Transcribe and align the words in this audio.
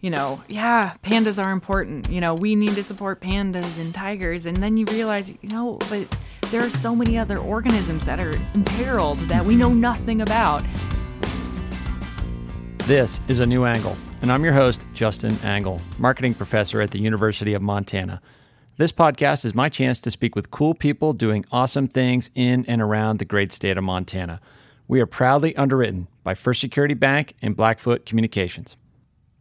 you 0.00 0.08
know, 0.08 0.42
yeah, 0.48 0.94
pandas 1.02 1.42
are 1.42 1.52
important. 1.52 2.08
You 2.08 2.20
know, 2.20 2.34
we 2.34 2.56
need 2.56 2.74
to 2.74 2.82
support 2.82 3.20
pandas 3.20 3.80
and 3.80 3.94
tigers. 3.94 4.46
And 4.46 4.56
then 4.56 4.76
you 4.76 4.86
realize, 4.86 5.28
you 5.28 5.48
know, 5.50 5.78
but 5.90 6.16
there 6.50 6.62
are 6.62 6.70
so 6.70 6.96
many 6.96 7.18
other 7.18 7.38
organisms 7.38 8.06
that 8.06 8.18
are 8.18 8.32
imperiled 8.54 9.18
that 9.20 9.44
we 9.44 9.56
know 9.56 9.72
nothing 9.72 10.22
about. 10.22 10.64
This 12.84 13.20
is 13.28 13.40
A 13.40 13.46
New 13.46 13.66
Angle, 13.66 13.96
and 14.22 14.32
I'm 14.32 14.42
your 14.42 14.54
host, 14.54 14.86
Justin 14.94 15.36
Angle, 15.44 15.80
marketing 15.98 16.34
professor 16.34 16.80
at 16.80 16.90
the 16.90 16.98
University 16.98 17.52
of 17.52 17.62
Montana. 17.62 18.20
This 18.78 18.90
podcast 18.90 19.44
is 19.44 19.54
my 19.54 19.68
chance 19.68 20.00
to 20.00 20.10
speak 20.10 20.34
with 20.34 20.50
cool 20.50 20.74
people 20.74 21.12
doing 21.12 21.44
awesome 21.52 21.86
things 21.86 22.30
in 22.34 22.64
and 22.66 22.80
around 22.80 23.18
the 23.18 23.26
great 23.26 23.52
state 23.52 23.76
of 23.76 23.84
Montana. 23.84 24.40
We 24.88 25.00
are 25.00 25.06
proudly 25.06 25.54
underwritten 25.56 26.08
by 26.24 26.34
First 26.34 26.62
Security 26.62 26.94
Bank 26.94 27.34
and 27.42 27.54
Blackfoot 27.54 28.06
Communications. 28.06 28.76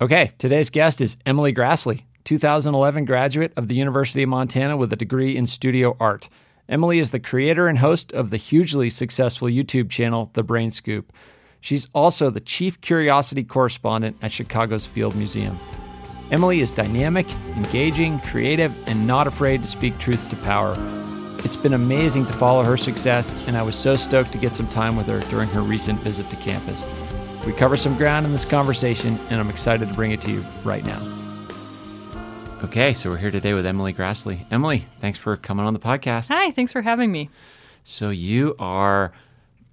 Okay, 0.01 0.31
today's 0.37 0.69
guest 0.69 1.01
is 1.01 1.17
Emily 1.25 1.51
Graslie, 1.51 2.05
2011 2.23 3.03
graduate 3.03 3.51
of 3.57 3.67
the 3.67 3.75
University 3.75 4.23
of 4.23 4.29
Montana 4.29 4.77
with 4.77 4.93
a 4.93 4.95
degree 4.95 5.35
in 5.35 5.45
studio 5.45 5.97
art. 5.99 6.29
Emily 6.69 6.99
is 6.99 7.11
the 7.11 7.19
creator 7.19 7.67
and 7.67 7.77
host 7.77 8.13
of 8.13 8.29
the 8.29 8.37
hugely 8.37 8.89
successful 8.89 9.49
YouTube 9.49 9.89
channel, 9.89 10.31
The 10.35 10.43
Brain 10.43 10.71
Scoop. 10.71 11.11
She's 11.59 11.85
also 11.93 12.29
the 12.29 12.39
chief 12.39 12.79
curiosity 12.79 13.43
correspondent 13.43 14.15
at 14.21 14.31
Chicago's 14.31 14.85
Field 14.85 15.17
Museum. 15.17 15.59
Emily 16.31 16.61
is 16.61 16.71
dynamic, 16.71 17.27
engaging, 17.57 18.19
creative, 18.19 18.73
and 18.87 19.05
not 19.05 19.27
afraid 19.27 19.61
to 19.63 19.67
speak 19.67 19.97
truth 19.97 20.29
to 20.29 20.37
power. 20.37 20.75
It's 21.39 21.57
been 21.57 21.73
amazing 21.73 22.25
to 22.27 22.33
follow 22.33 22.63
her 22.63 22.77
success, 22.77 23.35
and 23.49 23.57
I 23.57 23.63
was 23.63 23.75
so 23.75 23.95
stoked 23.95 24.31
to 24.31 24.37
get 24.37 24.55
some 24.55 24.69
time 24.69 24.95
with 24.95 25.07
her 25.07 25.19
during 25.29 25.49
her 25.49 25.61
recent 25.61 25.99
visit 25.99 26.29
to 26.29 26.37
campus. 26.37 26.85
We 27.45 27.53
cover 27.53 27.77
some 27.77 27.97
ground 27.97 28.25
in 28.25 28.31
this 28.31 28.45
conversation, 28.45 29.17
and 29.29 29.39
I'm 29.39 29.49
excited 29.49 29.87
to 29.87 29.93
bring 29.93 30.11
it 30.11 30.21
to 30.21 30.31
you 30.31 30.45
right 30.63 30.85
now. 30.85 31.01
Okay, 32.63 32.93
so 32.93 33.09
we're 33.09 33.17
here 33.17 33.31
today 33.31 33.53
with 33.53 33.65
Emily 33.65 33.93
Graslie. 33.93 34.45
Emily, 34.51 34.85
thanks 34.99 35.17
for 35.17 35.37
coming 35.37 35.65
on 35.65 35.73
the 35.73 35.79
podcast. 35.79 36.27
Hi, 36.27 36.51
thanks 36.51 36.71
for 36.73 36.81
having 36.81 37.11
me. 37.11 37.29
So 37.85 38.09
you 38.09 38.55
are 38.59 39.13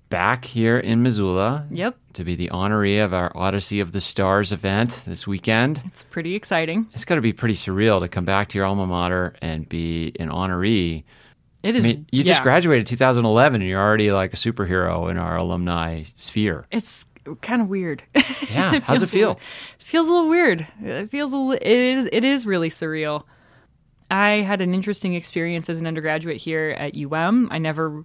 back 0.09 0.45
here 0.45 0.79
in 0.79 1.03
Missoula. 1.03 1.67
Yep. 1.71 1.97
To 2.15 2.25
be 2.25 2.37
the 2.37 2.49
honoree 2.49 3.05
of 3.05 3.13
our 3.13 3.37
Odyssey 3.37 3.81
of 3.81 3.93
the 3.93 4.01
Stars 4.01 4.53
event 4.53 5.03
this 5.05 5.27
weekend. 5.27 5.83
It's 5.87 6.05
pretty 6.05 6.35
exciting. 6.35 6.87
It's 6.95 7.05
got 7.05 7.17
to 7.17 7.21
be 7.21 7.33
pretty 7.33 7.55
surreal 7.55 8.01
to 8.01 8.09
come 8.09 8.25
back 8.25 8.49
to 8.51 8.59
your 8.59 8.67
alma 8.67 8.87
mater 8.87 9.35
and 9.43 9.69
be 9.69 10.15
an 10.21 10.31
honoree. 10.31 11.05
It 11.63 11.77
is. 11.77 11.85
I 11.85 11.89
mean, 11.89 12.07
you 12.13 12.23
yeah. 12.23 12.33
just 12.33 12.43
graduated 12.43 12.87
2011 12.87 13.61
and 13.61 13.69
you're 13.69 13.81
already 13.81 14.13
like 14.13 14.33
a 14.33 14.37
superhero 14.37 15.11
in 15.11 15.19
our 15.19 15.37
alumni 15.37 16.05
sphere. 16.17 16.67
It's 16.71 17.05
kind 17.37 17.61
of 17.63 17.69
weird. 17.69 18.03
Yeah. 18.51 18.79
How's 18.81 19.03
it 19.03 19.09
feel? 19.09 19.29
little- 19.31 19.41
It 19.81 19.85
feels 19.85 20.07
a 20.09 20.11
little 20.13 20.29
weird. 20.29 20.67
It 20.83 21.11
feels 21.11 21.35
a 21.35 21.51
it 21.61 21.67
is 21.99 22.09
it 22.13 22.25
is 22.25 22.47
really 22.47 22.69
surreal. 22.71 23.25
I 24.11 24.43
had 24.43 24.61
an 24.61 24.73
interesting 24.73 25.15
experience 25.15 25.69
as 25.69 25.81
an 25.81 25.87
undergraduate 25.87 26.37
here 26.37 26.71
at 26.79 26.97
UM. 26.97 27.49
I 27.51 27.59
never, 27.59 28.05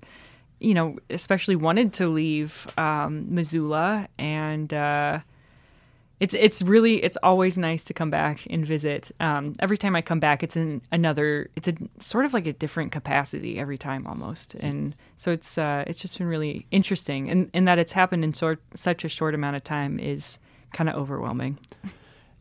you 0.59 0.73
know, 0.73 0.97
especially 1.11 1.55
wanted 1.55 1.93
to 1.93 2.07
leave 2.07 2.67
um, 2.77 3.33
Missoula, 3.35 4.07
and 4.17 4.73
uh, 4.73 5.19
it's 6.21 6.33
it's 6.35 6.61
really 6.61 7.03
it's 7.03 7.17
always 7.23 7.57
nice 7.57 7.83
to 7.85 7.93
come 7.93 8.09
back 8.11 8.45
and 8.49 8.65
visit. 8.65 9.11
Um, 9.19 9.53
every 9.59 9.75
time 9.77 9.95
I 9.95 10.01
come 10.01 10.19
back, 10.19 10.43
it's 10.43 10.55
in 10.55 10.81
another. 10.91 11.49
It's 11.57 11.67
a 11.67 11.73
sort 11.99 12.25
of 12.25 12.33
like 12.33 12.47
a 12.47 12.53
different 12.53 12.91
capacity 12.93 13.57
every 13.59 13.77
time 13.77 14.05
almost, 14.07 14.53
and 14.55 14.95
so 15.17 15.31
it's 15.31 15.57
uh, 15.57 15.83
it's 15.87 15.99
just 15.99 16.17
been 16.19 16.27
really 16.27 16.65
interesting, 16.71 17.29
and 17.31 17.49
and 17.53 17.67
that 17.67 17.79
it's 17.79 17.91
happened 17.91 18.23
in 18.23 18.33
sort 18.33 18.61
such 18.75 19.03
a 19.03 19.09
short 19.09 19.33
amount 19.35 19.55
of 19.57 19.63
time 19.63 19.99
is 19.99 20.37
kind 20.73 20.89
of 20.89 20.95
overwhelming. 20.95 21.57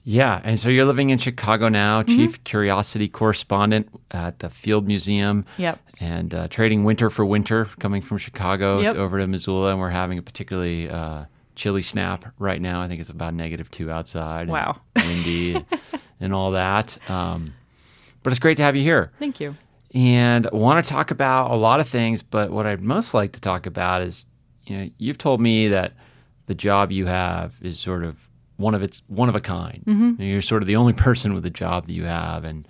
Yeah. 0.04 0.40
And 0.44 0.58
so 0.58 0.70
you're 0.70 0.86
living 0.86 1.10
in 1.10 1.18
Chicago 1.18 1.68
now, 1.68 2.02
Mm-hmm. 2.02 2.16
chief 2.16 2.44
curiosity 2.44 3.08
correspondent 3.08 3.88
at 4.10 4.38
the 4.38 4.48
Field 4.48 4.86
Museum. 4.86 5.44
Yep. 5.58 5.78
And 6.00 6.34
uh, 6.34 6.48
trading 6.48 6.84
winter 6.84 7.10
for 7.10 7.26
winter, 7.26 7.66
coming 7.78 8.00
from 8.00 8.16
Chicago 8.16 8.80
Yep. 8.80 8.94
over 8.94 9.18
to 9.18 9.26
Missoula. 9.26 9.70
And 9.72 9.78
we're 9.80 9.90
having 9.90 10.16
a 10.18 10.22
particularly 10.22 10.88
uh, 10.88 11.24
chilly 11.56 11.82
snap 11.82 12.24
right 12.38 12.60
now. 12.60 12.80
I 12.82 12.88
think 12.88 13.00
it's 13.00 13.10
about 13.10 13.34
negative 13.34 13.70
two 13.70 13.90
outside. 13.90 14.42
and 14.42 14.50
Wow. 14.50 14.80
windy 14.96 15.64
and 16.20 16.32
all 16.34 16.52
that. 16.52 16.96
Um, 17.10 17.54
but 18.22 18.32
it's 18.32 18.40
great 18.40 18.56
to 18.58 18.62
have 18.62 18.76
you 18.76 18.82
here. 18.82 19.10
Thank 19.18 19.40
you. 19.40 19.56
and 19.94 20.46
I 20.46 20.54
want 20.56 20.84
to 20.84 20.88
talk 20.90 21.10
about 21.10 21.50
a 21.50 21.56
lot 21.56 21.80
of 21.80 21.88
things, 21.88 22.22
but 22.22 22.50
what 22.50 22.66
I'd 22.66 22.80
most 22.80 23.14
like 23.14 23.32
to 23.32 23.40
talk 23.40 23.66
about 23.66 24.02
is, 24.02 24.24
you 24.66 24.76
know, 24.76 24.90
you've 24.98 25.18
told 25.18 25.40
me 25.40 25.68
that 25.68 25.92
the 26.46 26.54
job 26.54 26.92
you 26.92 27.06
have 27.06 27.54
is 27.60 27.78
sort 27.78 28.04
of 28.04 28.16
one 28.56 28.74
of 28.74 28.82
its 28.82 29.02
one 29.08 29.28
of 29.28 29.34
a 29.34 29.40
kind. 29.40 29.82
Mm-hmm. 29.86 30.22
You're 30.22 30.42
sort 30.42 30.62
of 30.62 30.66
the 30.66 30.76
only 30.76 30.92
person 31.06 31.32
with 31.34 31.42
the 31.42 31.50
job 31.50 31.86
that 31.86 31.92
you 31.92 32.04
have, 32.04 32.44
and 32.44 32.68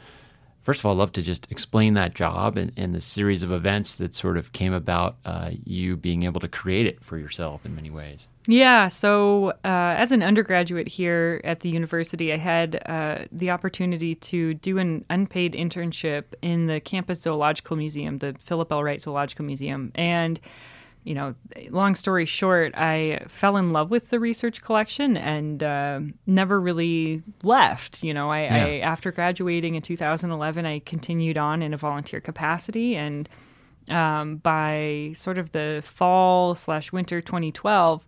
first 0.62 0.80
of 0.80 0.86
all, 0.86 0.92
I'd 0.92 0.98
love 0.98 1.12
to 1.12 1.22
just 1.22 1.50
explain 1.50 1.94
that 1.94 2.14
job 2.14 2.56
and, 2.56 2.72
and 2.76 2.94
the 2.94 3.00
series 3.00 3.42
of 3.42 3.52
events 3.52 3.96
that 3.96 4.14
sort 4.14 4.36
of 4.36 4.52
came 4.52 4.72
about 4.72 5.16
uh, 5.24 5.50
you 5.64 5.96
being 5.96 6.24
able 6.24 6.40
to 6.40 6.48
create 6.48 6.86
it 6.86 7.02
for 7.02 7.18
yourself 7.18 7.64
in 7.64 7.74
many 7.74 7.90
ways. 7.90 8.26
Yeah, 8.46 8.88
so 8.88 9.50
uh, 9.64 9.94
as 9.96 10.12
an 10.12 10.22
undergraduate 10.22 10.88
here 10.88 11.40
at 11.44 11.60
the 11.60 11.68
university, 11.68 12.32
I 12.32 12.36
had 12.36 12.82
uh, 12.86 13.26
the 13.30 13.50
opportunity 13.50 14.14
to 14.14 14.54
do 14.54 14.78
an 14.78 15.04
unpaid 15.10 15.52
internship 15.52 16.24
in 16.42 16.66
the 16.66 16.80
campus 16.80 17.20
zoological 17.20 17.76
museum, 17.76 18.18
the 18.18 18.34
Philip 18.40 18.72
L. 18.72 18.82
Wright 18.82 19.00
Zoological 19.00 19.44
Museum. 19.44 19.92
And, 19.94 20.40
you 21.04 21.14
know, 21.14 21.34
long 21.70 21.94
story 21.94 22.26
short, 22.26 22.74
I 22.74 23.24
fell 23.26 23.56
in 23.56 23.72
love 23.72 23.90
with 23.90 24.10
the 24.10 24.20
research 24.20 24.60
collection 24.60 25.16
and 25.16 25.62
uh, 25.62 26.00
never 26.26 26.60
really 26.60 27.22
left. 27.42 28.02
You 28.02 28.12
know, 28.12 28.30
I, 28.30 28.40
I 28.40 28.78
after 28.80 29.10
graduating 29.10 29.76
in 29.76 29.82
2011, 29.82 30.66
I 30.66 30.80
continued 30.80 31.38
on 31.38 31.62
in 31.62 31.72
a 31.72 31.78
volunteer 31.78 32.20
capacity 32.20 32.96
and 32.96 33.28
um, 33.90 34.36
by 34.36 35.12
sort 35.16 35.38
of 35.38 35.52
the 35.52 35.82
fall 35.84 36.54
slash 36.54 36.92
winter 36.92 37.20
2012, 37.20 38.04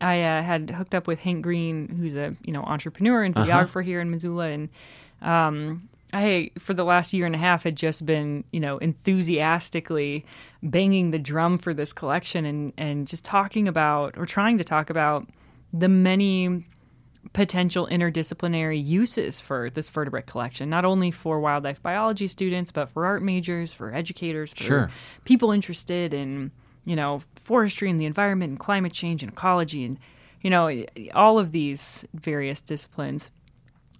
I 0.00 0.22
uh, 0.22 0.42
had 0.42 0.70
hooked 0.70 0.94
up 0.94 1.06
with 1.06 1.18
Hank 1.18 1.42
Green, 1.42 1.88
who's 1.88 2.16
a 2.16 2.34
you 2.42 2.52
know 2.52 2.62
entrepreneur 2.62 3.22
and 3.22 3.34
videographer 3.34 3.84
here 3.84 4.00
in 4.00 4.10
Missoula, 4.10 4.46
and 4.46 4.68
um, 5.20 5.88
I 6.12 6.50
for 6.58 6.74
the 6.74 6.84
last 6.84 7.12
year 7.12 7.26
and 7.26 7.34
a 7.34 7.38
half 7.38 7.64
had 7.64 7.76
just 7.76 8.06
been 8.06 8.44
you 8.50 8.60
know 8.60 8.78
enthusiastically 8.78 10.24
banging 10.62 11.10
the 11.10 11.18
drum 11.18 11.58
for 11.58 11.72
this 11.72 11.92
collection 11.92 12.44
and 12.44 12.72
and 12.76 13.06
just 13.06 13.24
talking 13.24 13.66
about 13.66 14.16
or 14.18 14.26
trying 14.26 14.58
to 14.58 14.64
talk 14.64 14.90
about 14.90 15.26
the 15.72 15.88
many 15.88 16.64
potential 17.32 17.86
interdisciplinary 17.90 18.82
uses 18.84 19.40
for 19.40 19.70
this 19.70 19.88
vertebrate 19.90 20.26
collection, 20.26 20.70
not 20.70 20.84
only 20.84 21.10
for 21.10 21.38
wildlife 21.38 21.82
biology 21.82 22.26
students, 22.26 22.72
but 22.72 22.90
for 22.90 23.04
art 23.06 23.22
majors, 23.22 23.72
for 23.74 23.94
educators, 23.94 24.52
for 24.54 24.64
Sure. 24.64 24.90
people 25.24 25.52
interested 25.52 26.14
in, 26.14 26.50
you 26.86 26.96
know, 26.96 27.22
forestry 27.36 27.90
and 27.90 28.00
the 28.00 28.06
environment 28.06 28.50
and 28.50 28.58
climate 28.58 28.92
change 28.92 29.22
and 29.22 29.32
ecology 29.32 29.84
and, 29.84 29.98
you 30.40 30.48
know, 30.50 30.84
all 31.14 31.38
of 31.38 31.52
these 31.52 32.06
various 32.14 32.60
disciplines. 32.60 33.30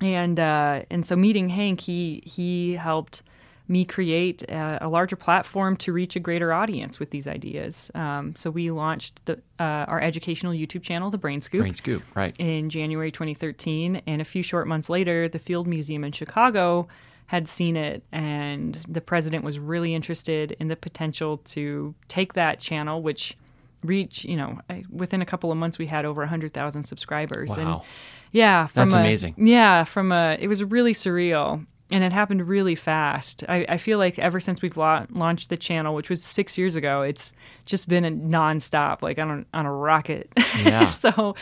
And 0.00 0.40
uh, 0.40 0.82
and 0.90 1.06
so 1.06 1.14
meeting 1.14 1.50
Hank, 1.50 1.80
he 1.80 2.22
he 2.24 2.72
helped 2.72 3.22
me 3.70 3.84
create 3.84 4.42
a, 4.50 4.78
a 4.82 4.88
larger 4.88 5.14
platform 5.14 5.76
to 5.76 5.92
reach 5.92 6.16
a 6.16 6.20
greater 6.20 6.52
audience 6.52 6.98
with 6.98 7.10
these 7.10 7.28
ideas. 7.28 7.90
Um, 7.94 8.34
so 8.34 8.50
we 8.50 8.70
launched 8.72 9.24
the, 9.26 9.34
uh, 9.60 9.86
our 9.86 10.00
educational 10.00 10.52
YouTube 10.52 10.82
channel, 10.82 11.08
The 11.08 11.18
Brain 11.18 11.40
Scoop 11.40 11.60
Brain 11.60 11.74
scoop, 11.74 12.02
right? 12.16 12.34
in 12.38 12.68
January 12.68 13.12
2013, 13.12 14.02
and 14.08 14.20
a 14.20 14.24
few 14.24 14.42
short 14.42 14.66
months 14.66 14.90
later, 14.90 15.28
the 15.28 15.38
Field 15.38 15.68
Museum 15.68 16.02
in 16.02 16.10
Chicago 16.10 16.88
had 17.26 17.46
seen 17.46 17.76
it, 17.76 18.02
and 18.10 18.76
the 18.88 19.00
president 19.00 19.44
was 19.44 19.60
really 19.60 19.94
interested 19.94 20.56
in 20.58 20.66
the 20.66 20.74
potential 20.74 21.38
to 21.44 21.94
take 22.08 22.32
that 22.32 22.58
channel, 22.58 23.00
which 23.02 23.36
reach, 23.84 24.24
you 24.24 24.36
know, 24.36 24.58
within 24.90 25.22
a 25.22 25.24
couple 25.26 25.52
of 25.52 25.56
months, 25.56 25.78
we 25.78 25.86
had 25.86 26.04
over 26.04 26.22
100,000 26.22 26.82
subscribers. 26.84 27.50
And 27.52 27.66
Wow. 27.68 27.84
yeah, 28.32 28.66
from 28.66 28.88
That's 28.88 28.94
a- 28.94 28.98
amazing. 28.98 29.34
Yeah, 29.38 29.84
from 29.84 30.10
a, 30.10 30.36
it 30.40 30.48
was 30.48 30.62
really 30.64 30.92
surreal. 30.92 31.64
And 31.92 32.04
it 32.04 32.12
happened 32.12 32.46
really 32.46 32.76
fast. 32.76 33.42
I, 33.48 33.66
I 33.68 33.76
feel 33.76 33.98
like 33.98 34.18
ever 34.18 34.38
since 34.38 34.62
we've 34.62 34.76
la- 34.76 35.06
launched 35.10 35.48
the 35.48 35.56
channel, 35.56 35.94
which 35.94 36.08
was 36.08 36.22
six 36.22 36.56
years 36.56 36.76
ago, 36.76 37.02
it's 37.02 37.32
just 37.66 37.88
been 37.88 38.04
a 38.04 38.10
nonstop, 38.10 39.02
like 39.02 39.18
on 39.18 39.30
a, 39.30 39.56
on 39.56 39.66
a 39.66 39.72
rocket. 39.72 40.30
Yeah. 40.62 40.90
so, 40.90 41.34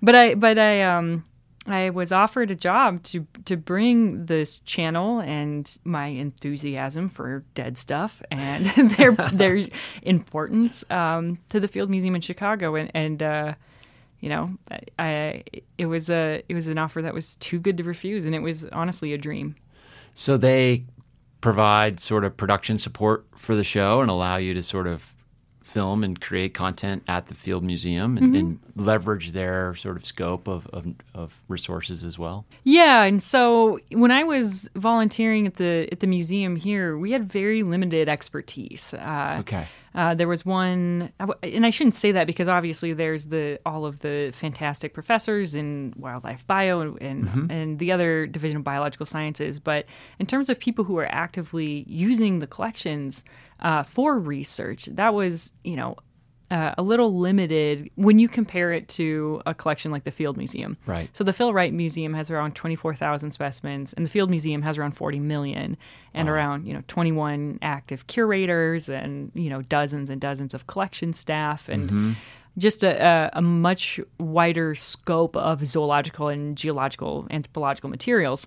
but 0.00 0.14
I, 0.14 0.34
but 0.34 0.58
I, 0.58 0.82
um, 0.82 1.24
I 1.66 1.90
was 1.90 2.10
offered 2.10 2.50
a 2.50 2.54
job 2.54 3.02
to 3.04 3.26
to 3.44 3.56
bring 3.56 4.26
this 4.26 4.60
channel 4.60 5.20
and 5.20 5.78
my 5.84 6.06
enthusiasm 6.06 7.08
for 7.08 7.44
dead 7.54 7.76
stuff 7.76 8.22
and 8.30 8.66
their 8.96 9.12
their 9.32 9.66
importance 10.02 10.84
um, 10.90 11.38
to 11.50 11.60
the 11.60 11.68
Field 11.68 11.90
Museum 11.90 12.14
in 12.14 12.20
Chicago, 12.20 12.74
and 12.76 12.90
and 12.94 13.22
uh, 13.22 13.54
you 14.20 14.28
know, 14.28 14.56
I, 14.70 14.80
I 14.98 15.44
it 15.76 15.86
was 15.86 16.10
a 16.10 16.42
it 16.48 16.54
was 16.54 16.68
an 16.68 16.78
offer 16.78 17.02
that 17.02 17.14
was 17.14 17.36
too 17.36 17.58
good 17.58 17.76
to 17.76 17.84
refuse, 17.84 18.24
and 18.24 18.34
it 18.34 18.40
was 18.40 18.64
honestly 18.66 19.12
a 19.12 19.18
dream. 19.18 19.56
So 20.20 20.36
they 20.36 20.84
provide 21.40 21.98
sort 21.98 22.24
of 22.24 22.36
production 22.36 22.76
support 22.76 23.24
for 23.36 23.54
the 23.54 23.64
show 23.64 24.02
and 24.02 24.10
allow 24.10 24.36
you 24.36 24.52
to 24.52 24.62
sort 24.62 24.86
of 24.86 25.14
film 25.62 26.04
and 26.04 26.20
create 26.20 26.52
content 26.52 27.02
at 27.08 27.28
the 27.28 27.34
Field 27.34 27.64
Museum 27.64 28.18
and, 28.18 28.36
and, 28.36 28.60
leverage 28.76 29.32
their 29.32 29.74
sort 29.76 29.96
of 29.96 30.04
scope 30.04 30.46
of, 30.46 30.66
of, 30.74 30.84
of 31.14 31.40
resources 31.48 32.04
as 32.04 32.18
well. 32.18 32.44
Yeah, 32.64 33.04
and 33.04 33.22
so 33.22 33.80
when 33.92 34.10
I 34.10 34.24
was 34.24 34.68
volunteering 34.74 35.46
at 35.46 35.54
the 35.54 35.88
at 35.90 36.00
the 36.00 36.06
museum 36.06 36.54
here, 36.54 36.98
we 36.98 37.12
had 37.12 37.32
very 37.32 37.62
limited 37.62 38.06
expertise. 38.06 38.92
Uh, 38.92 39.38
Okay. 39.40 39.68
Uh, 39.94 40.14
there 40.14 40.28
was 40.28 40.46
one, 40.46 41.12
and 41.42 41.66
I 41.66 41.70
shouldn't 41.70 41.96
say 41.96 42.12
that 42.12 42.26
because 42.26 42.48
obviously 42.48 42.92
there's 42.92 43.26
the 43.26 43.58
all 43.66 43.84
of 43.84 44.00
the 44.00 44.30
fantastic 44.32 44.94
professors 44.94 45.54
in 45.54 45.92
wildlife 45.96 46.46
bio 46.46 46.80
and 46.80 47.00
and, 47.02 47.50
and 47.50 47.78
the 47.78 47.90
other 47.90 48.26
division 48.26 48.58
of 48.58 48.64
biological 48.64 49.06
sciences. 49.06 49.58
But 49.58 49.86
in 50.18 50.26
terms 50.26 50.48
of 50.48 50.60
people 50.60 50.84
who 50.84 50.96
are 50.98 51.12
actively 51.12 51.84
using 51.88 52.38
the 52.38 52.46
collections 52.46 53.24
uh, 53.60 53.82
for 53.82 54.18
research, 54.18 54.86
that 54.86 55.12
was 55.12 55.50
you 55.64 55.76
know 55.76 55.96
uh, 56.50 56.74
a 56.76 56.82
little 56.82 57.18
limited 57.18 57.90
when 57.94 58.18
you 58.18 58.28
compare 58.28 58.72
it 58.72 58.88
to 58.88 59.40
a 59.46 59.54
collection 59.54 59.92
like 59.92 60.04
the 60.04 60.10
Field 60.10 60.36
Museum. 60.36 60.76
Right. 60.86 61.08
So 61.12 61.22
the 61.22 61.32
Phil 61.32 61.52
Wright 61.52 61.72
Museum 61.72 62.12
has 62.14 62.30
around 62.30 62.54
24,000 62.56 63.30
specimens, 63.30 63.92
and 63.92 64.04
the 64.04 64.10
Field 64.10 64.30
Museum 64.30 64.62
has 64.62 64.76
around 64.76 64.92
40 64.92 65.20
million, 65.20 65.76
and 66.12 66.28
around 66.28 66.66
you 66.66 66.74
know 66.74 66.82
21 66.88 67.58
active 67.62 68.06
curators, 68.08 68.88
and 68.88 69.30
you 69.34 69.48
know 69.48 69.62
dozens 69.62 70.10
and 70.10 70.20
dozens 70.20 70.54
of 70.54 70.66
collection 70.66 71.12
staff, 71.12 71.68
and 71.68 72.16
just 72.58 72.82
a, 72.82 73.00
a, 73.02 73.30
a 73.34 73.42
much 73.42 74.00
wider 74.18 74.74
scope 74.74 75.36
of 75.36 75.64
zoological 75.64 76.28
and 76.28 76.56
geological 76.56 77.26
anthropological 77.30 77.90
materials. 77.90 78.46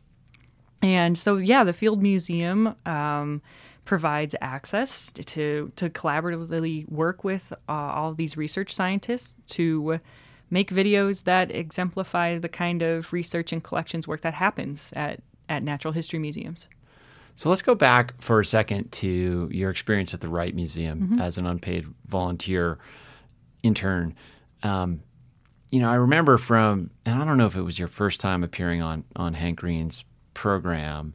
And 0.82 1.18
so, 1.18 1.38
yeah, 1.38 1.64
the 1.64 1.72
Field 1.72 2.02
Museum 2.02 2.76
um, 2.86 3.42
provides 3.86 4.36
access 4.42 5.12
to 5.12 5.72
to 5.76 5.90
collaboratively 5.90 6.90
work 6.90 7.24
with 7.24 7.52
uh, 7.68 7.72
all 7.72 8.10
of 8.12 8.18
these 8.18 8.38
research 8.38 8.74
scientists 8.74 9.36
to 9.48 10.00
make 10.50 10.70
videos 10.72 11.24
that 11.24 11.52
exemplify 11.52 12.38
the 12.38 12.50
kind 12.50 12.82
of 12.82 13.12
research 13.12 13.52
and 13.52 13.64
collections 13.64 14.08
work 14.08 14.22
that 14.22 14.34
happens 14.34 14.94
at 14.96 15.20
at 15.50 15.64
natural 15.64 15.92
history 15.94 16.20
museums. 16.20 16.70
So 17.36 17.50
let's 17.50 17.64
go 17.64 17.74
back 17.76 18.14
for 18.22 18.40
a 18.40 18.46
second 18.46 18.92
to 18.94 19.50
your 19.52 19.72
experience 19.72 20.14
at 20.14 20.22
the 20.22 20.30
Wright 20.30 20.54
Museum 20.56 21.02
Mm-hmm. 21.02 21.20
as 21.22 21.38
an 21.38 21.48
unpaid 21.48 21.86
volunteer 22.08 22.78
intern. 23.64 24.16
Um, 24.62 25.02
you 25.72 25.80
know, 25.80 25.90
I 25.90 25.96
remember 25.96 26.38
from, 26.38 26.92
and 27.06 27.20
I 27.20 27.26
don't 27.26 27.40
know 27.40 27.48
if 27.48 27.56
it 27.56 27.64
was 27.64 27.80
your 27.80 27.88
first 27.88 28.20
time 28.20 28.44
appearing 28.44 28.82
on 28.84 29.04
on 29.16 29.34
Hank 29.34 29.60
Green's 29.60 30.06
program, 30.36 31.14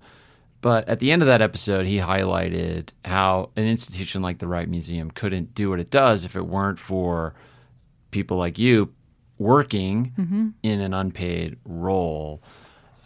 but 0.60 0.88
at 0.88 1.00
the 1.00 1.12
end 1.12 1.22
of 1.22 1.26
that 1.28 1.42
episode, 1.42 1.86
he 1.86 1.98
highlighted 1.98 2.90
how 3.04 3.50
an 3.56 3.64
institution 3.66 4.22
like 4.22 4.38
the 4.38 4.46
Wright 4.48 4.68
Museum 4.68 5.10
couldn't 5.10 5.54
do 5.54 5.70
what 5.70 5.80
it 5.80 5.90
does 5.90 6.24
if 6.24 6.34
it 6.36 6.46
weren't 6.46 6.78
for 6.78 7.34
people 8.10 8.36
like 8.38 8.58
you 8.58 8.92
working 9.38 10.12
Mm-hmm. 10.18 10.48
in 10.62 10.80
an 10.80 10.94
unpaid 10.94 11.58
role, 11.64 12.42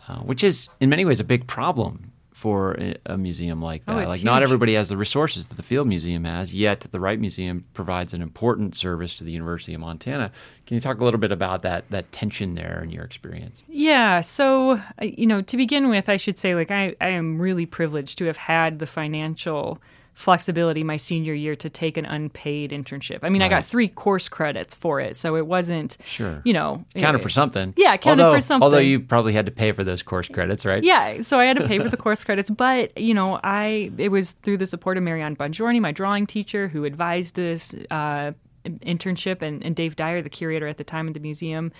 uh, 0.08 0.18
which 0.20 0.42
is 0.44 0.68
in 0.80 0.88
many 0.88 1.04
ways 1.04 1.20
a 1.20 1.24
big 1.24 1.46
problem 1.46 2.11
for 2.42 2.76
a, 3.06 3.16
museum 3.16 3.62
like 3.62 3.82
Oh, 3.86 3.94
that. 3.94 4.02
it's 4.02 4.10
like 4.10 4.24
not 4.24 4.42
everybody 4.42 4.74
has 4.74 4.88
the 4.88 4.96
resources 4.96 5.46
that 5.46 5.56
the 5.56 5.62
Field 5.62 5.86
Museum 5.86 6.24
has, 6.24 6.52
yet 6.52 6.80
the 6.80 6.98
Wright 6.98 7.20
Museum 7.20 7.64
provides 7.72 8.12
an 8.14 8.20
important 8.20 8.74
service 8.74 9.16
to 9.18 9.22
the 9.24 9.30
University 9.30 9.74
of 9.74 9.80
Montana. 9.80 10.32
Can 10.66 10.74
you 10.74 10.80
talk 10.80 11.00
a 11.00 11.04
little 11.04 11.20
bit 11.20 11.30
about 11.30 11.62
that 11.62 11.88
that 11.90 12.10
tension 12.10 12.56
there 12.56 12.80
in 12.82 12.90
your 12.90 13.04
experience? 13.04 13.62
Yeah. 13.68 14.22
So, 14.22 14.72
uh, 14.72 15.04
you 15.04 15.24
know, 15.24 15.40
to 15.42 15.56
begin 15.56 15.88
with, 15.88 16.08
I 16.08 16.16
should 16.16 16.36
say, 16.36 16.56
like, 16.56 16.72
I, 16.72 16.96
I 17.00 17.10
am 17.10 17.38
really 17.40 17.64
privileged 17.64 18.18
to 18.18 18.24
have 18.24 18.36
had 18.36 18.80
the 18.80 18.86
financial 18.88 19.80
flexibility 20.14 20.84
my 20.84 20.96
senior 20.96 21.32
year 21.32 21.56
to 21.56 21.70
take 21.70 21.96
an 21.96 22.04
unpaid 22.04 22.70
internship. 22.70 23.20
I 23.22 23.28
mean, 23.30 23.40
I 23.40 23.48
got 23.48 23.64
three 23.64 23.88
course 23.88 24.28
credits 24.28 24.74
for 24.74 25.00
it. 25.00 25.16
So 25.16 25.36
it 25.36 25.46
wasn't, 25.46 25.96
Sure. 26.04 26.42
you 26.44 26.52
know, 26.52 26.84
Counted 26.96 27.20
it- 27.20 27.22
for 27.22 27.30
something. 27.30 27.72
Yeah, 27.76 27.96
counted 27.96 28.22
although, 28.22 28.36
for 28.36 28.40
something. 28.42 28.62
Although 28.64 28.78
you 28.78 29.00
probably 29.00 29.32
had 29.32 29.46
to 29.46 29.52
pay 29.52 29.72
for 29.72 29.84
those 29.84 30.02
course 30.02 30.28
credits, 30.28 30.66
right? 30.66 30.84
Yeah, 30.84 31.22
so 31.22 31.40
I 31.40 31.46
had 31.46 31.56
to 31.56 31.66
pay 31.66 31.78
for 31.78 31.88
the 31.88 31.96
course 32.04 32.24
credits, 32.24 32.50
but 32.50 32.96
you 32.98 33.14
know, 33.14 33.40
I 33.42 33.90
it 33.96 34.10
was 34.10 34.32
through 34.42 34.58
the 34.58 34.66
support 34.66 34.96
of 34.98 35.02
Marianne 35.02 35.34
Bongiorni, 35.34 35.80
my 35.80 35.92
drawing 35.92 36.26
teacher, 36.26 36.68
who 36.68 36.84
advised 36.84 37.34
this 37.34 37.74
uh, 37.90 38.32
internship, 38.66 39.40
and, 39.42 39.64
and 39.64 39.74
Dave 39.74 39.96
Dyer, 39.96 40.20
the 40.22 40.30
curator 40.30 40.68
at 40.68 40.76
the 40.76 40.84
time 40.84 41.08
at 41.08 41.14
the 41.14 41.20
museum. 41.20 41.72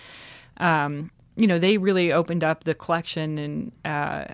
Um, 0.57 1.11
you 1.35 1.47
know, 1.47 1.59
they 1.59 1.77
really 1.77 2.11
opened 2.11 2.43
up 2.43 2.63
the 2.63 2.73
collection, 2.73 3.37
and 3.37 3.71
uh, 3.85 4.25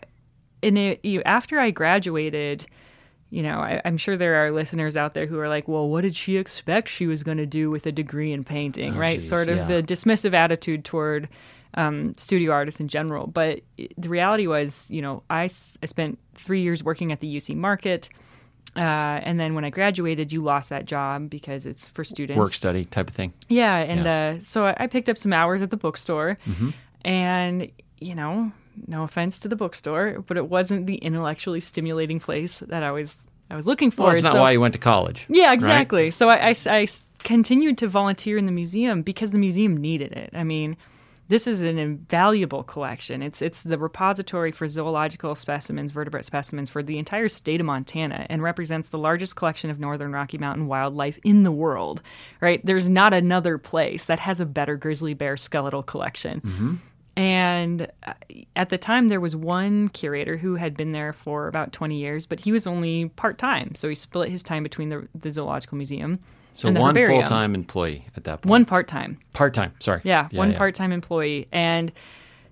and 0.64 0.78
it, 0.78 1.04
you, 1.04 1.22
after 1.24 1.60
I 1.60 1.72
graduated. 1.72 2.66
You 3.32 3.44
know, 3.44 3.60
I, 3.60 3.82
I'm 3.86 3.98
sure 3.98 4.18
there 4.18 4.36
are 4.44 4.52
listeners 4.52 4.98
out 4.98 5.14
there 5.14 5.28
who 5.28 5.40
are 5.40 5.48
like, 5.50 5.68
"Well, 5.68 5.88
what 5.88 6.02
did 6.02 6.16
she 6.16 6.38
expect 6.38 6.90
she 6.90 7.06
was 7.06 7.22
going 7.22 7.38
to 7.38 7.46
do 7.46 7.70
with 7.70 7.86
a 7.86 7.92
degree 7.92 8.32
in 8.32 8.44
painting?" 8.44 8.96
Oh, 8.96 9.00
right? 9.00 9.20
geez, 9.20 9.28
sort 9.30 9.50
of 9.50 9.58
yeah. 9.58 9.66
the 9.66 9.84
dismissive 9.84 10.34
attitude 10.34 10.84
toward 10.84 11.30
um, 11.76 12.16
studio 12.18 12.52
artists 12.52 12.80
in 12.80 12.88
general. 12.88 13.28
But 13.28 13.62
the 13.98 14.10
reality 14.10 14.48
was, 14.48 14.90
you 14.90 15.02
know, 15.02 15.22
I, 15.30 15.46
s- 15.46 15.78
I 15.84 15.86
spent 15.86 16.18
three 16.34 16.62
years 16.62 16.84
working 16.84 17.12
at 17.12 17.20
the 17.20 17.38
UC 17.38 17.56
Market. 17.56 18.10
Uh, 18.76 18.80
and 19.24 19.40
then 19.40 19.56
when 19.56 19.66
I 19.66 19.70
graduated, 19.72 20.32
you 20.32 20.44
lost 20.44 20.70
that 20.70 20.86
job 20.86 21.30
because 21.30 21.66
it's 21.66 21.88
for 21.90 22.04
students. 22.04 22.38
Work 22.38 22.54
study 22.54 22.86
type 22.86 23.10
of 23.10 23.16
thing. 23.16 23.34
Yeah. 23.48 23.78
And 23.78 24.06
Yeah. 24.06 24.36
Uh, 24.40 24.44
so 24.44 24.66
I 24.66 24.76
I 24.78 24.88
picked 24.88 25.10
up 25.10 25.18
some 25.18 25.34
hours 25.34 25.62
at 25.62 25.70
the 25.70 25.78
bookstore. 25.78 26.38
Mm-hmm. 26.48 26.70
And, 27.06 27.72
you 28.00 28.16
know, 28.16 28.52
no 28.88 29.04
offense 29.04 29.40
to 29.40 29.48
the 29.48 29.56
bookstore, 29.56 30.24
but 30.28 30.38
it 30.38 30.50
wasn't 30.50 30.88
the 30.88 30.96
intellectually 30.96 31.60
stimulating 31.60 32.20
place 32.20 32.60
that 32.60 32.84
I 32.84 32.92
was. 32.92 33.18
I 33.52 33.56
was 33.56 33.66
looking 33.66 33.90
for. 33.90 34.04
Well, 34.04 34.12
that's 34.12 34.24
not 34.24 34.34
so- 34.34 34.42
why 34.42 34.52
you 34.52 34.62
went 34.62 34.74
to 34.74 34.80
college. 34.80 35.26
yeah, 35.28 35.46
right? 35.46 35.54
exactly. 35.54 36.12
So 36.12 36.30
I 36.30 36.88
continued 37.24 37.78
to 37.80 37.88
volunteer 37.88 38.38
in 38.38 38.46
the 38.46 38.52
museum 38.52 39.02
because 39.02 39.32
the 39.32 39.40
museum 39.40 39.76
needed 39.76 40.12
it. 40.12 40.30
I 40.34 40.44
mean, 40.44 40.78
this 41.30 41.46
is 41.46 41.62
an 41.62 41.78
invaluable 41.78 42.64
collection. 42.64 43.22
It's 43.22 43.42
it's 43.42 43.62
the 43.64 43.78
repository 43.78 44.52
for 44.52 44.68
zoological 44.68 45.36
specimens, 45.36 45.92
vertebrate 45.92 46.26
specimens 46.26 46.70
for 46.70 46.82
the 46.82 46.98
entire 46.98 47.28
state 47.28 47.60
of 47.60 47.66
Montana, 47.66 48.26
and 48.30 48.42
represents 48.42 48.90
the 48.90 48.98
largest 48.98 49.36
collection 49.36 49.70
of 49.70 49.80
northern 49.80 50.12
Rocky 50.12 50.38
Mountain 50.40 50.68
wildlife 50.68 51.20
in 51.24 51.44
the 51.44 51.52
world. 51.52 52.02
Right? 52.42 52.66
There's 52.66 52.90
not 52.90 53.14
another 53.14 53.58
place 53.60 54.06
that 54.06 54.20
has 54.20 54.42
a 54.42 54.46
better 54.46 54.76
grizzly 54.76 55.14
bear 55.14 55.38
skeletal 55.38 55.84
collection. 55.84 56.42
Mm-hmm. 56.42 56.76
And 57.16 57.88
uh, 58.04 58.14
at 58.56 58.70
the 58.70 58.78
time, 58.78 59.08
there 59.08 59.20
was 59.20 59.36
one 59.36 59.90
curator 59.90 60.38
who 60.38 60.56
had 60.56 60.78
been 60.78 60.92
there 60.92 61.14
for 61.14 61.48
about 61.48 61.74
20 61.74 61.98
years, 61.98 62.26
but 62.26 62.40
he 62.40 62.52
was 62.52 62.66
only 62.68 63.10
part 63.10 63.38
time. 63.38 63.76
So 63.76 63.90
he 63.90 63.96
split 63.96 64.30
his 64.30 64.44
time 64.44 64.64
between 64.64 64.90
the, 64.90 65.08
the 65.16 65.32
Zoological 65.32 65.78
Museum 65.78 66.20
So 66.54 66.68
and 66.68 66.78
the 66.78 66.82
one 66.82 66.96
full 66.96 67.24
time 67.24 67.56
employee 67.56 68.06
at 68.16 68.24
that 68.24 68.42
point. 68.42 68.50
One 68.50 68.66
part 68.66 68.88
time. 68.88 69.20
part 69.34 69.54
time. 69.54 69.74
Sorry. 69.80 70.02
Yeah, 70.04 70.30
one 70.32 70.54
part 70.54 70.76
time 70.76 70.92
employee. 70.92 71.48
And 71.52 71.92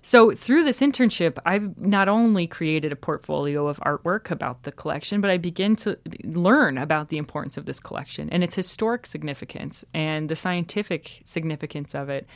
so 0.02 0.32
through 0.32 0.64
this 0.64 0.80
internship, 0.80 1.38
I've 1.44 1.76
not 1.78 2.08
only 2.08 2.46
created 2.46 2.92
a 2.92 2.96
portfolio 2.96 3.66
of 3.66 3.78
artwork 3.80 4.30
about 4.30 4.62
the 4.62 4.72
collection, 4.72 5.20
but 5.20 5.30
I 5.30 5.36
begin 5.36 5.76
to 5.76 5.98
learn 6.22 6.78
about 6.78 7.08
the 7.08 7.18
importance 7.18 7.56
of 7.56 7.66
this 7.66 7.80
collection 7.80 8.30
and 8.30 8.44
its 8.44 8.54
historic 8.54 9.06
significance 9.06 9.84
and 9.92 10.28
the 10.28 10.36
scientific 10.36 11.20
significance 11.24 11.94
of 11.94 12.08
it. 12.08 12.26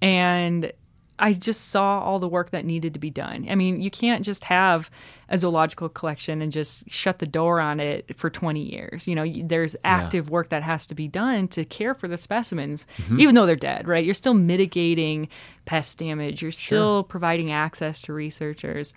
And 0.00 0.72
I 1.18 1.32
just 1.32 1.68
saw 1.68 2.00
all 2.00 2.18
the 2.18 2.28
work 2.28 2.50
that 2.50 2.64
needed 2.64 2.92
to 2.94 3.00
be 3.00 3.10
done. 3.10 3.46
I 3.48 3.54
mean, 3.54 3.80
you 3.80 3.90
can't 3.90 4.24
just 4.24 4.42
have 4.44 4.90
a 5.28 5.38
zoological 5.38 5.88
collection 5.88 6.42
and 6.42 6.50
just 6.50 6.90
shut 6.90 7.20
the 7.20 7.26
door 7.26 7.60
on 7.60 7.78
it 7.78 8.18
for 8.18 8.30
20 8.30 8.60
years. 8.60 9.06
You 9.06 9.14
know, 9.14 9.24
there's 9.44 9.76
active 9.84 10.30
work 10.30 10.48
that 10.48 10.62
has 10.64 10.86
to 10.88 10.94
be 10.94 11.06
done 11.06 11.46
to 11.48 11.64
care 11.64 11.94
for 11.94 12.08
the 12.08 12.16
specimens, 12.16 12.86
even 13.18 13.34
though 13.36 13.46
they're 13.46 13.56
dead, 13.56 13.86
right? 13.86 14.04
You're 14.04 14.14
still 14.14 14.34
mitigating 14.34 15.28
pest 15.66 15.98
damage, 15.98 16.42
you're 16.42 16.50
still 16.50 17.04
providing 17.04 17.52
access 17.52 18.02
to 18.02 18.12
researchers. 18.12 18.92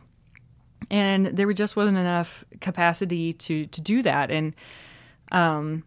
And 0.89 1.27
there 1.27 1.51
just 1.53 1.75
wasn't 1.75 1.97
enough 1.97 2.43
capacity 2.61 3.33
to, 3.33 3.67
to 3.67 3.81
do 3.81 4.01
that. 4.01 4.31
And 4.31 4.55
um, 5.31 5.83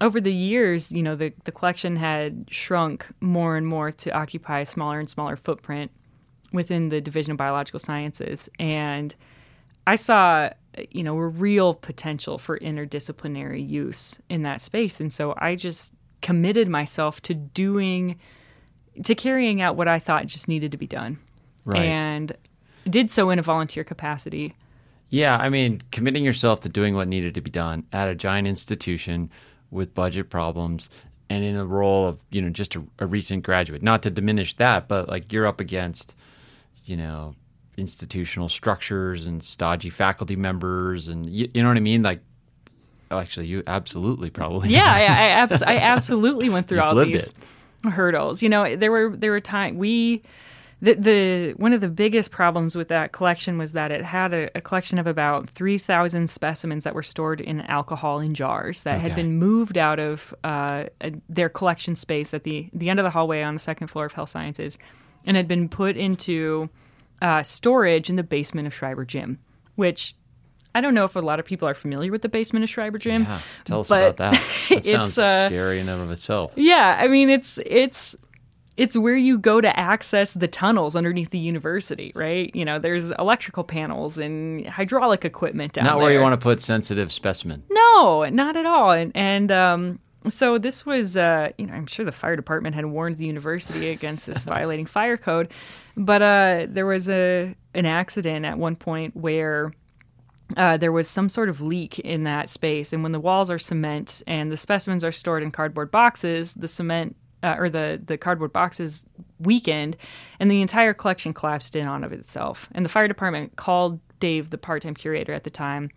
over 0.00 0.20
the 0.20 0.32
years, 0.32 0.92
you 0.92 1.02
know, 1.02 1.16
the, 1.16 1.32
the 1.44 1.52
collection 1.52 1.96
had 1.96 2.46
shrunk 2.50 3.06
more 3.20 3.56
and 3.56 3.66
more 3.66 3.90
to 3.90 4.10
occupy 4.10 4.60
a 4.60 4.66
smaller 4.66 5.00
and 5.00 5.08
smaller 5.08 5.36
footprint 5.36 5.90
within 6.52 6.88
the 6.88 7.00
Division 7.00 7.32
of 7.32 7.38
Biological 7.38 7.80
Sciences. 7.80 8.48
And 8.58 9.14
I 9.86 9.96
saw, 9.96 10.50
you 10.90 11.02
know, 11.02 11.16
a 11.16 11.26
real 11.26 11.74
potential 11.74 12.38
for 12.38 12.58
interdisciplinary 12.58 13.66
use 13.66 14.18
in 14.28 14.42
that 14.42 14.60
space. 14.60 15.00
And 15.00 15.12
so 15.12 15.34
I 15.38 15.56
just 15.56 15.92
committed 16.22 16.68
myself 16.68 17.20
to 17.22 17.34
doing, 17.34 18.18
to 19.04 19.14
carrying 19.14 19.60
out 19.60 19.76
what 19.76 19.88
I 19.88 19.98
thought 19.98 20.26
just 20.26 20.48
needed 20.48 20.72
to 20.72 20.78
be 20.78 20.86
done. 20.86 21.18
Right. 21.64 21.84
And 21.84 22.36
did 22.88 23.10
so 23.10 23.30
in 23.30 23.38
a 23.38 23.42
volunteer 23.42 23.84
capacity. 23.84 24.54
Yeah, 25.10 25.36
I 25.36 25.48
mean, 25.48 25.82
committing 25.90 26.24
yourself 26.24 26.60
to 26.60 26.68
doing 26.68 26.94
what 26.94 27.08
needed 27.08 27.34
to 27.34 27.40
be 27.40 27.50
done 27.50 27.84
at 27.92 28.08
a 28.08 28.14
giant 28.14 28.46
institution 28.46 29.30
with 29.70 29.94
budget 29.94 30.30
problems 30.30 30.88
and 31.30 31.44
in 31.44 31.56
a 31.56 31.64
role 31.64 32.06
of, 32.06 32.20
you 32.30 32.40
know, 32.40 32.48
just 32.48 32.74
a, 32.74 32.82
a 32.98 33.06
recent 33.06 33.42
graduate. 33.42 33.82
Not 33.82 34.02
to 34.04 34.10
diminish 34.10 34.54
that, 34.54 34.88
but 34.88 35.08
like 35.08 35.32
you're 35.32 35.46
up 35.46 35.60
against, 35.60 36.14
you 36.84 36.96
know, 36.96 37.34
institutional 37.76 38.48
structures 38.48 39.26
and 39.26 39.42
stodgy 39.42 39.90
faculty 39.90 40.36
members 40.36 41.08
and 41.08 41.26
you, 41.26 41.48
you 41.54 41.62
know 41.62 41.68
what 41.68 41.76
I 41.76 41.80
mean? 41.80 42.02
Like 42.02 42.20
oh, 43.10 43.18
actually, 43.18 43.46
you 43.46 43.62
absolutely 43.66 44.30
probably. 44.30 44.70
Yeah, 44.70 44.92
I, 44.92 45.00
I, 45.00 45.28
abs- 45.28 45.62
I 45.62 45.76
absolutely 45.76 46.48
went 46.48 46.68
through 46.68 46.80
all 46.80 46.94
these 46.94 47.28
it. 47.84 47.90
hurdles. 47.90 48.42
You 48.42 48.48
know, 48.48 48.76
there 48.76 48.90
were 48.90 49.14
there 49.16 49.30
were 49.30 49.40
times 49.40 49.78
we 49.78 50.22
the 50.80 50.94
the 50.94 51.52
one 51.56 51.72
of 51.72 51.80
the 51.80 51.88
biggest 51.88 52.30
problems 52.30 52.76
with 52.76 52.88
that 52.88 53.12
collection 53.12 53.58
was 53.58 53.72
that 53.72 53.90
it 53.90 54.04
had 54.04 54.32
a, 54.32 54.50
a 54.56 54.60
collection 54.60 54.98
of 54.98 55.06
about 55.06 55.50
three 55.50 55.78
thousand 55.78 56.30
specimens 56.30 56.84
that 56.84 56.94
were 56.94 57.02
stored 57.02 57.40
in 57.40 57.60
alcohol 57.62 58.20
in 58.20 58.34
jars 58.34 58.80
that 58.82 59.00
had 59.00 59.14
been 59.14 59.38
moved 59.38 59.76
out 59.76 59.98
of 59.98 60.34
uh, 60.44 60.84
their 61.28 61.48
collection 61.48 61.96
space 61.96 62.32
at 62.32 62.44
the 62.44 62.68
the 62.72 62.90
end 62.90 63.00
of 63.00 63.04
the 63.04 63.10
hallway 63.10 63.42
on 63.42 63.54
the 63.54 63.60
second 63.60 63.88
floor 63.88 64.06
of 64.06 64.12
Health 64.12 64.30
Sciences, 64.30 64.78
and 65.26 65.36
had 65.36 65.48
been 65.48 65.68
put 65.68 65.96
into 65.96 66.68
uh, 67.20 67.42
storage 67.42 68.08
in 68.08 68.16
the 68.16 68.22
basement 68.22 68.66
of 68.66 68.74
Schreiber 68.74 69.04
Gym, 69.04 69.38
which. 69.74 70.14
I 70.74 70.82
don't 70.82 70.94
know 70.94 71.04
if 71.04 71.16
a 71.16 71.20
lot 71.20 71.40
of 71.40 71.46
people 71.46 71.66
are 71.66 71.74
familiar 71.74 72.12
with 72.12 72.22
the 72.22 72.28
basement 72.28 72.62
of 72.62 72.68
Schreiber 72.68 72.98
Gym. 72.98 73.22
Yeah, 73.22 73.40
tell 73.64 73.80
us 73.80 73.90
about 73.90 74.18
that. 74.18 74.34
That 74.68 74.78
it's, 74.78 74.90
sounds 74.90 75.18
uh, 75.18 75.46
scary 75.46 75.80
in 75.80 75.88
and 75.88 76.02
of 76.02 76.10
itself. 76.10 76.52
Yeah, 76.56 76.96
I 77.00 77.08
mean 77.08 77.30
it's 77.30 77.58
it's 77.66 78.14
it's 78.78 78.96
where 78.96 79.16
you 79.16 79.38
go 79.38 79.60
to 79.60 79.78
access 79.78 80.32
the 80.34 80.46
tunnels 80.46 80.94
underneath 80.94 81.30
the 81.30 81.38
university, 81.38 82.12
right? 82.14 82.54
You 82.54 82.64
know, 82.64 82.78
there's 82.78 83.10
electrical 83.10 83.64
panels 83.64 84.18
and 84.18 84.64
hydraulic 84.68 85.24
equipment 85.24 85.72
down 85.72 85.84
Not 85.84 85.94
there. 85.94 86.02
where 86.04 86.12
you 86.12 86.20
want 86.20 86.34
to 86.34 86.42
put 86.42 86.62
sensitive 86.62 87.12
specimen. 87.12 87.64
No, 87.70 88.24
not 88.26 88.56
at 88.56 88.66
all. 88.66 88.92
And 88.92 89.10
and 89.16 89.50
um 89.50 89.98
so 90.28 90.58
this 90.58 90.86
was 90.86 91.16
uh 91.16 91.50
you 91.58 91.66
know, 91.66 91.74
I'm 91.74 91.86
sure 91.86 92.04
the 92.04 92.12
fire 92.12 92.36
department 92.36 92.76
had 92.76 92.86
warned 92.86 93.18
the 93.18 93.26
university 93.26 93.90
against 93.90 94.26
this 94.26 94.42
violating 94.44 94.86
fire 94.86 95.16
code, 95.16 95.50
but 95.96 96.22
uh 96.22 96.66
there 96.68 96.86
was 96.86 97.10
a 97.10 97.56
an 97.74 97.84
accident 97.84 98.46
at 98.46 98.58
one 98.58 98.76
point 98.76 99.16
where 99.16 99.72
uh, 100.56 100.78
there 100.78 100.92
was 100.92 101.06
some 101.06 101.28
sort 101.28 101.50
of 101.50 101.60
leak 101.60 101.98
in 101.98 102.22
that 102.24 102.48
space, 102.48 102.94
and 102.94 103.02
when 103.02 103.12
the 103.12 103.20
walls 103.20 103.50
are 103.50 103.58
cement 103.58 104.22
and 104.26 104.50
the 104.50 104.56
specimens 104.56 105.04
are 105.04 105.12
stored 105.12 105.42
in 105.42 105.50
cardboard 105.50 105.90
boxes, 105.90 106.54
the 106.54 106.66
cement 106.66 107.14
uh, 107.42 107.54
or 107.58 107.68
the 107.70 108.00
the 108.06 108.16
cardboard 108.18 108.52
boxes 108.52 109.04
weakened, 109.40 109.96
and 110.40 110.50
the 110.50 110.60
entire 110.62 110.92
collection 110.94 111.32
collapsed 111.32 111.76
in 111.76 111.86
on 111.86 112.04
of 112.04 112.12
itself. 112.12 112.68
And 112.72 112.84
the 112.84 112.88
fire 112.88 113.08
department 113.08 113.56
called 113.56 114.00
Dave, 114.20 114.50
the 114.50 114.58
part-time 114.58 114.94
curator 114.94 115.32
at 115.32 115.44
the 115.44 115.50
time, 115.50 115.90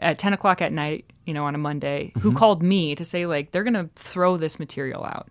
at 0.00 0.18
ten 0.18 0.32
o'clock 0.32 0.60
at 0.60 0.72
night, 0.72 1.04
you 1.26 1.34
know, 1.34 1.44
on 1.44 1.54
a 1.54 1.58
Monday, 1.58 2.12
who 2.20 2.32
called 2.32 2.62
me 2.62 2.94
to 2.96 3.04
say 3.04 3.26
like 3.26 3.52
they're 3.52 3.64
gonna 3.64 3.88
throw 3.96 4.36
this 4.36 4.58
material 4.58 5.04
out. 5.04 5.28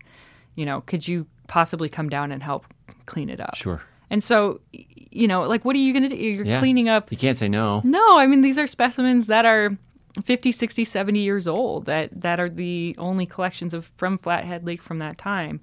You 0.54 0.64
know, 0.66 0.80
could 0.82 1.06
you 1.06 1.26
possibly 1.46 1.88
come 1.88 2.08
down 2.08 2.32
and 2.32 2.42
help 2.42 2.64
clean 3.06 3.28
it 3.30 3.40
up? 3.40 3.54
Sure. 3.54 3.80
And 4.10 4.24
so, 4.24 4.60
you 4.72 5.28
know, 5.28 5.42
like 5.42 5.64
what 5.66 5.76
are 5.76 5.78
you 5.78 5.92
gonna 5.92 6.08
do? 6.08 6.16
You're 6.16 6.44
Yeah. 6.46 6.58
cleaning 6.60 6.88
up 6.88 7.10
You 7.12 7.18
can't 7.18 7.36
say 7.36 7.48
no. 7.48 7.82
no, 7.84 8.18
I 8.18 8.26
mean 8.26 8.40
these 8.40 8.58
are 8.58 8.66
specimens 8.66 9.26
that 9.26 9.44
are 9.44 9.76
50, 10.24 10.52
60, 10.52 10.84
70 10.84 11.20
years 11.20 11.46
old 11.48 11.86
that 11.86 12.08
that 12.20 12.40
are 12.40 12.48
the 12.48 12.94
only 12.98 13.26
collections 13.26 13.74
of 13.74 13.90
from 13.96 14.18
Flathead 14.18 14.64
Lake 14.64 14.82
from 14.82 14.98
that 14.98 15.18
time. 15.18 15.60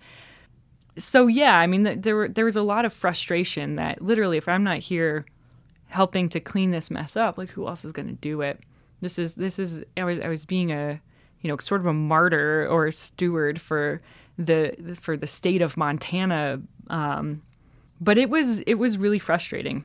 So 0.98 1.28
yeah, 1.28 1.58
I 1.58 1.68
mean 1.68 1.84
th- 1.84 2.02
there 2.02 2.16
were 2.16 2.28
there 2.28 2.46
was 2.46 2.56
a 2.56 2.62
lot 2.62 2.86
of 2.86 2.94
frustration 2.94 3.76
that 3.76 4.02
literally 4.02 4.38
if 4.38 4.48
I'm 4.48 4.64
not 4.64 4.80
here 4.80 5.26
helping 5.88 6.30
to 6.30 6.40
clean 6.40 6.72
this 6.72 6.90
mess 6.90 7.16
up, 7.16 7.38
like 7.38 7.50
who 7.50 7.68
else 7.68 7.86
is 7.86 7.92
going 7.92 8.08
to 8.08 8.14
do 8.14 8.42
it? 8.42 8.60
This 9.02 9.20
is 9.20 9.36
this 9.36 9.60
is 9.60 9.84
I 9.98 10.04
was 10.04 10.20
I 10.20 10.30
was 10.30 10.46
being 10.46 10.72
a 10.72 11.00
you 11.42 11.50
know 11.50 11.58
sort 11.58 11.82
of 11.82 11.88
a 11.88 11.94
martyr 11.94 12.68
or 12.70 12.88
a 12.88 12.92
steward 12.92 13.60
for 13.60 14.02
the 14.38 14.98
for 15.02 15.18
the 15.18 15.28
state 15.28 15.62
of 15.62 15.78
Montana 15.78 16.62
um, 16.90 17.42
but 18.02 18.18
it 18.18 18.30
was 18.30 18.60
it 18.62 18.76
was 18.76 18.98
really 18.98 19.20
frustrating. 19.20 19.84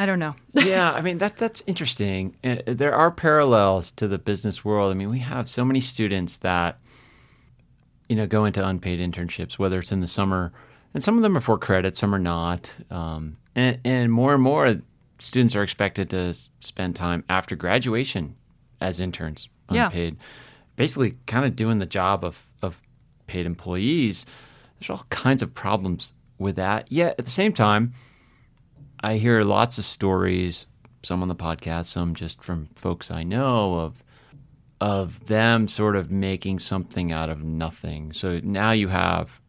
I 0.00 0.06
don't 0.06 0.18
know. 0.20 0.36
yeah, 0.52 0.92
I 0.92 1.00
mean 1.00 1.18
that 1.18 1.36
that's 1.36 1.62
interesting. 1.66 2.36
Uh, 2.44 2.56
There 2.66 2.94
are 2.94 3.10
parallels 3.10 3.90
to 3.92 4.06
the 4.08 4.18
business 4.18 4.64
world. 4.64 4.90
I 4.92 4.94
mean, 4.94 5.10
we 5.10 5.18
have 5.20 5.48
so 5.50 5.64
many 5.64 5.80
students 5.80 6.36
that 6.38 6.78
you 8.08 8.16
know 8.16 8.26
go 8.26 8.44
into 8.44 8.66
unpaid 8.66 9.00
internships, 9.00 9.58
whether 9.58 9.78
it's 9.80 9.92
in 9.92 10.00
the 10.00 10.06
summer, 10.06 10.52
and 10.94 11.02
some 11.02 11.16
of 11.16 11.22
them 11.22 11.36
are 11.36 11.40
for 11.40 11.58
credit, 11.58 11.96
some 11.96 12.14
are 12.14 12.18
not. 12.20 12.72
Um, 12.90 13.36
and, 13.54 13.78
and 13.84 14.12
more 14.12 14.34
and 14.34 14.42
more 14.42 14.76
students 15.18 15.56
are 15.56 15.62
expected 15.64 16.10
to 16.10 16.32
spend 16.60 16.94
time 16.94 17.24
after 17.28 17.56
graduation 17.56 18.36
as 18.80 19.00
interns, 19.00 19.48
Yeah. 19.70 19.86
unpaid, 19.86 20.16
basically 20.76 21.16
kind 21.26 21.44
of 21.44 21.56
doing 21.56 21.78
the 21.80 21.86
job 21.86 22.24
of 22.24 22.46
of 22.62 22.80
paid 23.26 23.46
employees. 23.46 24.24
There's 24.78 24.90
all 24.90 25.04
kinds 25.10 25.42
of 25.42 25.52
problems 25.54 26.12
with 26.38 26.54
that. 26.56 26.90
Yet 26.90 27.16
at 27.18 27.24
the 27.24 27.30
same 27.32 27.52
time, 27.52 27.92
I 29.00 29.16
hear 29.16 29.42
lots 29.42 29.78
of 29.78 29.84
stories, 29.84 30.66
some 31.02 31.22
on 31.22 31.28
the 31.28 31.34
podcast, 31.34 31.86
some 31.86 32.14
just 32.14 32.42
from 32.42 32.68
folks 32.74 33.10
I 33.10 33.22
know 33.22 33.74
of 33.74 34.02
of 34.80 35.26
them 35.26 35.66
sort 35.66 35.96
of 35.96 36.10
making 36.10 36.60
something 36.60 37.10
out 37.10 37.28
of 37.28 37.42
nothing. 37.42 38.12
So 38.12 38.40
now 38.44 38.70
you 38.70 38.86
have 38.88 39.40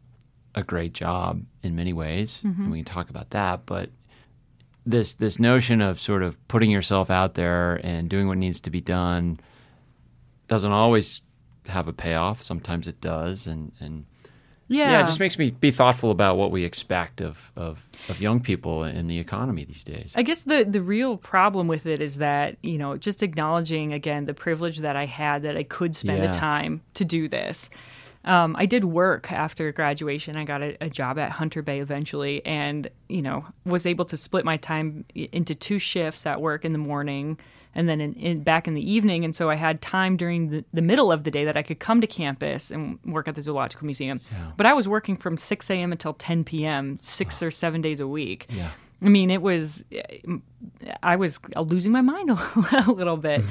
a 0.56 0.64
great 0.64 0.94
job 0.94 1.44
in 1.62 1.76
many 1.76 1.94
ways, 1.94 2.42
and 2.44 2.54
mm-hmm. 2.54 2.72
we 2.72 2.80
can 2.80 2.86
talk 2.86 3.10
about 3.10 3.30
that, 3.32 3.66
but 3.66 3.90
this 4.86 5.14
this 5.14 5.40
notion 5.40 5.82
of 5.82 6.00
sort 6.00 6.24
of 6.24 6.36
putting 6.48 6.72
yourself 6.72 7.10
out 7.10 7.36
there 7.36 7.76
and 7.84 8.10
doing 8.10 8.28
what 8.28 8.38
needs 8.38 8.60
to 8.62 8.70
be 8.70 8.82
done 8.82 9.40
doesn't 10.48 10.72
always 10.72 11.22
have 11.68 11.88
a 11.88 11.94
payoff. 11.94 12.42
Sometimes 12.42 12.88
it 12.88 13.00
does, 13.02 13.46
and 13.46 13.72
and 13.80 14.06
yeah, 14.70 15.02
it 15.02 15.06
just 15.06 15.20
makes 15.20 15.38
me 15.38 15.52
be 15.52 15.72
thoughtful 15.72 16.12
about 16.12 16.38
what 16.38 16.52
we 16.52 16.64
expect 16.64 17.22
of, 17.22 17.52
of, 17.56 17.80
of 18.08 18.22
young 18.22 18.40
people 18.40 18.84
in 18.84 19.08
the 19.08 19.20
economy 19.20 19.66
these 19.66 19.84
days. 19.84 20.14
I 20.16 20.22
guess 20.24 20.44
the 20.44 20.64
the 20.64 20.82
real 20.82 21.18
problem 21.18 21.68
with 21.68 21.86
it 21.86 22.02
is 22.02 22.18
that 22.18 22.58
you 22.64 22.78
know 22.78 22.96
just 22.96 23.22
acknowledging 23.24 23.92
again 23.94 24.26
the 24.26 24.34
privilege 24.34 24.78
that 24.80 24.96
I 24.96 25.06
had 25.06 25.42
that 25.44 25.58
I 25.58 25.64
could 25.64 25.96
spend 25.96 26.20
Yeah. 26.20 26.28
the 26.28 26.34
time 26.38 26.82
to 26.94 27.04
do 27.04 27.28
this. 27.28 27.70
Um, 28.26 28.56
I 28.60 28.66
did 28.66 28.84
work 28.84 29.32
after 29.32 29.72
graduation. 29.72 30.36
I 30.36 30.44
got 30.44 30.62
a, 30.62 30.78
a 30.82 30.90
job 30.90 31.18
at 31.18 31.32
Hunter 31.32 31.62
Bay 31.62 31.80
eventually, 31.80 32.46
and 32.46 32.90
you 33.08 33.22
know 33.22 33.46
was 33.66 33.86
able 33.86 34.06
to 34.06 34.18
split 34.18 34.46
my 34.46 34.58
time 34.58 35.06
into 35.16 35.56
two 35.56 35.80
shifts 35.80 36.26
at 36.26 36.42
work 36.42 36.64
in 36.66 36.74
the 36.74 36.80
morning 36.80 37.40
and 37.76 37.88
then 37.88 38.02
in, 38.02 38.14
in 38.16 38.44
back 38.44 38.68
in 38.68 38.74
the 38.74 38.92
evening. 38.92 39.24
And 39.24 39.36
so 39.36 39.50
I 39.50 39.56
had 39.56 39.82
time 39.82 40.18
during 40.18 40.50
the, 40.50 40.66
the 40.74 40.82
middle 40.82 41.12
of 41.12 41.24
the 41.24 41.32
day 41.32 41.46
that 41.46 41.56
I 41.56 41.64
could 41.64 41.80
come 41.80 42.02
to 42.02 42.08
campus 42.08 42.72
and 42.72 43.00
work 43.06 43.28
at 43.28 43.36
the 43.36 43.42
zoological 43.42 43.86
museum. 43.86 44.20
But 44.58 44.66
I 44.66 44.74
was 44.74 44.88
working 44.88 45.16
from 45.18 45.38
6 45.38 45.70
a.m. 45.70 45.92
until 45.92 46.14
10 46.14 46.44
p.m. 46.44 46.98
six 47.02 47.42
or 47.44 47.52
seven 47.52 47.82
days 47.82 48.00
a 48.00 48.08
week. 48.08 48.48
Yeah. 48.50 48.72
I 49.02 49.08
mean, 49.08 49.30
it 49.30 49.42
was, 49.42 49.86
I 51.04 51.16
was 51.16 51.40
losing 51.56 51.92
my 51.92 52.02
mind 52.02 52.32
a 52.88 52.92
little 52.92 53.18
bit. 53.18 53.44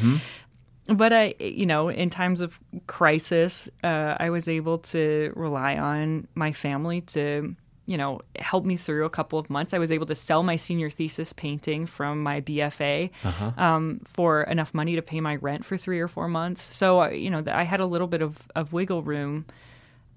But 0.88 1.12
I, 1.12 1.34
you 1.38 1.66
know, 1.66 1.88
in 1.90 2.10
times 2.10 2.40
of 2.40 2.58
crisis, 2.86 3.68
uh, 3.84 4.16
I 4.18 4.30
was 4.30 4.48
able 4.48 4.78
to 4.78 5.32
rely 5.36 5.76
on 5.76 6.26
my 6.34 6.52
family 6.52 7.02
to, 7.02 7.54
you 7.88 7.96
know, 7.96 8.20
help 8.38 8.64
me 8.64 8.76
through 8.76 9.04
a 9.06 9.10
couple 9.10 9.38
of 9.38 9.48
months. 9.48 9.72
I 9.72 9.78
was 9.78 9.90
able 9.90 10.06
to 10.06 10.14
sell 10.14 10.42
my 10.42 10.56
senior 10.56 10.90
thesis 10.90 11.32
painting 11.32 11.86
from 11.86 12.22
my 12.22 12.40
BFA 12.42 13.10
um, 13.56 14.00
for 14.06 14.42
enough 14.42 14.74
money 14.74 14.94
to 14.96 15.02
pay 15.02 15.20
my 15.20 15.36
rent 15.36 15.64
for 15.64 15.76
three 15.78 15.98
or 15.98 16.06
four 16.08 16.28
months. 16.28 16.62
So, 16.62 17.00
uh, 17.02 17.08
you 17.08 17.30
know, 17.30 17.42
I 17.50 17.64
had 17.64 17.80
a 17.80 17.86
little 17.86 18.06
bit 18.06 18.20
of, 18.22 18.36
of 18.54 18.72
wiggle 18.72 19.02
room 19.02 19.46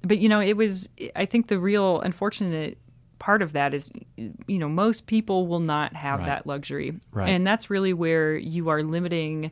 but 0.03 0.17
you 0.17 0.27
know 0.27 0.39
it 0.41 0.57
was 0.57 0.89
i 1.15 1.27
think 1.27 1.45
the 1.47 1.59
real 1.59 2.01
unfortunate 2.01 2.75
part 3.19 3.43
of 3.43 3.53
that 3.53 3.71
is 3.71 3.91
you 4.47 4.57
know 4.57 4.67
most 4.67 5.05
people 5.05 5.45
will 5.45 5.59
not 5.59 5.95
have 5.95 6.17
Right. 6.21 6.25
that 6.25 6.47
luxury 6.47 6.95
Right. 7.11 7.29
and 7.29 7.45
that's 7.45 7.69
really 7.69 7.93
where 7.93 8.35
you 8.35 8.69
are 8.69 8.81
limiting 8.81 9.51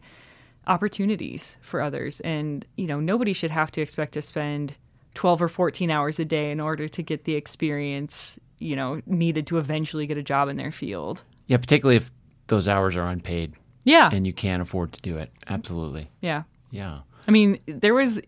opportunities 0.68 1.56
for 1.62 1.82
others 1.82 2.20
and 2.22 2.66
you 2.78 2.88
know 2.88 3.00
nobody 3.00 3.34
should 3.34 3.52
have 3.52 3.72
to 3.74 3.82
expect 3.82 4.14
to 4.14 4.22
spend 4.22 4.76
12 5.20 5.42
or 5.42 5.50
14 5.50 5.92
hours 5.92 6.18
a 6.18 6.24
day 6.24 6.50
in 6.50 6.62
order 6.62 6.88
to 6.88 7.04
get 7.04 7.26
the 7.26 7.36
experience 7.36 8.40
you 8.60 8.74
know 8.74 9.02
needed 9.06 9.46
to 9.46 9.58
eventually 9.58 10.08
get 10.08 10.18
a 10.18 10.24
job 10.24 10.48
in 10.48 10.56
their 10.56 10.72
field 10.72 11.24
Yeah, 11.48 11.58
particularly 11.58 11.98
if 11.98 12.10
those 12.48 12.70
hours 12.70 12.96
are 12.96 13.06
unpaid 13.06 13.52
yeah 13.84 14.10
and 14.14 14.26
you 14.26 14.32
can't 14.32 14.62
afford 14.62 14.94
to 14.94 15.02
do 15.02 15.18
it. 15.18 15.30
Absolutely. 15.48 16.10
yeah 16.22 16.44
Yeah. 16.72 17.00
I 17.28 17.32
mean, 17.32 17.60
there 17.68 17.94
was 17.94 18.22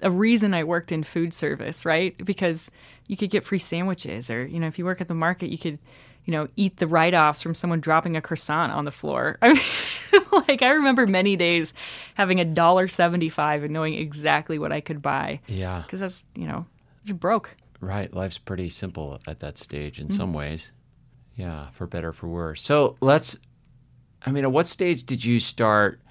a 0.00 0.10
reason 0.12 0.54
I 0.54 0.62
worked 0.62 0.92
in 0.92 1.02
food 1.02 1.34
service, 1.34 1.84
right? 1.84 2.16
Because 2.24 2.70
you 3.08 3.16
could 3.16 3.30
get 3.30 3.42
free 3.44 3.58
sandwiches, 3.58 4.30
or 4.30 4.46
you 4.46 4.60
know, 4.60 4.68
if 4.68 4.78
you 4.78 4.84
work 4.84 5.00
at 5.00 5.08
the 5.08 5.14
market, 5.14 5.50
you 5.50 5.58
could, 5.58 5.78
you 6.28 6.32
know, 6.32 6.46
eat 6.56 6.76
the 6.76 6.86
write-offs 6.86 7.40
from 7.40 7.54
someone 7.54 7.80
dropping 7.80 8.14
a 8.14 8.20
croissant 8.20 8.70
on 8.70 8.84
the 8.84 8.90
floor. 8.90 9.38
I 9.42 9.54
mean, 9.54 9.62
like 10.46 10.60
I 10.60 10.68
remember 10.68 11.06
many 11.06 11.36
days 11.36 11.72
having 12.16 12.38
a 12.38 12.44
dollar 12.44 12.86
seventy-five 12.86 13.64
and 13.64 13.72
knowing 13.72 13.94
exactly 13.94 14.58
what 14.58 14.70
I 14.70 14.82
could 14.82 15.00
buy 15.00 15.40
Yeah. 15.46 15.80
because 15.86 16.00
that's 16.00 16.24
you 16.36 16.46
know, 16.46 16.66
you're 17.06 17.16
broke. 17.16 17.56
Right. 17.80 18.12
Life's 18.12 18.36
pretty 18.36 18.68
simple 18.68 19.18
at 19.26 19.40
that 19.40 19.56
stage 19.56 19.98
in 19.98 20.08
mm-hmm. 20.08 20.16
some 20.18 20.34
ways. 20.34 20.70
Yeah, 21.34 21.70
for 21.70 21.86
better, 21.86 22.12
for 22.12 22.28
worse. 22.28 22.60
So 22.60 22.96
let's, 23.00 23.38
I 24.26 24.30
mean, 24.30 24.44
at 24.44 24.52
what 24.52 24.66
stage 24.66 25.06
did 25.06 25.24
you 25.24 25.40
start 25.40 26.02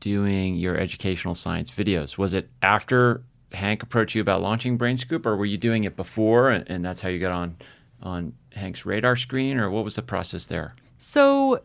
doing 0.00 0.56
your 0.56 0.76
educational 0.76 1.34
science 1.34 1.70
videos? 1.70 2.18
Was 2.18 2.34
it 2.34 2.50
after 2.60 3.22
Hank 3.52 3.82
approached 3.82 4.14
you 4.14 4.20
about 4.20 4.42
launching 4.42 4.76
Brain 4.76 4.98
Scoop, 4.98 5.24
or 5.24 5.36
were 5.38 5.46
you 5.46 5.56
doing 5.56 5.84
it 5.84 5.96
before 5.96 6.50
and, 6.50 6.68
and 6.68 6.84
that's 6.84 7.00
how 7.00 7.08
you 7.08 7.18
got 7.18 7.32
on, 7.32 7.56
on 8.02 8.34
Hank's 8.54 8.86
radar 8.86 9.16
screen, 9.16 9.58
or 9.58 9.70
what 9.70 9.84
was 9.84 9.96
the 9.96 10.02
process 10.02 10.46
there? 10.46 10.74
So 10.98 11.60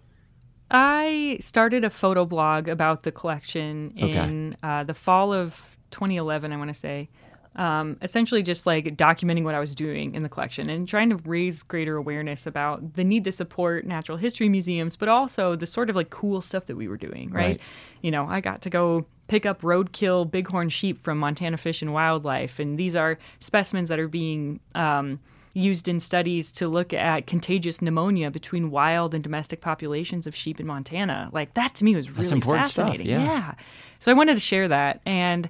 I 0.72 1.38
started 1.42 1.84
a 1.84 1.90
photo 1.90 2.26
blog 2.26 2.68
about 2.68 3.04
the 3.04 3.12
collection 3.12 3.94
Okay. 3.98 4.18
in 4.18 4.58
uh, 4.64 4.84
the 4.84 4.94
fall 4.94 5.34
of 5.34 5.62
2011, 5.92 6.52
I 6.54 6.58
want 6.58 6.70
to 6.70 6.74
say. 6.74 7.10
Um, 7.56 7.98
essentially, 8.02 8.44
just 8.44 8.68
like 8.68 8.86
documenting 8.96 9.44
what 9.44 9.56
I 9.56 9.60
was 9.60 9.74
doing 9.74 10.14
in 10.14 10.22
the 10.24 10.30
collection 10.30 10.70
and 10.70 10.88
trying 10.88 11.10
to 11.10 11.18
raise 11.18 11.64
greater 11.64 11.98
awareness 11.98 12.46
about 12.46 12.94
the 12.94 13.04
need 13.04 13.24
to 13.26 13.32
support 13.32 13.86
natural 13.86 14.18
history 14.18 14.48
museums, 14.48 14.96
but 14.96 15.10
also 15.10 15.56
the 15.56 15.66
sort 15.66 15.90
of 15.90 15.96
like 15.96 16.10
cool 16.12 16.42
stuff 16.42 16.68
that 16.68 16.76
we 16.78 16.88
were 16.88 16.96
doing, 16.96 17.32
right? 17.32 17.44
Right. 17.44 17.62
You 18.02 18.12
know, 18.12 18.28
I 18.28 18.40
got 18.40 18.62
to 18.62 18.70
go 18.70 19.06
pick 19.28 19.46
up 19.46 19.62
roadkill 19.62 20.30
bighorn 20.30 20.70
sheep 20.70 21.04
from 21.04 21.18
Montana 21.18 21.58
Fish 21.58 21.82
and 21.82 21.92
Wildlife, 21.92 22.60
and 22.60 22.78
these 22.78 22.96
are 22.96 23.18
specimens 23.40 23.90
that 23.90 24.00
are 24.00 24.08
being 24.08 24.60
um, 24.76 25.20
used 25.54 25.88
in 25.88 26.00
studies 26.00 26.52
to 26.54 26.68
look 26.68 26.94
at 26.94 27.28
contagious 27.28 27.82
pneumonia 27.82 28.30
between 28.32 28.72
wild 28.72 29.14
and 29.14 29.24
domestic 29.24 29.62
populations 29.62 30.28
of 30.28 30.36
sheep 30.36 30.60
in 30.60 30.68
Montana. 30.68 31.30
Like 31.32 31.54
that 31.56 31.76
to 31.76 31.84
me 31.84 31.96
was 31.96 32.10
really 32.10 32.32
important 32.32 32.68
stuff, 32.68 32.88
fascinating. 32.90 33.08
yeah. 33.08 33.56
So 34.00 34.12
I 34.12 34.16
wanted 34.16 34.36
to 34.36 34.40
share 34.40 34.68
that. 34.68 35.02
And 35.06 35.50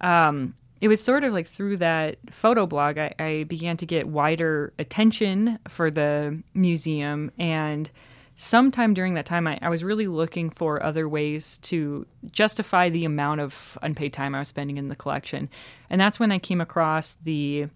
um, 0.00 0.54
it 0.80 0.88
was 0.88 1.02
sort 1.02 1.24
of 1.24 1.32
like 1.32 1.46
through 1.46 1.76
that 1.78 2.18
photo 2.30 2.66
blog, 2.66 2.98
I, 2.98 3.14
I 3.18 3.44
began 3.44 3.76
to 3.78 3.86
get 3.86 4.08
wider 4.08 4.72
attention 4.78 5.58
for 5.68 5.90
the 5.90 6.40
museum. 6.54 7.30
And 7.38 7.90
sometime 8.36 8.94
during 8.94 9.14
that 9.14 9.26
time, 9.26 9.46
I, 9.46 9.58
I 9.62 9.68
was 9.68 9.84
really 9.84 10.06
looking 10.06 10.50
for 10.50 10.82
other 10.82 11.08
ways 11.08 11.58
to 11.58 12.06
justify 12.30 12.88
the 12.88 13.04
amount 13.04 13.40
of 13.40 13.78
unpaid 13.82 14.12
time 14.12 14.34
I 14.34 14.40
was 14.40 14.48
spending 14.48 14.76
in 14.76 14.88
the 14.88 14.96
collection. 14.96 15.48
And 15.90 16.00
that's 16.00 16.18
when 16.18 16.32
I 16.32 16.38
came 16.38 16.60
across 16.60 17.16
the 17.22 17.66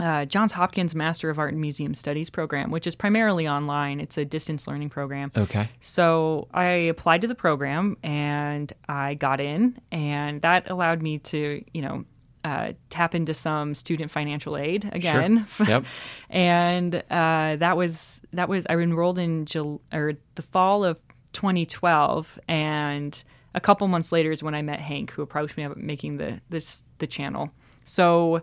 uh, 0.00 0.24
Johns 0.24 0.52
Hopkins 0.52 0.94
Master 0.94 1.30
of 1.30 1.38
Art 1.38 1.52
and 1.52 1.60
Museum 1.60 1.94
Studies 1.94 2.30
program, 2.30 2.70
which 2.70 2.86
is 2.86 2.94
primarily 2.94 3.46
online. 3.46 4.00
It's 4.00 4.16
a 4.16 4.24
distance 4.24 4.66
learning 4.66 4.90
program. 4.90 5.30
Okay. 5.36 5.68
So 5.80 6.48
I 6.52 6.64
applied 6.64 7.20
to 7.22 7.26
the 7.26 7.34
program 7.34 7.96
and 8.02 8.72
I 8.88 9.14
got 9.14 9.40
in, 9.40 9.78
and 9.92 10.42
that 10.42 10.70
allowed 10.70 11.02
me 11.02 11.18
to, 11.18 11.62
you 11.74 11.82
know, 11.82 12.04
uh, 12.44 12.72
tap 12.88 13.14
into 13.14 13.34
some 13.34 13.74
student 13.74 14.10
financial 14.10 14.56
aid 14.56 14.88
again. 14.92 15.46
Sure. 15.54 15.66
Yep. 15.68 15.84
and 16.30 16.94
uh, 17.10 17.56
that 17.56 17.76
was 17.76 18.22
that 18.32 18.48
was 18.48 18.66
I 18.68 18.74
enrolled 18.74 19.18
in 19.18 19.44
Jul- 19.44 19.82
or 19.92 20.14
the 20.36 20.42
fall 20.42 20.84
of 20.84 20.98
2012, 21.34 22.38
and 22.48 23.22
a 23.54 23.60
couple 23.60 23.86
months 23.88 24.10
later 24.10 24.30
is 24.30 24.42
when 24.42 24.54
I 24.54 24.62
met 24.62 24.80
Hank, 24.80 25.10
who 25.10 25.22
approached 25.22 25.56
me 25.56 25.64
about 25.64 25.76
making 25.76 26.16
the 26.16 26.40
this 26.48 26.82
the 26.98 27.06
channel. 27.06 27.50
So 27.84 28.42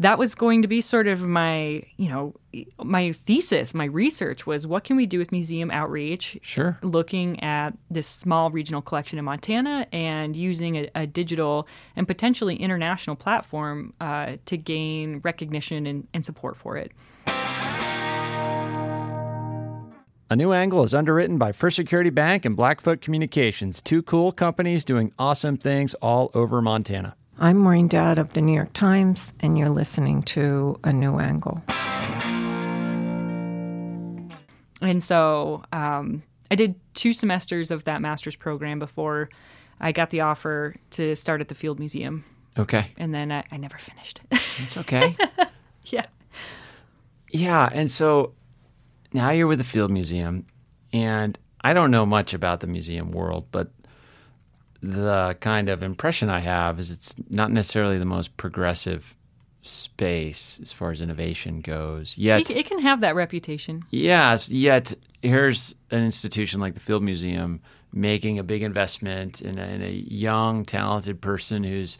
that 0.00 0.18
was 0.18 0.34
going 0.34 0.62
to 0.62 0.68
be 0.68 0.80
sort 0.80 1.06
of 1.06 1.26
my 1.26 1.82
you 1.96 2.08
know 2.08 2.34
my 2.82 3.12
thesis 3.12 3.72
my 3.74 3.84
research 3.84 4.46
was 4.46 4.66
what 4.66 4.82
can 4.82 4.96
we 4.96 5.06
do 5.06 5.18
with 5.18 5.30
museum 5.30 5.70
outreach 5.70 6.36
Sure. 6.42 6.76
looking 6.82 7.40
at 7.42 7.70
this 7.90 8.08
small 8.08 8.50
regional 8.50 8.82
collection 8.82 9.18
in 9.18 9.24
montana 9.24 9.86
and 9.92 10.34
using 10.36 10.76
a, 10.76 10.90
a 10.96 11.06
digital 11.06 11.68
and 11.94 12.08
potentially 12.08 12.56
international 12.56 13.14
platform 13.14 13.92
uh, 14.00 14.36
to 14.46 14.56
gain 14.56 15.20
recognition 15.22 15.86
and, 15.86 16.08
and 16.12 16.24
support 16.24 16.56
for 16.56 16.76
it 16.76 16.90
A 20.32 20.36
New 20.36 20.52
Angle 20.52 20.84
is 20.84 20.94
underwritten 20.94 21.38
by 21.38 21.50
First 21.50 21.74
Security 21.74 22.08
Bank 22.10 22.44
and 22.44 22.56
Blackfoot 22.56 23.00
Communications, 23.00 23.82
two 23.82 24.00
cool 24.00 24.30
companies 24.30 24.84
doing 24.84 25.12
awesome 25.18 25.56
things 25.56 25.94
all 25.94 26.30
over 26.34 26.62
Montana. 26.62 27.16
I'm 27.42 27.56
Maureen 27.56 27.88
Dowd 27.88 28.18
of 28.18 28.34
the 28.34 28.42
New 28.42 28.52
York 28.52 28.74
Times, 28.74 29.32
and 29.40 29.56
you're 29.56 29.70
listening 29.70 30.22
to 30.24 30.78
A 30.84 30.92
New 30.92 31.18
Angle. 31.18 31.62
And 34.82 35.02
so 35.02 35.62
um, 35.72 36.22
I 36.50 36.54
did 36.54 36.74
two 36.92 37.14
semesters 37.14 37.70
of 37.70 37.84
that 37.84 38.02
master's 38.02 38.36
program 38.36 38.78
before 38.78 39.30
I 39.80 39.90
got 39.90 40.10
the 40.10 40.20
offer 40.20 40.76
to 40.90 41.16
start 41.16 41.40
at 41.40 41.48
the 41.48 41.54
Field 41.54 41.78
Museum. 41.78 42.26
Okay. 42.58 42.90
And 42.98 43.14
then 43.14 43.32
I, 43.32 43.42
I 43.50 43.56
never 43.56 43.78
finished. 43.78 44.20
It. 44.30 44.42
It's 44.58 44.76
okay. 44.76 45.16
yeah. 45.86 46.06
yeah. 47.32 47.70
And 47.72 47.90
so 47.90 48.34
now 49.14 49.30
you're 49.30 49.46
with 49.46 49.60
the 49.60 49.64
Field 49.64 49.90
Museum, 49.90 50.44
and 50.92 51.38
I 51.62 51.72
don't 51.72 51.90
know 51.90 52.04
much 52.04 52.34
about 52.34 52.60
the 52.60 52.66
museum 52.66 53.12
world, 53.12 53.46
but 53.50 53.70
the 54.82 55.36
kind 55.40 55.68
of 55.68 55.82
impression 55.82 56.30
I 56.30 56.40
have 56.40 56.80
is 56.80 56.90
it's 56.90 57.14
not 57.28 57.50
necessarily 57.50 57.98
the 57.98 58.04
most 58.04 58.36
progressive 58.36 59.14
space 59.62 60.58
as 60.62 60.72
far 60.72 60.90
as 60.90 61.00
innovation 61.00 61.60
goes. 61.60 62.16
Yet, 62.16 62.50
It, 62.50 62.56
it 62.56 62.66
can 62.66 62.80
have 62.80 63.02
that 63.02 63.14
reputation. 63.14 63.84
Yes, 63.90 64.48
yet 64.48 64.94
here's 65.22 65.74
an 65.90 66.02
institution 66.02 66.60
like 66.60 66.74
the 66.74 66.80
Field 66.80 67.02
Museum 67.02 67.60
making 67.92 68.38
a 68.38 68.42
big 68.42 68.62
investment 68.62 69.42
in 69.42 69.58
a, 69.58 69.64
in 69.64 69.82
a 69.82 69.90
young, 69.90 70.64
talented 70.64 71.20
person 71.20 71.64
who's 71.64 71.98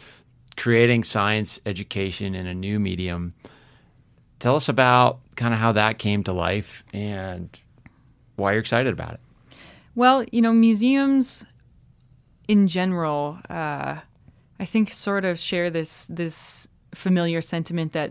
creating 0.57 1.05
science 1.05 1.61
education 1.67 2.35
in 2.35 2.47
a 2.47 2.55
new 2.55 2.79
medium. 2.79 3.35
Tell 4.39 4.57
us 4.57 4.69
about 4.69 5.21
kind 5.37 5.53
of 5.53 5.61
how 5.61 5.73
that 5.73 5.99
came 5.99 6.25
to 6.25 6.33
life 6.33 6.83
and 6.93 7.49
why 8.37 8.53
you're 8.53 8.61
excited 8.61 8.93
about 8.93 9.15
it. 9.15 9.21
Well, 9.97 10.25
you 10.33 10.41
know, 10.41 10.53
museums 10.53 11.45
in 12.51 12.67
general, 12.67 13.39
uh, 13.49 13.95
I 14.59 14.65
think, 14.65 14.93
sort 14.93 15.25
of 15.25 15.39
share 15.39 15.71
this 15.71 16.09
this 16.09 16.67
familiar 16.93 17.41
sentiment 17.41 17.93
that 17.93 18.11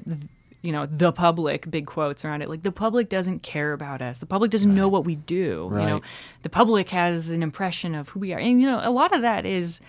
you 0.62 0.72
know 0.72 0.86
the 0.86 1.12
public, 1.12 1.70
big 1.70 1.86
quotes 1.86 2.24
around 2.24 2.42
it, 2.42 2.48
like 2.48 2.64
the 2.64 2.72
public 2.72 3.10
doesn't 3.10 3.44
care 3.44 3.74
about 3.74 4.02
us. 4.02 4.20
The 4.20 4.26
public 4.26 4.50
doesn't 4.50 4.74
know 4.74 4.88
what 4.88 5.04
we 5.04 5.16
do. 5.16 5.68
You 5.82 5.88
know, 5.88 6.02
the 6.44 6.50
public 6.50 6.90
has 6.92 7.32
an 7.32 7.44
impression 7.44 7.94
of 7.96 8.08
who 8.08 8.22
we 8.22 8.32
are, 8.32 8.40
and 8.40 8.62
you 8.62 8.68
know, 8.68 8.80
a 8.82 8.92
lot 8.92 9.14
of 9.14 9.22
that 9.24 9.46
is 9.46 9.82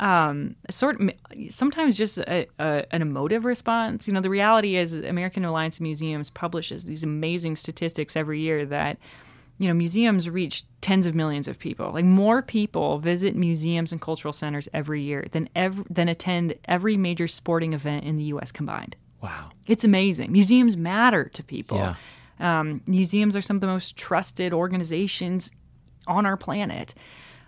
um, 0.00 0.54
sort 0.68 1.00
of 1.00 1.10
sometimes 1.48 1.96
just 1.96 2.18
a, 2.18 2.46
a, 2.58 2.84
an 2.90 3.00
emotive 3.00 3.46
response. 3.46 4.06
You 4.06 4.12
know, 4.12 4.20
the 4.20 4.28
reality 4.28 4.76
is 4.76 4.92
American 4.92 5.46
Alliance 5.46 5.76
of 5.76 5.80
Museums 5.80 6.28
publishes 6.28 6.84
these 6.84 7.04
amazing 7.04 7.56
statistics 7.56 8.16
every 8.16 8.40
year 8.40 8.66
that 8.66 8.98
you 9.58 9.68
know 9.68 9.74
museums 9.74 10.28
reach 10.28 10.64
tens 10.80 11.06
of 11.06 11.14
millions 11.14 11.48
of 11.48 11.58
people. 11.58 11.92
Like 11.92 12.04
more 12.04 12.42
people 12.42 12.98
visit 12.98 13.36
museums 13.36 13.92
and 13.92 14.00
cultural 14.00 14.32
centers 14.32 14.68
every 14.74 15.02
year 15.02 15.26
than 15.32 15.48
ever 15.54 15.84
than 15.88 16.08
attend 16.08 16.54
every 16.66 16.96
major 16.96 17.28
sporting 17.28 17.72
event 17.72 18.04
in 18.04 18.16
the 18.16 18.24
U.S. 18.24 18.52
combined. 18.52 18.96
Wow. 19.20 19.50
It's 19.66 19.84
amazing. 19.84 20.32
Museums 20.32 20.76
matter 20.76 21.30
to 21.30 21.42
people. 21.42 21.78
Yeah. 21.78 21.94
Um, 22.40 22.82
museums 22.86 23.36
are 23.36 23.40
some 23.40 23.56
of 23.56 23.60
the 23.60 23.66
most 23.66 23.96
trusted 23.96 24.52
organizations 24.52 25.50
on 26.06 26.26
our 26.26 26.36
planet. 26.36 26.94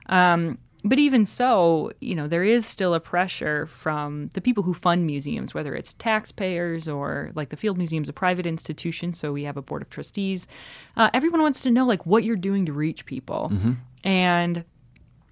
Um, 0.08 0.58
but 0.88 0.98
even 0.98 1.26
so, 1.26 1.90
you 2.00 2.14
know, 2.14 2.28
there 2.28 2.44
is 2.44 2.64
still 2.64 2.94
a 2.94 3.00
pressure 3.00 3.66
from 3.66 4.28
the 4.34 4.40
people 4.40 4.62
who 4.62 4.72
fund 4.72 5.06
museums, 5.06 5.52
whether 5.54 5.74
it's 5.74 5.94
taxpayers 5.94 6.88
or 6.88 7.32
like 7.34 7.48
the 7.50 7.56
Field 7.56 7.76
Museum's 7.76 8.08
a 8.08 8.12
private 8.12 8.46
institution, 8.46 9.12
so 9.12 9.32
we 9.32 9.42
have 9.44 9.56
a 9.56 9.62
board 9.62 9.82
of 9.82 9.90
trustees. 9.90 10.46
Uh, 10.96 11.10
everyone 11.12 11.42
wants 11.42 11.60
to 11.62 11.70
know 11.70 11.84
like 11.84 12.06
what 12.06 12.24
you're 12.24 12.36
doing 12.36 12.64
to 12.66 12.72
reach 12.72 13.04
people, 13.06 13.52
and 14.04 14.64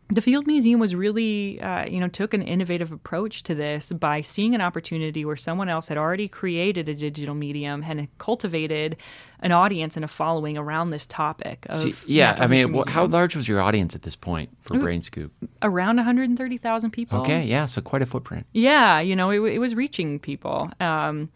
the 0.09 0.21
Field 0.21 0.47
Museum 0.47 0.81
was 0.81 0.95
really, 0.95 1.61
uh, 1.61 1.87
you 1.87 1.99
know, 1.99 2.09
took 2.09 2.35
an 2.35 2.43
innovative 2.43 2.93
approach 2.93 3.43
to 3.45 3.55
this 3.55 3.91
by 3.91 4.21
seeing 4.21 4.55
an 4.55 4.61
opportunity 4.61 5.25
where 5.25 5.37
someone 5.37 5.71
else 5.71 5.89
had 5.89 5.97
already 5.97 6.29
created 6.29 6.89
a 6.89 6.95
digital 6.95 7.35
medium 7.35 7.83
and 7.83 8.01
had 8.01 8.19
cultivated 8.19 8.97
an 9.41 9.53
audience 9.53 9.97
and 9.97 10.05
a 10.05 10.09
following 10.09 10.59
around 10.59 10.91
this 10.91 11.07
topic. 11.07 11.67
Of 11.71 11.77
See, 11.79 11.95
yeah, 12.07 12.37
I 12.39 12.47
mean, 12.47 12.83
how 12.87 13.07
large 13.07 13.35
was 13.35 13.49
your 13.49 13.63
audience 13.63 13.95
at 13.95 14.03
this 14.03 14.17
point 14.17 14.51
for 14.63 14.79
Brain 14.79 15.01
Scoop? 15.01 15.33
Around 15.63 15.97
130,000 15.97 16.91
people. 16.91 17.21
Okay, 17.21 17.45
yeah, 17.45 17.65
so 17.65 17.81
quite 17.81 18.03
a 18.03 18.07
footprint. 18.07 18.47
Yeah, 18.53 19.01
you 19.01 19.17
know, 19.17 19.31
it, 19.31 19.55
it 19.55 19.59
was 19.59 19.75
reaching 19.75 20.19
people. 20.19 20.71
Um, 20.81 21.31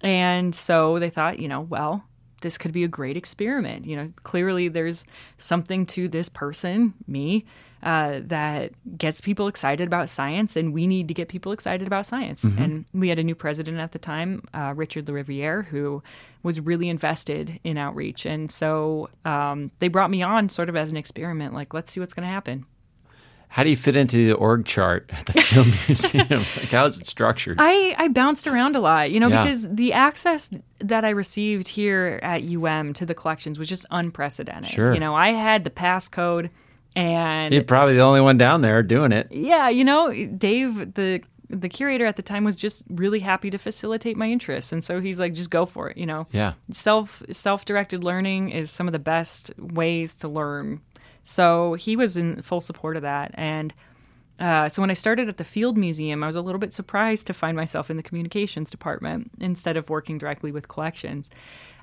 and 0.00 0.54
so 0.54 0.98
they 0.98 1.10
thought, 1.10 1.40
you 1.40 1.48
know, 1.48 1.60
well, 1.60 2.04
this 2.40 2.58
could 2.58 2.72
be 2.72 2.84
a 2.84 2.88
great 2.88 3.16
experiment. 3.16 3.86
You 3.86 3.96
know, 3.96 4.12
clearly 4.22 4.68
there's 4.68 5.04
something 5.38 5.86
to 5.86 6.08
this 6.08 6.28
person, 6.28 6.94
me, 7.06 7.44
uh, 7.82 8.20
that 8.24 8.72
gets 8.98 9.20
people 9.20 9.46
excited 9.46 9.86
about 9.86 10.08
science, 10.08 10.56
and 10.56 10.72
we 10.72 10.86
need 10.86 11.06
to 11.08 11.14
get 11.14 11.28
people 11.28 11.52
excited 11.52 11.86
about 11.86 12.06
science. 12.06 12.42
And 12.58 12.84
we 12.92 13.08
had 13.08 13.20
a 13.20 13.22
new 13.22 13.36
president 13.36 13.78
at 13.78 13.92
the 13.92 14.00
time, 14.00 14.42
uh, 14.52 14.72
Richard 14.74 15.06
Lariviere, 15.06 15.64
who 15.64 16.02
was 16.42 16.60
really 16.60 16.88
invested 16.88 17.60
in 17.62 17.78
outreach. 17.78 18.26
And 18.26 18.50
so 18.50 19.08
um, 19.24 19.70
they 19.78 19.88
brought 19.88 20.10
me 20.10 20.22
on 20.22 20.48
sort 20.48 20.68
of 20.68 20.76
as 20.76 20.90
an 20.90 20.96
experiment, 20.96 21.54
like, 21.54 21.72
let's 21.72 21.92
see 21.92 22.00
what's 22.00 22.14
going 22.14 22.26
to 22.26 22.32
happen. 22.32 22.66
How 23.48 23.64
do 23.64 23.70
you 23.70 23.76
fit 23.76 23.96
into 23.96 24.16
the 24.28 24.32
org 24.34 24.66
chart 24.66 25.10
at 25.12 25.26
the 25.26 25.40
Film 25.40 25.66
Museum? 25.88 26.44
like, 26.56 26.68
how 26.70 26.84
is 26.86 26.98
it 26.98 27.06
structured? 27.06 27.56
I, 27.60 27.94
I 27.98 28.08
bounced 28.08 28.46
around 28.46 28.76
a 28.76 28.80
lot, 28.80 29.10
you 29.10 29.18
know, 29.20 29.28
Yeah. 29.28 29.44
because 29.44 29.68
the 29.68 29.92
access 29.94 30.50
that 30.80 31.04
I 31.04 31.10
received 31.10 31.66
here 31.66 32.20
at 32.22 32.42
UM 32.42 32.92
to 32.94 33.06
the 33.06 33.14
collections 33.14 33.58
was 33.58 33.68
just 33.68 33.86
unprecedented. 33.90 34.70
Sure. 34.70 34.92
You 34.94 35.00
know, 35.00 35.14
I 35.14 35.30
had 35.32 35.64
the 35.64 35.70
passcode 35.70 36.50
and 36.94 37.54
You're 37.54 37.64
probably 37.64 37.94
the 37.94 38.02
only 38.02 38.20
one 38.20 38.38
down 38.38 38.60
there 38.60 38.82
doing 38.82 39.12
it. 39.12 39.28
yeah, 39.30 39.68
you 39.68 39.84
know, 39.84 40.12
Dave, 40.26 40.94
the 40.94 41.22
the 41.50 41.68
curator 41.70 42.04
at 42.04 42.16
the 42.16 42.22
time 42.22 42.44
was 42.44 42.54
just 42.54 42.82
really 42.90 43.20
happy 43.20 43.48
to 43.48 43.56
facilitate 43.56 44.18
my 44.18 44.26
interests. 44.28 44.70
And 44.70 44.84
so 44.84 45.00
he's 45.00 45.18
like, 45.18 45.32
just 45.32 45.48
go 45.48 45.64
for 45.64 45.88
it, 45.88 45.96
you 45.96 46.04
know. 46.04 46.26
Yeah. 46.30 46.52
Self 46.72 47.22
self 47.30 47.64
directed 47.64 48.04
learning 48.04 48.50
is 48.50 48.70
some 48.70 48.86
of 48.86 48.92
the 48.92 48.98
best 48.98 49.50
ways 49.58 50.14
to 50.16 50.28
learn 50.28 50.82
So 51.28 51.74
he 51.74 51.94
was 51.94 52.16
in 52.16 52.40
full 52.40 52.62
support 52.62 52.96
of 52.96 53.02
that. 53.02 53.32
And 53.34 53.74
uh, 54.40 54.70
so 54.70 54.80
when 54.80 54.90
I 54.90 54.94
started 54.94 55.28
at 55.28 55.36
the 55.36 55.44
Field 55.44 55.76
Museum, 55.76 56.24
I 56.24 56.26
was 56.26 56.36
a 56.36 56.40
little 56.40 56.58
bit 56.58 56.72
surprised 56.72 57.26
to 57.26 57.34
find 57.34 57.54
myself 57.54 57.90
in 57.90 57.98
the 57.98 58.02
communications 58.02 58.70
department 58.70 59.30
instead 59.38 59.76
of 59.76 59.90
working 59.90 60.16
directly 60.16 60.52
with 60.52 60.68
collections. 60.68 61.28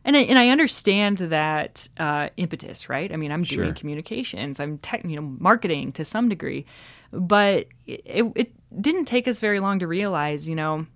And 0.04 0.18
I, 0.18 0.22
and 0.22 0.40
I 0.40 0.50
understand 0.50 1.20
that 1.20 1.88
uh, 2.00 2.30
impetus, 2.38 2.90
right? 2.90 3.12
I 3.14 3.18
mean, 3.18 3.32
I'm 3.32 3.44
doing 3.44 3.76
communications, 3.76 4.60
I'm 4.60 4.80
tech, 4.80 5.04
you 5.06 5.16
know, 5.16 5.36
marketing 5.40 5.92
to 5.92 6.04
some 6.04 6.28
degree, 6.28 6.66
but 7.12 7.68
it, 7.86 8.26
it 8.36 8.82
didn't 8.82 9.06
take 9.06 9.28
us 9.28 9.40
very 9.40 9.60
long 9.60 9.78
to 9.78 9.86
realize, 9.86 10.50
you 10.50 10.56
know, 10.56 10.88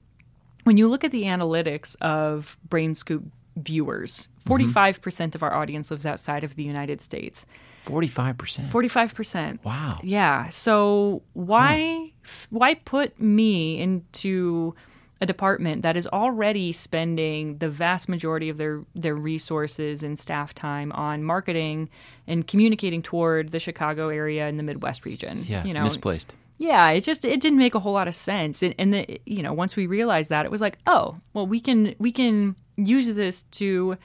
when 0.63 0.77
you 0.77 0.87
look 0.87 1.03
at 1.03 1.11
the 1.11 1.23
analytics 1.23 1.95
of 2.01 2.57
Brain 2.67 2.95
Scoop 2.95 3.25
viewers, 3.63 4.29
mm-hmm. 4.45 4.71
45% 4.71 5.35
of 5.35 5.43
our 5.43 5.53
audience 5.53 5.91
lives 5.91 6.05
outside 6.05 6.43
of 6.43 6.55
the 6.55 6.63
United 6.63 7.01
States. 7.01 7.45
45%. 7.85 8.69
45%. 8.69 9.63
Wow. 9.63 9.99
Yeah. 10.03 10.49
So 10.49 11.21
why 11.33 12.11
why 12.49 12.75
put 12.75 13.19
me 13.19 13.79
into 13.81 14.75
a 15.21 15.25
department 15.25 15.81
that 15.81 15.97
is 15.97 16.07
already 16.07 16.71
spending 16.71 17.57
the 17.57 17.69
vast 17.69 18.07
majority 18.07 18.47
of 18.49 18.57
their 18.57 18.83
their 18.95 19.15
resources 19.15 20.03
and 20.03 20.19
staff 20.19 20.53
time 20.53 20.91
on 20.93 21.23
marketing 21.23 21.89
and 22.27 22.47
communicating 22.47 23.01
toward 23.01 23.51
the 23.51 23.59
Chicago 23.59 24.09
area 24.09 24.47
and 24.47 24.59
the 24.59 24.63
Midwest 24.63 25.05
region? 25.05 25.45
Yeah, 25.47 25.63
You 25.65 25.73
know, 25.73 25.83
misplaced. 25.83 26.35
yeah, 26.57 26.89
it 26.89 27.01
just 27.01 27.25
it 27.25 27.41
didn't 27.41 27.57
make 27.57 27.75
a 27.75 27.79
whole 27.79 27.93
lot 27.93 28.07
of 28.07 28.15
sense. 28.15 28.61
And, 28.61 28.75
and 28.77 28.93
the, 28.93 29.19
you 29.25 29.41
know, 29.41 29.53
once 29.53 29.75
we 29.75 29.87
realized 29.87 30.29
that, 30.29 30.45
it 30.45 30.51
was 30.51 30.61
like, 30.61 30.77
oh, 30.85 31.17
well, 31.33 31.47
we 31.47 31.59
can 31.59 31.95
we 31.99 32.11
can 32.11 32.55
use 32.87 33.13
this 33.13 33.43
to, 33.43 33.97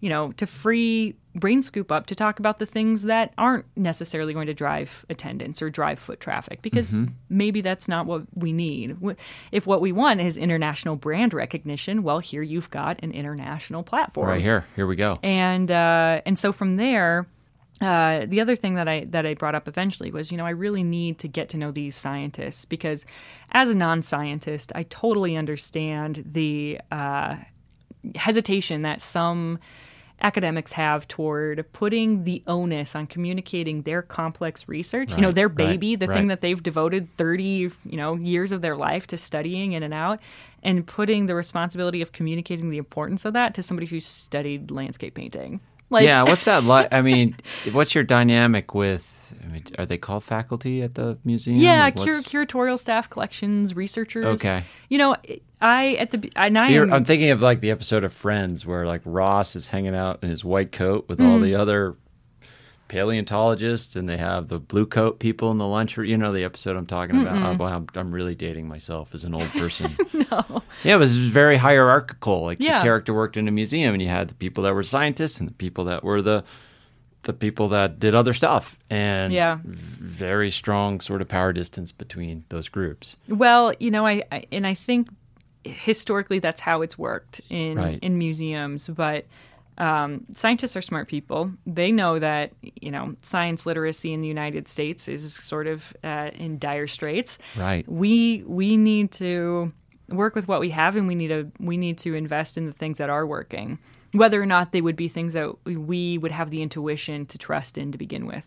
you 0.00 0.08
know, 0.08 0.32
to 0.32 0.46
free 0.46 1.14
Brain 1.34 1.62
Scoop 1.62 1.92
up 1.92 2.06
to 2.06 2.14
talk 2.16 2.40
about 2.40 2.58
the 2.58 2.66
things 2.66 3.02
that 3.04 3.32
aren't 3.38 3.64
necessarily 3.76 4.32
going 4.32 4.48
to 4.48 4.54
drive 4.54 5.06
attendance 5.08 5.62
or 5.62 5.70
drive 5.70 5.98
foot 6.00 6.18
traffic 6.18 6.62
because 6.62 6.92
maybe 7.28 7.60
that's 7.60 7.86
not 7.86 8.06
what 8.06 8.22
we 8.34 8.52
need. 8.52 8.96
If 9.52 9.66
what 9.66 9.80
we 9.80 9.92
want 9.92 10.20
is 10.20 10.36
international 10.36 10.96
brand 10.96 11.32
recognition, 11.34 12.02
well, 12.02 12.18
here 12.18 12.42
you've 12.42 12.70
got 12.70 12.98
an 13.04 13.12
international 13.12 13.82
platform 13.84 14.28
Right 14.28 14.42
here. 14.42 14.64
Here 14.74 14.86
we 14.86 14.96
go. 14.96 15.18
and 15.22 15.70
uh, 15.70 16.22
and 16.26 16.36
so 16.36 16.52
from 16.52 16.74
there, 16.76 17.26
uh, 17.80 18.26
the 18.26 18.40
other 18.40 18.56
thing 18.56 18.74
that 18.74 18.88
I 18.88 19.04
that 19.10 19.24
I 19.24 19.34
brought 19.34 19.54
up 19.54 19.68
eventually 19.68 20.10
was, 20.10 20.32
you 20.32 20.38
know, 20.38 20.46
I 20.46 20.50
really 20.50 20.82
need 20.82 21.20
to 21.20 21.28
get 21.28 21.48
to 21.50 21.56
know 21.56 21.70
these 21.70 21.94
scientists 21.94 22.64
because, 22.64 23.06
as 23.52 23.70
a 23.70 23.74
non-scientist, 23.74 24.72
I 24.74 24.82
totally 24.84 25.36
understand 25.36 26.24
the 26.32 26.80
uh, 26.90 27.36
hesitation 28.16 28.82
that 28.82 29.00
some 29.00 29.58
academics 30.20 30.72
have 30.72 31.06
toward 31.06 31.64
putting 31.72 32.24
the 32.24 32.42
onus 32.48 32.96
on 32.96 33.06
communicating 33.06 33.82
their 33.82 34.02
complex 34.02 34.66
research 34.66 35.12
you 35.12 35.18
know 35.18 35.28
Right, 35.28 35.34
their 35.36 35.48
right, 35.48 35.56
baby 35.56 35.94
the 35.94 36.08
right. 36.08 36.16
thing 36.16 36.26
that 36.26 36.40
they've 36.40 36.60
devoted 36.60 37.08
30 37.16 37.44
you 37.44 37.96
know 37.96 38.16
years 38.16 38.50
of 38.50 38.60
their 38.60 38.76
life 38.76 39.06
to 39.08 39.16
studying 39.16 39.72
in 39.74 39.84
and 39.84 39.94
out 39.94 40.18
and 40.64 40.84
putting 40.84 41.26
the 41.26 41.36
responsibility 41.36 42.02
of 42.02 42.10
communicating 42.10 42.70
the 42.70 42.78
importance 42.78 43.24
of 43.24 43.32
that 43.34 43.54
to 43.54 43.62
somebody 43.62 43.86
who's 43.86 44.04
studied 44.04 44.72
landscape 44.72 45.14
painting 45.14 45.60
like 45.90 46.04
yeah, 46.04 46.22
what's 46.22 46.44
that 46.44 46.64
like? 46.64 46.88
I 46.92 47.00
mean, 47.00 47.34
what's 47.72 47.94
your 47.94 48.04
dynamic 48.04 48.74
with? 48.74 49.02
I 49.42 49.46
mean, 49.46 49.64
are 49.78 49.86
they 49.86 49.98
called 49.98 50.24
faculty 50.24 50.82
at 50.82 50.94
the 50.94 51.18
museum? 51.24 51.58
yeah 51.58 51.90
cur- 51.90 52.22
curatorial 52.22 52.78
staff 52.78 53.08
collections 53.10 53.74
researchers 53.76 54.26
Okay. 54.40 54.64
you 54.88 54.98
know 54.98 55.16
i 55.60 55.94
at 55.94 56.10
the 56.10 56.30
and 56.36 56.58
I 56.58 56.70
am, 56.70 56.92
I'm 56.92 57.04
thinking 57.04 57.30
of 57.30 57.42
like 57.42 57.60
the 57.60 57.70
episode 57.70 58.04
of 58.04 58.12
Friends 58.12 58.64
where 58.66 58.86
like 58.86 59.00
Ross 59.04 59.56
is 59.56 59.68
hanging 59.68 59.94
out 59.94 60.20
in 60.22 60.30
his 60.30 60.44
white 60.44 60.72
coat 60.72 61.06
with 61.08 61.18
Hmm. 61.18 61.26
all 61.26 61.40
the 61.40 61.54
other 61.54 61.94
paleontologists, 62.88 63.96
and 63.96 64.08
they 64.08 64.16
have 64.16 64.48
the 64.48 64.58
blue 64.58 64.86
coat 64.86 65.18
people 65.18 65.50
in 65.50 65.58
the 65.58 65.66
lunch. 65.66 65.98
You 65.98 66.16
know 66.16 66.32
the 66.32 66.44
episode 66.44 66.76
I'm 66.76 66.86
talking 66.86 67.20
about. 67.20 67.36
Oh, 67.36 67.62
wow, 67.62 67.74
I'm, 67.76 67.86
I'm 67.94 68.12
really 68.12 68.34
dating 68.34 68.66
myself 68.66 69.10
as 69.12 69.24
an 69.24 69.34
old 69.34 69.50
person. 69.50 69.94
no. 70.30 70.62
Yeah, 70.84 70.94
it 70.94 70.98
was 70.98 71.16
very 71.16 71.56
hierarchical. 71.58 72.42
Like 72.42 72.58
Yeah. 72.60 72.78
the 72.78 72.84
character 72.84 73.12
worked 73.12 73.36
in 73.36 73.46
a 73.48 73.50
museum, 73.50 73.92
and 73.94 74.02
you 74.02 74.08
had 74.08 74.28
the 74.28 74.34
people 74.34 74.64
that 74.64 74.74
were 74.74 74.82
scientists 74.82 75.38
and 75.38 75.48
the 75.48 75.54
people 75.54 75.84
that 75.84 76.02
were 76.02 76.22
the 76.22 76.44
the 77.24 77.32
people 77.32 77.68
that 77.68 77.98
did 78.00 78.14
other 78.14 78.32
stuff, 78.32 78.76
and 78.90 79.32
Yeah. 79.32 79.58
very 79.64 80.50
strong 80.50 81.00
sort 81.00 81.20
of 81.20 81.28
power 81.28 81.52
distance 81.52 81.92
between 81.92 82.44
those 82.48 82.68
groups. 82.68 83.16
Well, 83.28 83.74
you 83.80 83.90
know, 83.90 84.06
I, 84.06 84.22
I 84.32 84.44
and 84.52 84.66
I 84.66 84.74
think 84.74 85.08
historically 85.64 86.38
that's 86.38 86.60
how 86.60 86.82
it's 86.82 86.96
worked 86.96 87.40
in 87.50 87.76
Right. 87.76 87.98
in 88.02 88.16
museums, 88.18 88.88
but 88.88 89.26
um, 89.76 90.24
scientists 90.34 90.76
are 90.76 90.82
smart 90.82 91.06
people. 91.08 91.50
They 91.66 91.92
know 91.92 92.18
that 92.18 92.52
you 92.80 92.90
know 92.90 93.14
science 93.22 93.66
literacy 93.66 94.12
in 94.12 94.22
the 94.22 94.28
United 94.28 94.66
States 94.68 95.06
is 95.08 95.34
sort 95.34 95.66
of 95.66 95.94
uh, 96.02 96.30
in 96.34 96.58
dire 96.58 96.86
straits. 96.86 97.38
Right. 97.56 97.88
We 97.88 98.42
we 98.46 98.76
need 98.76 99.12
to 99.12 99.72
work 100.08 100.34
with 100.34 100.48
what 100.48 100.60
we 100.60 100.70
have, 100.70 100.96
and 100.96 101.06
we 101.06 101.14
need 101.14 101.28
to 101.28 101.50
we 101.60 101.76
need 101.76 101.98
to 101.98 102.14
invest 102.14 102.56
in 102.58 102.66
the 102.66 102.72
things 102.72 102.98
that 102.98 103.10
are 103.10 103.26
working, 103.26 103.78
whether 104.12 104.40
or 104.42 104.46
not 104.46 104.72
they 104.72 104.80
would 104.80 104.96
be 104.96 105.08
things 105.08 105.34
that 105.34 105.52
we 105.66 106.18
would 106.18 106.32
have 106.32 106.50
the 106.50 106.62
intuition 106.62 107.26
to 107.26 107.38
trust 107.38 107.76
in 107.78 107.92
to 107.92 107.98
begin 107.98 108.26
with. 108.26 108.44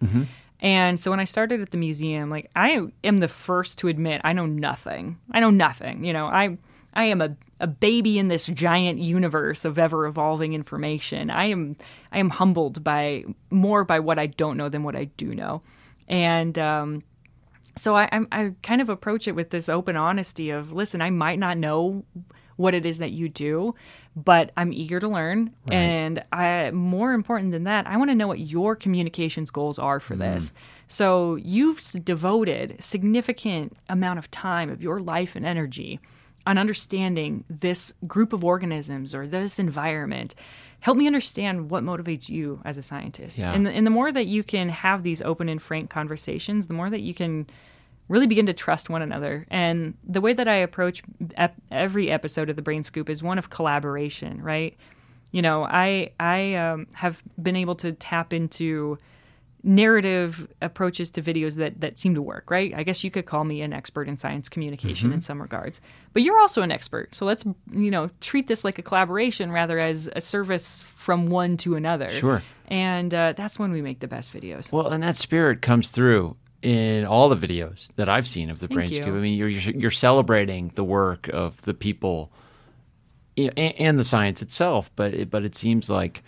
And 0.59 0.99
so 0.99 1.09
when 1.11 1.19
I 1.19 1.23
started 1.23 1.59
at 1.61 1.71
the 1.71 1.77
museum, 1.77 2.29
like 2.29 2.49
I 2.55 2.81
am 3.03 3.17
the 3.17 3.27
first 3.27 3.79
to 3.79 3.87
admit 3.87 4.21
I 4.23 4.33
know 4.33 4.45
nothing. 4.45 5.17
I 5.31 5.39
know 5.39 5.49
nothing. 5.49 6.03
You 6.03 6.13
know, 6.13 6.25
I 6.27 6.57
I 6.93 7.05
am 7.05 7.21
a, 7.21 7.35
a 7.59 7.67
baby 7.67 8.19
in 8.19 8.27
this 8.27 8.45
giant 8.47 8.99
universe 8.99 9.63
of 9.65 9.79
ever 9.79 10.05
evolving 10.05 10.53
information. 10.53 11.29
I 11.29 11.45
am 11.45 11.75
I 12.11 12.19
am 12.19 12.29
humbled 12.29 12.83
by 12.83 13.23
more 13.49 13.83
by 13.83 13.99
what 13.99 14.19
I 14.19 14.27
don't 14.27 14.57
know 14.57 14.69
than 14.69 14.83
what 14.83 14.95
I 14.95 15.05
do 15.05 15.33
know. 15.33 15.61
And 16.07 16.57
um 16.59 17.03
so 17.77 17.95
I, 17.95 18.09
I'm- 18.11 18.27
I 18.31 18.53
kind 18.61 18.81
of 18.81 18.89
approach 18.89 19.27
it 19.27 19.35
with 19.35 19.49
this 19.51 19.69
open 19.69 19.95
honesty 19.95 20.49
of, 20.49 20.73
listen, 20.73 21.01
I 21.01 21.09
might 21.09 21.39
not 21.39 21.57
know 21.57 22.03
what 22.57 22.75
it 22.75 22.85
is 22.85 22.97
that 22.97 23.11
you 23.11 23.29
do, 23.29 23.73
but 24.15 24.51
I'm 24.57 24.73
eager 24.73 24.99
to 24.99 25.07
learn. 25.07 25.51
And 25.67 26.23
I, 26.31 26.71
more 26.71 27.13
important 27.13 27.51
than 27.51 27.63
that, 27.63 27.87
I 27.87 27.97
want 27.97 28.09
to 28.09 28.15
know 28.15 28.27
what 28.27 28.39
your 28.39 28.75
communications 28.75 29.51
goals 29.51 29.79
are 29.79 29.99
for 29.99 30.15
mm-hmm. 30.15 30.33
this. 30.33 30.53
So 30.87 31.35
you've 31.35 31.81
devoted 32.03 32.75
significant 32.79 33.77
amount 33.87 34.19
of 34.19 34.29
time 34.29 34.69
of 34.69 34.81
your 34.81 34.99
life 34.99 35.35
and 35.35 35.45
energy 35.45 35.99
on 36.45 36.57
understanding 36.57 37.45
this 37.49 37.93
group 38.07 38.33
of 38.33 38.43
organisms 38.43 39.15
or 39.15 39.27
this 39.27 39.59
environment. 39.59 40.35
Help 40.81 40.97
me 40.97 41.07
understand 41.07 41.69
what 41.69 41.83
motivates 41.83 42.27
you 42.27 42.59
as 42.65 42.77
a 42.77 42.81
scientist. 42.81 43.37
Yeah. 43.37 43.53
And, 43.53 43.65
the, 43.65 43.71
and 43.71 43.85
the 43.85 43.91
more 43.91 44.11
that 44.11 44.25
you 44.25 44.43
can 44.43 44.67
have 44.69 45.03
these 45.03 45.21
open 45.21 45.47
and 45.47 45.61
frank 45.61 45.89
conversations, 45.89 46.67
the 46.67 46.73
more 46.73 46.89
that 46.89 47.01
you 47.01 47.13
can 47.13 47.47
really 48.11 48.27
begin 48.27 48.45
to 48.45 48.53
trust 48.53 48.89
one 48.89 49.01
another. 49.01 49.47
And 49.49 49.93
the 50.03 50.19
way 50.19 50.33
that 50.33 50.47
I 50.47 50.55
approach 50.55 51.01
ep- 51.37 51.55
every 51.71 52.11
episode 52.11 52.49
of 52.49 52.57
the 52.57 52.61
Brain 52.61 52.83
Scoop 52.83 53.09
is 53.09 53.23
one 53.23 53.37
of 53.37 53.49
collaboration, 53.49 54.41
right? 54.41 54.75
You 55.31 55.41
know, 55.41 55.63
I 55.63 56.11
I 56.19 56.55
um, 56.55 56.87
have 56.93 57.23
been 57.41 57.55
able 57.55 57.75
to 57.75 57.93
tap 57.93 58.33
into 58.33 58.99
narrative 59.63 60.47
approaches 60.61 61.09
to 61.11 61.21
videos 61.21 61.55
that 61.55 61.79
that 61.79 61.97
seem 61.97 62.15
to 62.15 62.21
work, 62.21 62.51
right? 62.51 62.73
I 62.75 62.83
guess 62.83 63.01
you 63.01 63.11
could 63.11 63.25
call 63.25 63.45
me 63.45 63.61
an 63.61 63.71
expert 63.71 64.09
in 64.09 64.17
science 64.17 64.49
communication 64.49 65.13
in 65.13 65.21
some 65.21 65.41
regards. 65.41 65.79
But 66.11 66.23
you're 66.23 66.39
also 66.39 66.61
an 66.63 66.71
expert. 66.71 67.15
So 67.15 67.25
let's, 67.25 67.45
you 67.71 67.91
know, 67.91 68.09
treat 68.19 68.47
this 68.47 68.65
like 68.65 68.77
a 68.77 68.81
collaboration 68.81 69.53
rather 69.53 69.79
as 69.79 70.09
a 70.13 70.19
service 70.19 70.83
from 70.83 71.27
one 71.27 71.55
to 71.57 71.75
another. 71.75 72.09
Sure. 72.09 72.43
And 72.67 73.13
uh, 73.13 73.33
that's 73.37 73.57
when 73.57 73.71
we 73.71 73.81
make 73.81 74.01
the 74.01 74.07
best 74.07 74.33
videos. 74.33 74.69
Well, 74.69 74.87
and 74.87 75.01
that 75.01 75.15
spirit 75.15 75.61
comes 75.61 75.91
through 75.91 76.35
in 76.61 77.05
all 77.05 77.29
the 77.29 77.35
videos 77.35 77.89
that 77.95 78.07
I've 78.09 78.27
seen 78.27 78.49
of 78.49 78.59
the 78.59 78.67
Thank 78.67 78.75
Brain 78.77 78.89
you. 78.91 78.95
Scoop. 79.01 79.07
I 79.15 79.19
mean, 79.19 79.33
you're 79.33 79.49
you're 79.49 79.91
celebrating 79.91 80.71
the 80.75 80.83
work 80.83 81.27
of 81.29 81.59
the 81.63 81.73
people 81.73 82.31
you 83.35 83.45
know, 83.47 83.53
and, 83.57 83.73
and 83.79 83.99
the 83.99 84.03
science 84.03 84.41
itself, 84.41 84.91
but 84.95 85.13
it, 85.13 85.29
but 85.29 85.43
it 85.43 85.55
seems 85.55 85.89
like 85.89 86.21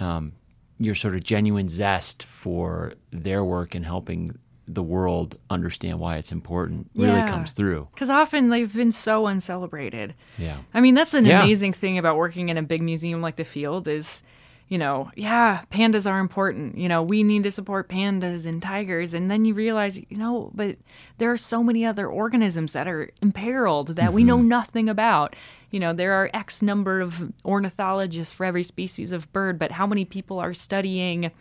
um, 0.00 0.32
your 0.78 0.94
sort 0.94 1.14
of 1.14 1.22
genuine 1.22 1.68
zest 1.68 2.24
for 2.24 2.94
their 3.12 3.44
work 3.44 3.74
and 3.74 3.84
helping 3.86 4.36
the 4.66 4.82
world 4.82 5.36
understand 5.50 5.98
why 5.98 6.16
it's 6.16 6.30
important 6.30 6.88
really 6.94 7.12
Yeah. 7.12 7.28
comes 7.28 7.52
through. 7.52 7.88
Because 7.92 8.08
often 8.10 8.50
they've 8.50 8.72
been 8.72 8.92
so 8.92 9.26
uncelebrated. 9.26 10.14
Yeah. 10.38 10.58
I 10.72 10.80
mean, 10.80 10.94
that's 10.94 11.12
an 11.14 11.24
Yeah. 11.24 11.42
amazing 11.42 11.72
thing 11.72 11.98
about 11.98 12.16
working 12.16 12.50
in 12.50 12.56
a 12.56 12.62
big 12.62 12.80
museum 12.82 13.20
like 13.20 13.36
the 13.36 13.44
Field 13.44 13.88
is, 13.88 14.22
you 14.70 14.78
know, 14.78 15.10
yeah, 15.16 15.62
pandas 15.72 16.08
are 16.08 16.20
important. 16.20 16.78
You 16.78 16.88
know, 16.88 17.02
we 17.02 17.24
need 17.24 17.42
to 17.42 17.50
support 17.50 17.88
pandas 17.88 18.46
and 18.46 18.62
tigers. 18.62 19.12
And 19.12 19.28
then 19.28 19.44
you 19.44 19.52
realize, 19.52 19.98
you 19.98 20.16
know, 20.16 20.52
but 20.54 20.76
there 21.18 21.32
are 21.32 21.36
so 21.36 21.64
many 21.64 21.84
other 21.84 22.06
organisms 22.06 22.72
that 22.72 22.86
are 22.86 23.10
imperiled 23.20 23.96
that 23.96 24.12
we 24.12 24.22
know 24.22 24.38
Mm-hmm. 24.38 24.48
nothing 24.48 24.88
about. 24.88 25.34
You 25.72 25.80
know, 25.80 25.92
there 25.92 26.12
are 26.12 26.30
X 26.32 26.62
number 26.62 27.00
of 27.00 27.32
ornithologists 27.44 28.32
for 28.32 28.46
every 28.46 28.62
species 28.62 29.10
of 29.10 29.30
bird, 29.32 29.58
but 29.58 29.72
how 29.72 29.88
many 29.88 30.04
people 30.04 30.38
are 30.38 30.54
studying 30.54 31.32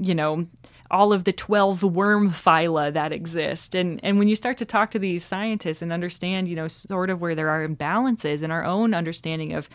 you 0.00 0.14
know, 0.14 0.46
all 0.90 1.12
of 1.12 1.24
the 1.24 1.32
12 1.32 1.82
worm 1.82 2.30
phyla 2.30 2.92
that 2.92 3.12
exist. 3.12 3.74
And, 3.74 4.00
and 4.02 4.18
when 4.18 4.28
you 4.28 4.34
start 4.34 4.56
to 4.58 4.64
talk 4.64 4.90
to 4.92 4.98
these 4.98 5.22
scientists 5.24 5.82
and 5.82 5.92
understand, 5.92 6.48
you 6.48 6.56
know, 6.56 6.68
sort 6.68 7.10
of 7.10 7.20
where 7.20 7.34
there 7.34 7.50
are 7.50 7.66
imbalances 7.66 8.42
in 8.42 8.50
our 8.50 8.64
own 8.64 8.94
understanding 8.94 9.52
of 9.52 9.68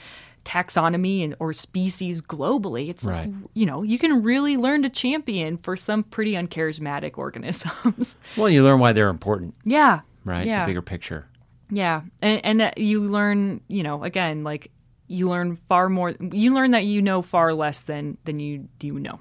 taxonomy 0.43 1.23
and 1.23 1.35
or 1.39 1.53
species 1.53 2.21
globally, 2.21 2.89
it's, 2.89 3.05
Right. 3.05 3.31
you 3.53 3.65
know, 3.65 3.83
you 3.83 3.97
can 3.97 4.23
really 4.23 4.57
learn 4.57 4.83
to 4.83 4.89
champion 4.89 5.57
for 5.57 5.75
some 5.75 6.03
pretty 6.03 6.33
uncharismatic 6.33 7.17
organisms. 7.17 8.15
Well, 8.37 8.49
you 8.49 8.63
learn 8.63 8.79
why 8.79 8.93
they're 8.93 9.09
important, 9.09 9.53
yeah. 9.63 10.01
right? 10.25 10.45
Yeah. 10.45 10.63
The 10.65 10.69
bigger 10.71 10.81
picture. 10.81 11.27
Yeah, 11.69 12.01
and 12.21 12.61
and 12.61 12.73
you 12.77 13.01
learn, 13.01 13.61
you 13.67 13.83
know, 13.83 14.03
again, 14.03 14.43
like 14.43 14.69
you 15.07 15.29
learn 15.29 15.55
far 15.55 15.89
more. 15.89 16.13
You 16.31 16.53
learn 16.53 16.71
that 16.71 16.83
you 16.85 17.01
know 17.01 17.21
far 17.21 17.53
less 17.53 17.81
than 17.81 18.17
than 18.25 18.39
you 18.39 18.67
do 18.79 18.99
know. 18.99 19.19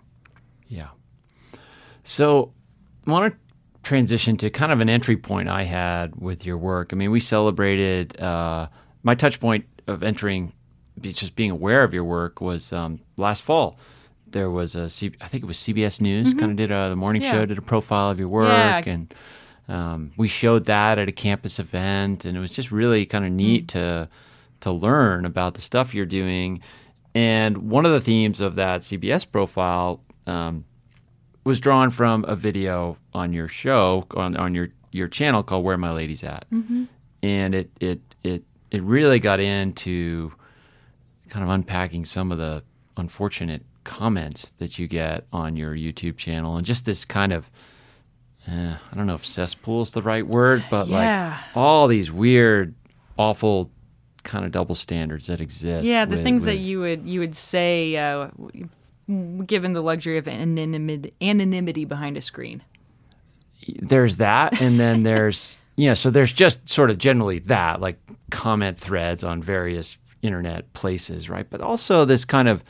Yeah. 0.69 0.89
So, 2.03 2.53
I 3.07 3.11
want 3.11 3.33
to 3.35 3.39
transition 3.83 4.37
to 4.39 4.51
kind 4.51 4.73
of 4.73 4.81
an 4.81 4.89
entry 4.89 5.17
point 5.17 5.49
I 5.49 5.65
had 5.65 6.15
with 6.17 6.47
your 6.47 6.57
work. 6.59 6.91
I 6.93 6.97
mean, 6.97 7.11
we 7.11 7.21
celebrated 7.21 8.19
uh, 8.21 8.69
my 9.03 9.15
touch 9.15 9.41
point 9.41 9.65
of 9.89 10.03
entering, 10.03 10.53
just 11.01 11.35
being 11.35 11.51
aware 11.51 11.83
of 11.83 11.93
your 11.93 12.05
work 12.05 12.41
was 12.41 12.73
um, 12.73 13.01
last 13.17 13.43
fall. 13.43 13.77
There 14.29 14.51
was 14.51 14.75
a, 14.77 14.89
C- 14.89 15.13
I 15.21 15.27
think 15.29 15.43
it 15.43 15.47
was 15.47 15.59
CBS 15.59 16.01
News, 16.01 16.33
kind 16.35 16.53
of 16.53 16.57
did 16.57 16.71
a 16.73 16.89
the 16.91 16.97
morning 16.97 17.23
Yeah. 17.23 17.33
show, 17.33 17.47
did 17.47 17.59
a 17.59 17.63
profile 17.63 18.11
of 18.11 18.19
your 18.19 18.29
work, 18.29 18.49
Yeah. 18.87 18.93
and 18.93 19.15
um, 19.69 20.13
we 20.17 20.27
showed 20.29 20.67
that 20.67 20.99
at 20.99 21.09
a 21.09 21.13
campus 21.13 21.59
event, 21.59 22.25
and 22.25 22.37
it 22.37 22.41
was 22.41 22.51
just 22.51 22.71
really 22.71 23.05
kind 23.07 23.25
of 23.25 23.31
neat 23.33 23.69
to 23.69 24.09
to 24.61 24.71
learn 24.71 25.25
about 25.25 25.55
the 25.55 25.61
stuff 25.61 25.93
you're 25.93 26.07
doing. 26.07 26.61
And 27.17 27.69
one 27.71 27.85
of 27.85 27.91
the 27.93 28.01
themes 28.01 28.41
of 28.41 28.55
that 28.55 28.83
CBS 28.83 29.31
profile 29.31 30.01
um, 30.27 30.65
was 31.45 31.59
drawn 31.61 31.91
from 31.91 32.25
a 32.27 32.37
video 32.37 32.97
on 33.15 33.33
your 33.33 33.49
show 33.49 34.07
on, 34.17 34.37
on 34.37 34.55
your 34.55 34.69
your 34.93 35.09
channel 35.09 35.43
called 35.43 35.65
"Where 35.65 35.77
My 35.79 35.93
Lady's 35.93 36.23
At," 36.25 36.47
and 37.23 37.55
it 37.55 37.71
it 37.81 38.01
it 38.23 38.43
it 38.71 38.83
really 38.83 39.19
got 39.19 39.41
into 39.41 40.33
kind 41.29 41.43
of 41.45 41.51
unpacking 41.51 42.05
some 42.05 42.31
of 42.33 42.39
the 42.39 42.63
unfortunate 42.97 43.65
comments 43.85 44.53
that 44.59 44.79
you 44.79 44.87
get 44.87 45.27
on 45.33 45.57
your 45.57 45.75
YouTube 45.75 46.17
channel, 46.17 46.57
and 46.57 46.67
just 46.67 46.85
this 46.85 47.05
kind 47.05 47.33
of 47.33 47.51
eh, 48.47 48.75
I 48.93 48.97
don't 48.97 49.07
know 49.07 49.15
if 49.15 49.25
cesspool 49.27 49.83
is 49.83 49.91
the 49.93 50.03
right 50.03 50.27
word, 50.27 50.65
but 50.71 50.89
Yeah. 50.89 51.39
like 51.47 51.57
all 51.57 51.89
these 51.89 52.11
weird, 52.11 52.75
awful 53.19 53.71
kind 54.25 54.45
of 54.45 54.53
double 54.53 54.75
standards 54.77 55.27
that 55.27 55.41
exist. 55.41 55.85
Yeah, 55.87 56.05
the 56.05 56.17
with- 56.17 56.25
things 56.25 56.45
that 56.45 56.59
you 56.59 56.81
would 56.81 57.07
you 57.07 57.19
would 57.21 57.35
say, 57.35 57.97
uh, 57.97 58.29
given 59.47 59.73
the 59.73 59.83
luxury 59.83 60.17
of 60.19 60.29
anonymity, 60.29 61.13
anonymity 61.21 61.85
behind 61.85 62.17
a 62.17 62.21
screen. 62.21 62.63
there's 63.81 64.17
that 64.17 64.61
and 64.61 64.79
then 64.81 65.03
there's 65.11 65.57
yeah 65.77 65.95
so 65.95 66.11
there's 66.11 66.33
just 66.33 66.69
sort 66.69 66.91
of 66.91 66.99
generally 66.99 67.39
that 67.41 67.81
like 67.81 67.99
comment 68.31 68.79
threads 68.79 69.23
on 69.25 69.43
various 69.43 69.97
internet 70.23 70.73
places 70.73 71.29
right 71.29 71.49
but 71.51 71.61
also 71.61 72.05
this 72.05 72.25
kind 72.25 72.49
of 72.49 72.63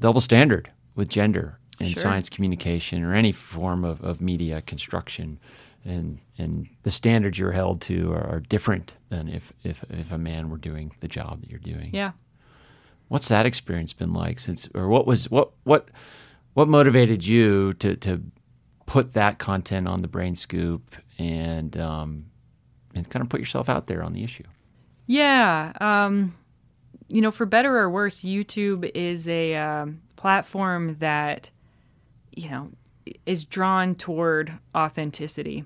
double 0.00 0.20
standard 0.20 0.70
with 0.96 1.08
gender 1.08 1.58
in 1.80 1.86
Sure. 1.88 2.02
science 2.02 2.28
communication 2.28 3.02
or 3.02 3.14
any 3.14 3.32
form 3.32 3.84
of, 3.84 4.02
of 4.04 4.20
media 4.20 4.60
construction 4.62 5.38
and 5.84 6.18
and 6.38 6.68
the 6.84 6.90
standards 6.90 7.38
you're 7.38 7.52
held 7.52 7.80
to 7.82 8.12
are, 8.12 8.26
are 8.36 8.40
different 8.40 8.94
than 9.10 9.28
if, 9.28 9.52
if 9.64 9.84
if 9.90 10.10
a 10.12 10.18
man 10.18 10.48
were 10.50 10.58
doing 10.58 10.92
the 11.00 11.08
job 11.08 11.40
that 11.40 11.50
you're 11.50 11.58
doing 11.60 11.90
Yeah. 11.92 12.12
What's 13.12 13.28
that 13.28 13.44
experience 13.46 13.92
been 13.92 14.12
like 14.12 14.40
since 14.40 14.68
or 14.74 14.88
what 14.88 15.06
was 15.06 15.30
what 15.30 15.50
what 15.64 15.88
what 16.54 16.66
motivated 16.66 17.24
you 17.24 17.72
to 17.74 17.94
to 17.96 18.22
put 18.86 19.12
that 19.12 19.38
content 19.38 19.86
on 19.86 20.00
the 20.00 20.08
brain 20.08 20.34
scoop 20.34 20.96
and 21.18 21.76
um 21.76 22.24
and 22.94 23.08
kind 23.10 23.22
of 23.22 23.28
put 23.28 23.38
yourself 23.38 23.68
out 23.68 23.86
there 23.86 24.02
on 24.02 24.12
the 24.12 24.24
issue 24.24 24.44
Yeah. 25.06 25.72
Um, 25.80 26.34
you 27.08 27.20
know, 27.20 27.30
for 27.30 27.44
better 27.44 27.76
or 27.76 27.90
worse, 27.90 28.20
YouTube 28.22 28.90
is 28.94 29.28
a 29.28 29.54
um, 29.56 30.00
platform 30.16 30.96
that, 31.00 31.50
you 32.34 32.48
know, 32.48 32.70
is 33.26 33.44
drawn 33.44 33.94
toward 33.94 34.52
authenticity. 34.74 35.64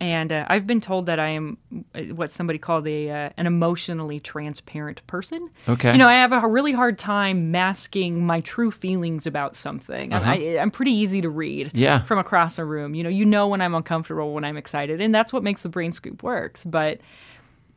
And 0.00 0.32
uh, 0.32 0.46
I've 0.48 0.66
been 0.66 0.80
told 0.80 1.04
that 1.06 1.18
I 1.18 1.28
am 1.28 1.58
uh, 1.94 2.00
what 2.14 2.30
somebody 2.30 2.58
called 2.58 2.86
a 2.88 3.10
uh, 3.10 3.30
an 3.36 3.46
emotionally 3.46 4.18
transparent 4.18 5.06
person. 5.06 5.50
Okay. 5.68 5.92
You 5.92 5.98
know, 5.98 6.08
I 6.08 6.14
have 6.14 6.32
a 6.32 6.48
really 6.48 6.72
hard 6.72 6.98
time 6.98 7.50
masking 7.50 8.24
my 8.24 8.40
true 8.40 8.70
feelings 8.70 9.26
about 9.26 9.56
something. 9.56 10.12
Uh-huh. 10.14 10.30
I, 10.30 10.58
I'm 10.58 10.70
pretty 10.70 10.92
easy 10.92 11.20
to 11.20 11.28
read 11.28 11.70
Yeah. 11.74 12.02
from 12.02 12.18
across 12.18 12.58
a 12.58 12.64
room. 12.64 12.94
You 12.94 13.02
know, 13.04 13.10
you 13.10 13.26
know 13.26 13.46
when 13.48 13.60
I'm 13.60 13.74
uncomfortable, 13.74 14.32
when 14.32 14.42
I'm 14.44 14.56
excited, 14.56 15.02
and 15.02 15.14
that's 15.14 15.32
what 15.34 15.42
makes 15.42 15.62
the 15.64 15.68
brain 15.68 15.92
scoop 15.92 16.22
works. 16.22 16.64
But 16.64 17.00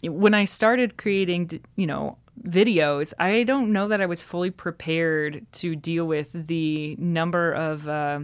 when 0.01 0.33
I 0.33 0.45
started 0.45 0.97
creating, 0.97 1.59
you 1.75 1.88
know, 1.88 2.17
videos, 2.47 3.13
I 3.19 3.43
don't 3.43 3.71
know 3.73 3.89
that 3.89 3.99
I 4.01 4.05
was 4.05 4.23
fully 4.23 4.49
prepared 4.49 5.45
to 5.53 5.75
deal 5.75 6.05
with 6.05 6.31
the 6.47 6.95
number 6.97 7.51
of 7.53 7.88
uh, 7.88 8.19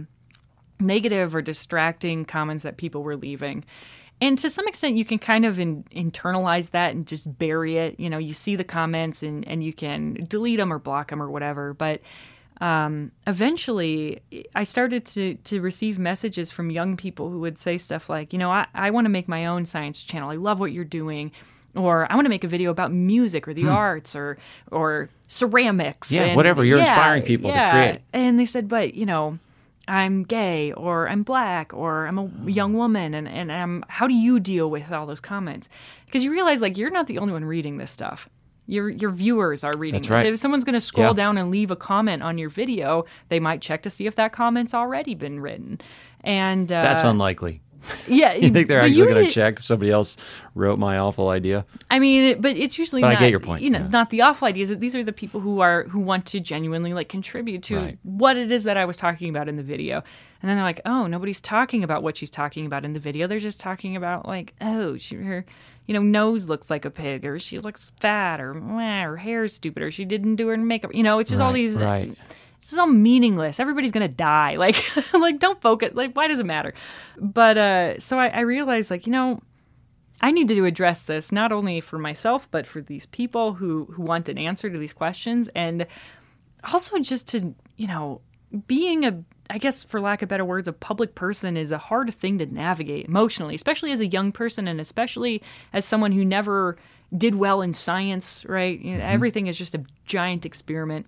negative 0.80 1.34
or 1.34 1.42
distracting 1.42 2.24
comments 2.24 2.62
that 2.62 2.76
people 2.76 3.02
were 3.02 3.16
leaving. 3.16 3.64
And 4.22 4.38
to 4.40 4.50
some 4.50 4.68
extent, 4.68 4.96
you 4.96 5.04
can 5.04 5.18
kind 5.18 5.46
of 5.46 5.58
in, 5.58 5.82
internalize 5.94 6.70
that 6.70 6.94
and 6.94 7.06
just 7.06 7.38
bury 7.38 7.78
it. 7.78 7.98
You 7.98 8.10
know, 8.10 8.18
you 8.18 8.34
see 8.34 8.54
the 8.54 8.64
comments 8.64 9.22
and, 9.22 9.48
and 9.48 9.64
you 9.64 9.72
can 9.72 10.26
delete 10.28 10.58
them 10.58 10.72
or 10.72 10.78
block 10.78 11.08
them 11.08 11.22
or 11.22 11.30
whatever. 11.30 11.72
But 11.72 12.02
um, 12.60 13.10
eventually, 13.26 14.20
I 14.54 14.64
started 14.64 15.06
to, 15.06 15.36
to 15.36 15.62
receive 15.62 15.98
messages 15.98 16.50
from 16.50 16.70
young 16.70 16.98
people 16.98 17.30
who 17.30 17.40
would 17.40 17.58
say 17.58 17.78
stuff 17.78 18.10
like, 18.10 18.34
you 18.34 18.38
know, 18.38 18.50
I, 18.50 18.66
I 18.74 18.90
want 18.90 19.06
to 19.06 19.08
make 19.08 19.26
my 19.26 19.46
own 19.46 19.64
science 19.64 20.02
channel. 20.02 20.28
I 20.28 20.36
love 20.36 20.60
what 20.60 20.72
you're 20.72 20.84
doing. 20.84 21.32
Or 21.74 22.10
I 22.10 22.16
want 22.16 22.24
to 22.24 22.30
make 22.30 22.42
a 22.42 22.48
video 22.48 22.70
about 22.70 22.92
music 22.92 23.46
or 23.46 23.54
the 23.54 23.68
arts 23.68 24.16
or 24.16 24.38
or 24.72 25.08
ceramics. 25.28 26.08
Hmm. 26.08 26.14
Yeah, 26.14 26.22
and- 26.24 26.36
whatever. 26.36 26.64
You're 26.64 26.80
inspiring 26.80 27.22
people 27.22 27.50
to 27.52 27.70
create. 27.70 28.00
And 28.12 28.40
they 28.40 28.44
said, 28.44 28.68
but 28.68 28.94
you 28.94 29.06
know, 29.06 29.38
I'm 29.88 30.22
gay 30.22 30.72
or 30.72 31.08
I'm 31.08 31.22
black 31.22 31.74
or 31.74 32.06
I'm 32.06 32.18
a 32.18 32.50
young 32.50 32.74
woman 32.74 33.14
and, 33.14 33.26
and 33.28 33.50
I'm 33.50 33.84
how 33.88 34.06
do 34.06 34.14
you 34.14 34.38
deal 34.40 34.70
with 34.70 34.92
all 34.92 35.06
those 35.06 35.20
comments? 35.20 35.68
Because 36.06 36.24
you 36.24 36.30
realize 36.30 36.60
like 36.62 36.76
you're 36.78 36.90
not 36.90 37.06
the 37.06 37.18
only 37.18 37.32
one 37.32 37.44
reading 37.44 37.76
this 37.78 37.90
stuff. 37.90 38.28
Your 38.66 38.88
your 38.88 39.10
viewers 39.10 39.64
are 39.64 39.72
reading 39.76 40.00
That's 40.00 40.08
this. 40.08 40.14
right. 40.14 40.26
If 40.26 40.38
someone's 40.38 40.62
gonna 40.64 40.80
scroll 40.80 41.08
Yeah. 41.08 41.12
down 41.14 41.38
and 41.38 41.50
leave 41.50 41.70
a 41.72 41.76
comment 41.76 42.22
on 42.22 42.38
your 42.38 42.50
video, 42.50 43.04
they 43.30 43.40
might 43.40 43.60
check 43.62 43.82
to 43.82 43.90
see 43.90 44.06
if 44.06 44.14
that 44.16 44.32
comment's 44.32 44.74
already 44.74 45.14
been 45.16 45.40
written. 45.40 45.80
And 46.22 46.70
uh, 46.70 46.82
that's 46.82 47.02
unlikely 47.02 47.60
yeah. 48.06 48.32
you 48.34 48.50
think 48.50 48.68
they're 48.68 48.80
but 48.80 48.86
actually 48.90 49.06
going 49.12 49.24
to 49.26 49.30
check 49.30 49.58
if 49.58 49.64
somebody 49.64 49.90
else 49.90 50.16
wrote 50.54 50.78
my 50.78 50.98
awful 50.98 51.28
idea 51.28 51.64
I 51.90 51.98
mean, 51.98 52.40
but 52.40 52.56
it's 52.56 52.78
usually 52.78 53.00
But 53.02 53.08
I 53.08 53.12
not. 53.14 53.20
get 53.20 53.30
your 53.30 53.40
point, 53.40 53.62
You 53.62 53.70
know, 53.70 53.80
yeah. 53.80 53.88
not 53.88 54.10
the 54.10 54.22
awful 54.22 54.46
ideas. 54.48 54.70
These 54.78 54.94
are 54.94 55.04
the 55.04 55.12
people 55.12 55.40
who 55.40 55.60
are 55.60 55.84
who 55.84 56.00
want 56.00 56.26
to 56.26 56.40
genuinely 56.40 56.92
like 56.92 57.08
contribute 57.08 57.62
to 57.64 57.76
Right. 57.76 57.98
what 58.02 58.36
it 58.36 58.50
is 58.52 58.64
that 58.64 58.76
I 58.76 58.84
was 58.84 58.96
talking 58.96 59.28
about 59.30 59.48
in 59.48 59.56
the 59.56 59.62
video. 59.62 60.02
And 60.42 60.48
then 60.48 60.56
they're 60.56 60.64
like, 60.64 60.80
"Oh, 60.86 61.06
nobody's 61.06 61.40
talking 61.40 61.84
about 61.84 62.02
what 62.02 62.16
she's 62.16 62.30
talking 62.30 62.64
about 62.64 62.84
in 62.84 62.94
the 62.94 62.98
video. 62.98 63.26
They're 63.26 63.38
just 63.38 63.60
talking 63.60 63.94
about 63.94 64.26
like, 64.26 64.54
oh, 64.62 64.96
she 64.96 65.16
her, 65.16 65.44
you 65.86 65.92
know, 65.92 66.00
nose 66.00 66.48
looks 66.48 66.70
like 66.70 66.86
a 66.86 66.90
pig, 66.90 67.26
or 67.26 67.38
she 67.38 67.58
looks 67.58 67.92
fat, 68.00 68.40
or 68.40 68.54
her 68.54 69.16
hair's 69.18 69.52
stupid, 69.52 69.82
or 69.82 69.90
she 69.90 70.06
didn't 70.06 70.36
do 70.36 70.48
her 70.48 70.56
makeup. 70.56 70.94
You 70.94 71.02
know, 71.02 71.18
it's 71.18 71.28
just 71.30 71.42
all 71.42 71.52
these. 71.52 71.76
right 71.76 72.16
This 72.60 72.72
is 72.72 72.78
all 72.78 72.86
meaningless. 72.86 73.58
Everybody's 73.58 73.92
gonna 73.92 74.08
die. 74.08 74.56
Like, 74.58 74.84
like 75.14 75.38
don't 75.38 75.60
focus. 75.60 75.90
Like, 75.94 76.12
why 76.14 76.28
does 76.28 76.40
it 76.40 76.46
matter? 76.46 76.74
But 77.16 77.56
uh, 77.58 77.98
so 78.00 78.18
I, 78.18 78.28
I 78.28 78.40
realized, 78.40 78.90
like, 78.90 79.06
you 79.06 79.12
know, 79.12 79.40
I 80.20 80.30
need 80.30 80.48
to 80.48 80.64
address 80.64 81.02
this 81.02 81.32
not 81.32 81.50
only 81.52 81.80
for 81.80 81.98
myself 81.98 82.50
but 82.50 82.66
for 82.66 82.80
these 82.82 83.06
people 83.06 83.54
who 83.54 83.86
who 83.86 84.02
want 84.02 84.28
an 84.28 84.38
answer 84.38 84.68
to 84.68 84.78
these 84.78 84.92
questions, 84.92 85.48
and 85.54 85.86
also 86.72 86.98
just 86.98 87.28
to 87.28 87.54
you 87.76 87.86
know, 87.86 88.20
being 88.66 89.04
a 89.04 89.22
I 89.48 89.58
guess 89.58 89.82
for 89.82 90.00
lack 90.00 90.22
of 90.22 90.28
better 90.28 90.44
words, 90.44 90.68
a 90.68 90.72
public 90.72 91.14
person 91.14 91.56
is 91.56 91.72
a 91.72 91.78
hard 91.78 92.12
thing 92.14 92.38
to 92.38 92.46
navigate 92.46 93.06
emotionally, 93.06 93.54
especially 93.54 93.90
as 93.90 94.00
a 94.00 94.06
young 94.06 94.30
person 94.30 94.68
and 94.68 94.80
especially 94.80 95.42
as 95.72 95.84
someone 95.84 96.12
who 96.12 96.24
never 96.24 96.76
did 97.16 97.34
well 97.34 97.62
in 97.62 97.72
science. 97.72 98.44
Right, 98.46 98.78
you 98.78 98.96
know, 98.96 99.02
everything 99.02 99.46
is 99.46 99.56
just 99.56 99.74
a 99.74 99.82
giant 100.04 100.44
experiment. 100.44 101.06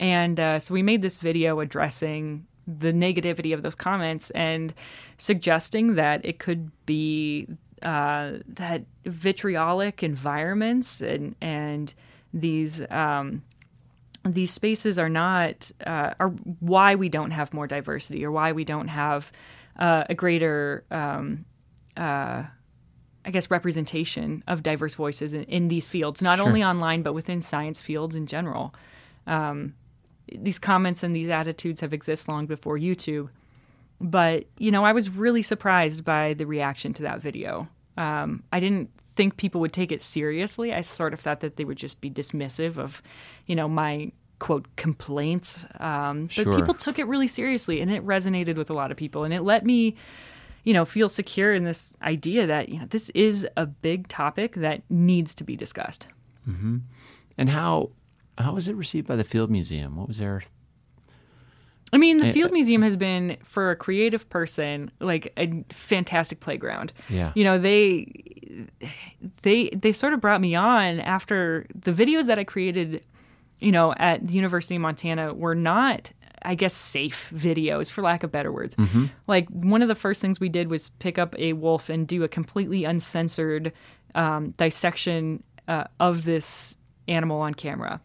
And 0.00 0.40
uh, 0.40 0.58
so 0.58 0.74
we 0.74 0.82
made 0.82 1.02
this 1.02 1.18
video 1.18 1.60
addressing 1.60 2.46
the 2.66 2.92
negativity 2.92 3.52
of 3.52 3.62
those 3.62 3.74
comments 3.74 4.30
and 4.30 4.72
suggesting 5.18 5.94
that 5.96 6.24
it 6.24 6.38
could 6.38 6.70
be 6.86 7.46
uh, 7.82 8.32
that 8.46 8.82
vitriolic 9.04 10.02
environments 10.02 11.02
and 11.02 11.36
and 11.42 11.92
these 12.32 12.80
um, 12.90 13.42
these 14.24 14.50
spaces 14.50 14.98
are 14.98 15.10
not 15.10 15.70
uh, 15.86 16.14
are 16.18 16.28
why 16.60 16.94
we 16.94 17.08
don't 17.10 17.30
have 17.32 17.52
more 17.52 17.66
diversity 17.66 18.24
or 18.24 18.30
why 18.30 18.52
we 18.52 18.64
don't 18.64 18.88
have 18.88 19.30
uh, 19.78 20.04
a 20.08 20.14
greater 20.14 20.84
um, 20.90 21.44
uh, 21.96 22.44
I 23.26 23.30
guess 23.30 23.50
representation 23.50 24.42
of 24.46 24.62
diverse 24.62 24.94
voices 24.94 25.34
in, 25.34 25.44
in 25.44 25.68
these 25.68 25.88
fields, 25.88 26.22
not 26.22 26.38
Sure. 26.38 26.46
only 26.46 26.64
online 26.64 27.02
but 27.02 27.12
within 27.12 27.42
science 27.42 27.82
fields 27.82 28.16
in 28.16 28.26
general. 28.26 28.74
Um, 29.26 29.74
these 30.32 30.58
comments 30.58 31.02
and 31.02 31.14
these 31.14 31.28
attitudes 31.28 31.80
have 31.80 31.92
existed 31.92 32.30
long 32.30 32.46
before 32.46 32.78
YouTube. 32.78 33.28
But 34.00 34.44
you 34.58 34.70
know, 34.70 34.84
I 34.84 34.92
was 34.92 35.08
really 35.10 35.42
surprised 35.42 36.04
by 36.04 36.34
the 36.34 36.46
reaction 36.46 36.92
to 36.94 37.02
that 37.04 37.20
video. 37.20 37.68
Um, 37.96 38.42
I 38.52 38.60
didn't 38.60 38.90
think 39.16 39.36
people 39.36 39.60
would 39.60 39.72
take 39.72 39.92
it 39.92 40.02
seriously. 40.02 40.74
I 40.74 40.80
sort 40.80 41.14
of 41.14 41.20
thought 41.20 41.40
that 41.40 41.56
they 41.56 41.64
would 41.64 41.78
just 41.78 42.00
be 42.00 42.10
dismissive 42.10 42.76
of, 42.76 43.00
you 43.46 43.54
know, 43.54 43.68
my 43.68 44.10
quote 44.40 44.66
complaints. 44.76 45.64
Um, 45.78 46.26
but 46.26 46.32
Sure. 46.32 46.56
people 46.56 46.74
took 46.74 46.98
it 46.98 47.06
really 47.06 47.28
seriously, 47.28 47.80
and 47.80 47.90
it 47.90 48.04
resonated 48.04 48.56
with 48.56 48.68
a 48.70 48.74
lot 48.74 48.90
of 48.90 48.96
people, 48.96 49.22
and 49.22 49.32
it 49.32 49.42
let 49.42 49.64
me, 49.64 49.94
you 50.64 50.72
know, 50.72 50.84
feel 50.84 51.08
secure 51.08 51.54
in 51.54 51.62
this 51.62 51.96
idea 52.02 52.46
that 52.48 52.68
you 52.68 52.80
know 52.80 52.86
this 52.90 53.10
is 53.10 53.46
a 53.56 53.64
big 53.66 54.08
topic 54.08 54.56
that 54.56 54.82
needs 54.90 55.34
to 55.36 55.44
be 55.44 55.54
discussed. 55.54 56.08
And 57.38 57.48
how 57.48 57.90
how 58.38 58.54
was 58.54 58.68
it 58.68 58.76
received 58.76 59.06
by 59.06 59.16
the 59.16 59.24
Field 59.24 59.50
Museum? 59.50 59.96
What 59.96 60.08
was 60.08 60.18
their 60.18 60.42
I 61.92 61.96
mean, 61.96 62.18
the 62.18 62.32
Field 62.32 62.50
Museum 62.50 62.82
has 62.82 62.96
been 62.96 63.36
for 63.44 63.70
a 63.70 63.76
creative 63.76 64.28
person 64.28 64.90
like 64.98 65.32
a 65.36 65.62
fantastic 65.70 66.40
playground. 66.40 66.92
Yeah. 67.08 67.30
You 67.36 67.44
know, 67.44 67.56
they 67.56 68.68
they 69.42 69.68
they 69.68 69.92
sort 69.92 70.12
of 70.12 70.20
brought 70.20 70.40
me 70.40 70.56
on 70.56 70.98
after 70.98 71.66
the 71.72 71.92
videos 71.92 72.26
that 72.26 72.36
I 72.36 72.42
created, 72.42 73.04
you 73.60 73.70
know, 73.70 73.94
at 73.96 74.26
the 74.26 74.32
University 74.32 74.74
of 74.74 74.82
Montana 74.82 75.34
were 75.34 75.54
not 75.54 76.10
I 76.42 76.56
guess 76.56 76.74
safe 76.74 77.30
videos 77.32 77.92
for 77.92 78.02
lack 78.02 78.24
of 78.24 78.32
better 78.32 78.50
words. 78.50 78.74
Like 79.28 79.48
one 79.50 79.80
of 79.80 79.86
the 79.88 79.94
first 79.94 80.20
things 80.20 80.40
we 80.40 80.48
did 80.48 80.68
was 80.68 80.88
pick 80.88 81.16
up 81.16 81.34
a 81.38 81.52
wolf 81.52 81.88
and 81.88 82.08
do 82.08 82.24
a 82.24 82.28
completely 82.28 82.84
uncensored 82.84 83.72
um, 84.16 84.50
dissection 84.56 85.44
uh, 85.68 85.84
of 86.00 86.24
this 86.24 86.76
animal 87.06 87.40
on 87.40 87.54
camera. 87.54 88.00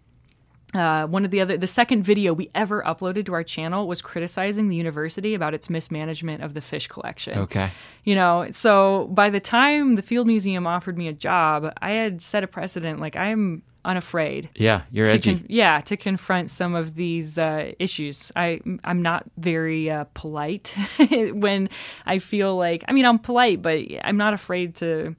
Uh, 0.73 1.08
one 1.08 1.25
of 1.25 1.32
the 1.32 1.41
other, 1.41 1.58
the 1.58 1.65
second 1.65 2.03
video 2.03 2.32
we 2.32 2.51
ever 2.53 2.84
uploaded 2.84 3.25
to 3.25 3.34
our 3.34 3.43
channel 3.43 3.88
was 3.88 4.03
criticizing 4.03 4.69
the 4.69 4.75
university 4.75 5.34
about 5.34 5.55
its 5.55 5.67
mismanagement 5.67 6.43
of 6.43 6.53
the 6.53 6.62
fish 6.62 6.86
collection. 6.88 7.39
Okay. 7.39 7.71
You 8.03 8.13
know, 8.13 8.47
so 8.51 9.08
by 9.12 9.32
the 9.32 9.39
time 9.39 9.95
the 9.95 10.03
Field 10.03 10.27
Museum 10.27 10.67
offered 10.67 10.95
me 10.95 11.08
a 11.08 11.13
job, 11.13 11.73
I 11.82 11.91
had 11.91 12.21
set 12.21 12.43
a 12.43 12.47
precedent. 12.47 12.99
Like 12.99 13.15
I'm 13.15 13.63
unafraid. 13.84 14.49
Yeah, 14.55 14.82
you're 14.91 15.08
To 15.08 15.13
edgy. 15.13 15.36
con- 15.38 15.45
yeah, 15.49 15.82
to 15.82 15.97
confront 15.97 16.51
some 16.51 16.75
of 16.75 16.93
these 16.93 17.39
uh, 17.39 17.71
issues. 17.79 18.32
I 18.36 18.60
I'm 18.84 19.01
not 19.01 19.23
very 19.38 19.89
uh, 19.89 20.03
polite 20.13 20.75
when 21.32 21.69
I 22.05 22.19
feel 22.19 22.55
like 22.58 22.84
I 22.88 22.91
mean 22.93 23.05
I'm 23.05 23.17
polite, 23.17 23.63
but 23.63 23.79
I'm 24.03 24.17
not 24.17 24.36
afraid 24.36 24.75
to 24.75 25.15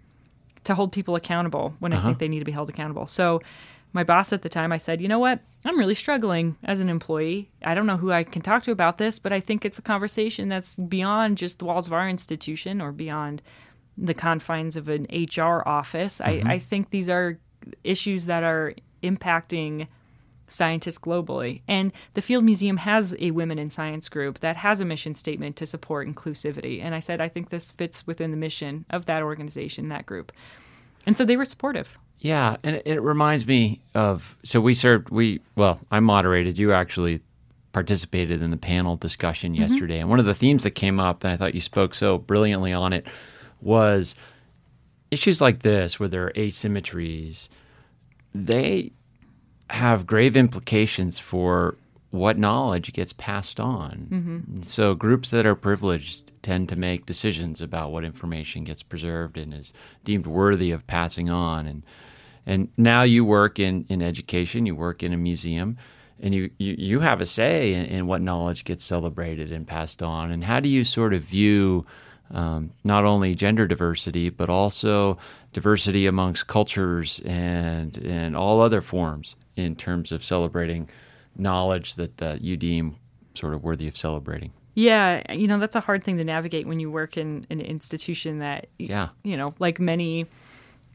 to 0.65 0.75
hold 0.75 0.93
people 0.93 1.17
accountable 1.17 1.75
when 1.81 1.93
I 1.93 2.01
think 2.03 2.19
they 2.19 2.29
need 2.29 2.41
to 2.41 2.45
be 2.45 2.53
held 2.53 2.69
accountable. 2.69 3.07
So 3.07 3.41
my 3.93 4.05
boss 4.05 4.33
at 4.33 4.43
the 4.43 4.49
time, 4.49 4.73
I 4.73 4.79
said, 4.79 5.01
you 5.01 5.09
know 5.09 5.19
what? 5.19 5.41
I'm 5.65 5.79
really 5.79 5.95
struggling 5.95 6.57
as 6.65 6.81
an 6.81 6.89
employee. 6.89 7.51
I 7.65 7.75
don't 7.75 7.87
know 7.87 7.97
who 7.97 8.13
I 8.13 8.25
can 8.25 8.43
talk 8.43 8.63
to 8.65 8.71
about 8.71 8.99
this, 8.99 9.19
but 9.19 9.33
I 9.33 9.41
think 9.41 9.65
it's 9.65 9.79
a 9.79 9.83
conversation 9.83 10.49
that's 10.49 10.77
beyond 10.77 11.39
just 11.39 11.59
the 11.59 11.65
walls 11.65 11.87
of 11.87 11.93
our 11.93 12.09
institution 12.09 12.81
or 12.81 12.93
beyond 12.93 13.43
the 13.99 14.15
confines 14.15 14.77
of 14.77 14.89
an 14.89 15.07
HR 15.11 15.67
office. 15.67 16.21
I, 16.21 16.39
mm-hmm. 16.39 16.49
I 16.49 16.59
think 16.59 16.91
these 16.91 17.09
are 17.09 17.39
issues 17.85 18.27
that 18.27 18.43
are 18.43 18.75
impacting 19.03 19.89
scientists 20.49 20.99
globally. 20.99 21.63
And 21.69 21.93
the 22.15 22.23
Field 22.23 22.45
Museum 22.45 22.77
has 22.79 23.15
a 23.19 23.31
Women 23.31 23.59
in 23.59 23.71
Science 23.71 24.09
group 24.09 24.41
that 24.41 24.57
has 24.57 24.81
a 24.81 24.85
mission 24.85 25.15
statement 25.15 25.57
to 25.57 25.67
support 25.67 26.09
inclusivity. 26.09 26.83
And 26.83 26.95
I 26.95 27.01
said, 27.01 27.21
I 27.21 27.29
think 27.29 27.51
this 27.51 27.73
fits 27.73 28.07
within 28.07 28.31
the 28.31 28.37
mission 28.37 28.85
of 28.91 29.07
that 29.07 29.23
organization, 29.23 29.89
that 29.89 30.07
group. 30.07 30.33
And 31.07 31.17
so 31.17 31.25
they 31.25 31.37
were 31.37 31.45
supportive. 31.45 31.99
Yeah, 32.21 32.57
and 32.63 32.83
it, 32.85 33.01
reminds 33.01 33.47
me 33.47 33.81
of 33.95 34.37
so 34.43 34.61
we 34.61 34.75
served 34.75 35.09
we 35.11 35.41
well 35.57 35.81
I 35.91 36.01
moderated 36.01 36.59
you 36.59 36.73
actually 36.73 37.21
participated 37.73 38.43
in 38.43 38.51
the 38.51 38.57
panel 38.57 38.97
discussion 38.97 39.53
mm-hmm. 39.53 39.63
yesterday 39.63 40.01
and 40.01 40.11
one 40.11 40.19
of 40.19 40.27
the 40.27 40.35
themes 40.35 40.65
that 40.65 40.73
came 40.73 40.99
up 40.99 41.23
and 41.23 41.33
I 41.33 41.37
thought 41.37 41.55
you 41.55 41.61
spoke 41.61 41.95
so 41.95 42.19
brilliantly 42.19 42.73
on 42.73 42.93
it 42.93 43.07
was 43.61 44.17
issues 45.13 45.41
like 45.41 45.63
this 45.63 46.01
where 46.01 46.09
there 46.09 46.27
are 46.27 46.33
asymmetries 46.33 47.49
they 48.35 48.93
have 49.71 50.07
grave 50.07 50.37
implications 50.37 51.19
for 51.19 51.77
what 52.11 52.37
knowledge 52.37 52.93
gets 52.93 53.13
passed 53.13 53.61
on. 53.61 54.09
Mm-hmm. 54.11 54.55
And 54.55 54.65
So 54.65 54.95
groups 54.95 55.31
that 55.31 55.47
are 55.47 55.55
privileged 55.55 56.33
tend 56.43 56.69
to 56.71 56.77
make 56.77 57.07
decisions 57.07 57.61
about 57.61 57.93
what 57.93 58.05
information 58.05 58.65
gets 58.65 58.83
preserved 58.83 59.39
and 59.39 59.55
is 59.55 59.73
deemed 60.05 60.27
worthy 60.27 60.71
of 60.73 60.87
passing 60.87 61.31
on. 61.31 61.67
And 61.67 61.83
and 62.47 62.69
now 62.77 63.03
you 63.03 63.25
work 63.25 63.59
in, 63.59 63.85
in 63.89 64.03
education, 64.03 64.67
you 64.67 64.75
work 64.75 65.03
in 65.03 65.13
a 65.13 65.17
museum, 65.17 65.77
and 66.21 66.35
you, 66.35 66.51
you, 66.59 66.75
you 66.79 67.01
have 67.01 67.21
a 67.21 67.27
say 67.27 67.73
in, 67.75 67.85
in 67.87 68.07
what 68.07 68.21
knowledge 68.23 68.65
gets 68.65 68.85
celebrated 68.85 69.53
and 69.53 69.67
passed 69.67 70.03
on. 70.03 70.31
And 70.31 70.45
how 70.45 70.61
do 70.61 70.69
you 70.69 70.85
sort 70.85 71.15
of 71.15 71.23
view 71.23 71.87
um, 72.33 72.71
not 72.85 73.05
only 73.05 73.35
gender 73.35 73.67
diversity, 73.67 74.31
but 74.31 74.49
also 74.49 75.19
diversity 75.53 76.07
amongst 76.07 76.47
cultures 76.47 77.21
and 77.25 77.97
and 77.99 78.37
all 78.37 78.61
other 78.61 78.81
forms 78.81 79.35
in 79.57 79.75
terms 79.75 80.13
of 80.13 80.23
celebrating 80.23 80.89
knowledge 81.37 81.95
that 81.97 82.23
uh, 82.23 82.37
you 82.41 82.57
deem 82.57 82.97
sort 83.35 83.55
of 83.55 83.63
worthy 83.65 83.89
of 83.89 83.97
celebrating. 83.97 84.53
Yeah, 84.75 85.33
you 85.33 85.49
know, 85.49 85.59
that's 85.59 85.75
a 85.75 85.81
hard 85.81 86.05
thing 86.05 86.17
to 86.19 86.25
navigate 86.25 86.67
when 86.67 86.79
you 86.79 86.91
work 86.91 87.17
in 87.17 87.47
an 87.51 87.61
institution 87.61 88.39
that, 88.39 88.69
Yeah. 88.79 89.09
you 89.25 89.37
know, 89.37 89.53
like 89.59 89.81
many 89.81 90.27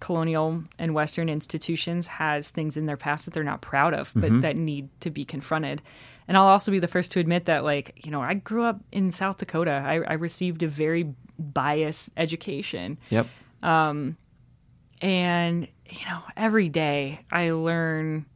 colonial 0.05 0.63
and 0.77 0.93
Western 0.93 1.29
institutions, 1.29 2.05
has 2.05 2.51
things 2.51 2.77
in 2.77 2.85
their 2.85 2.95
past 2.95 3.25
that 3.25 3.33
they're 3.33 3.43
not 3.43 3.61
proud 3.61 3.95
of, 3.95 4.11
but 4.13 4.29
mm-hmm. 4.29 4.41
that 4.41 4.55
need 4.55 4.87
to 4.99 5.09
be 5.09 5.25
confronted. 5.25 5.81
And 6.27 6.37
I'll 6.37 6.45
also 6.45 6.71
be 6.71 6.77
the 6.79 6.87
first 6.87 7.11
to 7.13 7.19
admit 7.19 7.45
that, 7.45 7.63
like, 7.63 8.05
you 8.05 8.11
know, 8.11 8.21
I 8.21 8.35
grew 8.35 8.63
up 8.63 8.79
in 8.91 9.11
South 9.11 9.37
Dakota. 9.37 9.71
I, 9.71 9.95
I 10.01 10.13
received 10.13 10.61
a 10.61 10.67
very 10.67 11.11
biased 11.39 12.11
education. 12.17 12.99
Yep. 13.09 13.27
Um, 13.63 14.15
and, 15.01 15.67
you 15.89 16.05
know, 16.07 16.21
every 16.37 16.69
day 16.69 17.21
I 17.31 17.49
learn 17.49 18.27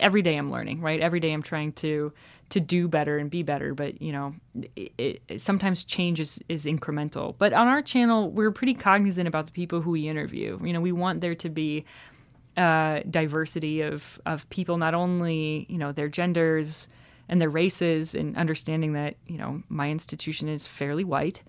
every 0.00 0.22
day 0.22 0.36
I'm 0.36 0.50
learning, 0.50 0.80
right? 0.80 1.00
Every 1.00 1.20
day 1.20 1.32
I'm 1.32 1.42
trying 1.42 1.72
to 1.74 2.12
to 2.50 2.60
do 2.60 2.88
better 2.88 3.18
and 3.18 3.30
be 3.30 3.42
better, 3.42 3.74
but 3.74 4.00
you 4.00 4.10
know, 4.12 4.34
it, 4.76 4.92
it, 5.28 5.40
sometimes 5.40 5.84
change 5.84 6.18
is, 6.20 6.40
is 6.48 6.64
incremental. 6.64 7.34
But 7.38 7.52
on 7.52 7.68
our 7.68 7.82
channel, 7.82 8.30
we're 8.30 8.50
pretty 8.50 8.74
cognizant 8.74 9.28
about 9.28 9.46
the 9.46 9.52
people 9.52 9.80
who 9.82 9.90
we 9.90 10.08
interview. 10.08 10.58
You 10.62 10.72
know, 10.72 10.80
we 10.80 10.92
want 10.92 11.20
there 11.20 11.34
to 11.34 11.48
be 11.48 11.84
uh, 12.56 13.00
diversity 13.10 13.82
of 13.82 14.18
of 14.26 14.48
people, 14.50 14.78
not 14.78 14.94
only 14.94 15.66
you 15.68 15.78
know 15.78 15.92
their 15.92 16.08
genders 16.08 16.88
and 17.28 17.40
their 17.40 17.50
races, 17.50 18.14
and 18.14 18.36
understanding 18.36 18.94
that 18.94 19.16
you 19.26 19.36
know 19.36 19.62
my 19.68 19.90
institution 19.90 20.48
is 20.48 20.66
fairly 20.66 21.04
white 21.04 21.42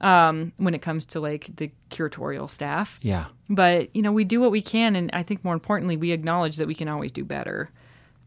um, 0.00 0.52
when 0.58 0.74
it 0.74 0.82
comes 0.82 1.06
to 1.06 1.20
like 1.20 1.48
the 1.56 1.70
curatorial 1.90 2.50
staff 2.50 2.98
Yeah. 3.02 3.26
but 3.48 3.94
you 3.96 4.02
know 4.02 4.12
we 4.12 4.24
do 4.24 4.40
what 4.40 4.50
we 4.50 4.60
can 4.60 4.96
and 4.96 5.08
i 5.12 5.22
think 5.22 5.44
more 5.44 5.54
importantly 5.54 5.96
we 5.96 6.10
acknowledge 6.10 6.56
that 6.56 6.66
we 6.66 6.74
can 6.74 6.88
always 6.88 7.12
do 7.12 7.24
better 7.24 7.70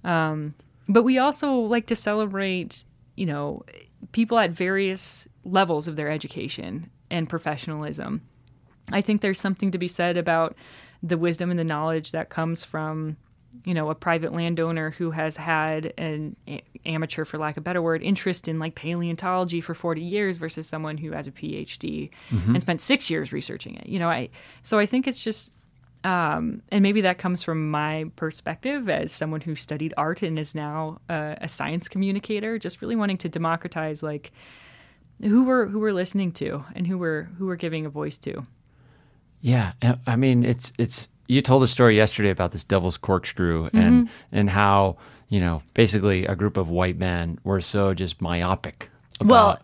um, 0.05 0.53
but 0.87 1.03
we 1.03 1.17
also 1.17 1.53
like 1.53 1.87
to 1.87 1.95
celebrate 1.95 2.83
you 3.15 3.25
know 3.25 3.63
people 4.11 4.37
at 4.39 4.51
various 4.51 5.27
levels 5.43 5.87
of 5.87 5.95
their 5.95 6.09
education 6.09 6.89
and 7.09 7.29
professionalism. 7.29 8.21
I 8.91 9.01
think 9.01 9.21
there's 9.21 9.39
something 9.39 9.71
to 9.71 9.77
be 9.77 9.87
said 9.87 10.17
about 10.17 10.55
the 11.03 11.17
wisdom 11.17 11.49
and 11.49 11.59
the 11.59 11.63
knowledge 11.63 12.11
that 12.11 12.29
comes 12.29 12.63
from 12.63 13.17
you 13.65 13.73
know 13.73 13.89
a 13.89 13.95
private 13.95 14.33
landowner 14.33 14.91
who 14.91 15.11
has 15.11 15.35
had 15.35 15.93
an 15.97 16.35
a- 16.47 16.63
amateur 16.85 17.25
for 17.25 17.37
lack 17.37 17.57
of 17.57 17.61
a 17.61 17.63
better 17.63 17.81
word 17.81 18.03
interest 18.03 18.47
in 18.47 18.59
like 18.59 18.75
paleontology 18.75 19.61
for 19.61 19.73
40 19.73 20.01
years 20.01 20.37
versus 20.37 20.67
someone 20.67 20.97
who 20.97 21.11
has 21.11 21.27
a 21.27 21.31
phd 21.31 22.09
mm-hmm. 22.29 22.51
and 22.51 22.61
spent 22.61 22.81
six 22.81 23.09
years 23.09 23.31
researching 23.31 23.75
it 23.75 23.87
you 23.87 23.99
know? 23.99 24.09
I 24.09 24.29
so 24.63 24.77
i 24.77 24.85
think 24.85 25.07
it's 25.07 25.19
just 25.19 25.53
um, 26.03 26.61
and 26.69 26.83
maybe 26.83 27.01
that 27.01 27.17
comes 27.17 27.43
from 27.43 27.69
my 27.69 28.09
perspective 28.15 28.89
as 28.89 29.11
someone 29.11 29.41
who 29.41 29.55
studied 29.55 29.93
art 29.97 30.21
and 30.21 30.37
is 30.39 30.55
now 30.55 30.99
uh, 31.09 31.35
a 31.41 31.47
science 31.47 31.87
communicator 31.87 32.59
just 32.59 32.81
really 32.81 32.95
wanting 32.95 33.17
to 33.17 33.29
democratize 33.29 34.03
like 34.03 34.31
who 35.21 35.43
we're 35.43 35.65
who 35.65 35.79
we're 35.79 35.93
listening 35.93 36.31
to 36.31 36.63
and 36.75 36.85
who 36.85 36.97
we're 36.97 37.23
who 37.37 37.47
we're 37.47 37.55
giving 37.55 37.85
a 37.85 37.89
voice 37.89 38.17
to 38.17 38.45
Yeah, 39.41 39.73
uh, 39.81 39.95
I 40.05 40.15
mean 40.15 40.45
it's 40.45 40.71
it's 40.77 41.07
you 41.27 41.41
told 41.41 41.63
a 41.63 41.67
story 41.67 41.95
yesterday 41.95 42.29
about 42.29 42.51
this 42.51 42.63
devil's 42.63 42.97
corkscrew 42.97 43.69
and 43.73 44.09
and 44.31 44.49
how 44.49 44.97
you 45.29 45.39
know 45.39 45.61
basically 45.73 46.25
a 46.25 46.35
group 46.35 46.57
of 46.57 46.69
white 46.69 46.97
men 46.97 47.39
were 47.43 47.61
so 47.61 47.93
just 47.93 48.21
myopic. 48.21 48.89
About, 49.19 49.29
Well, 49.29 49.59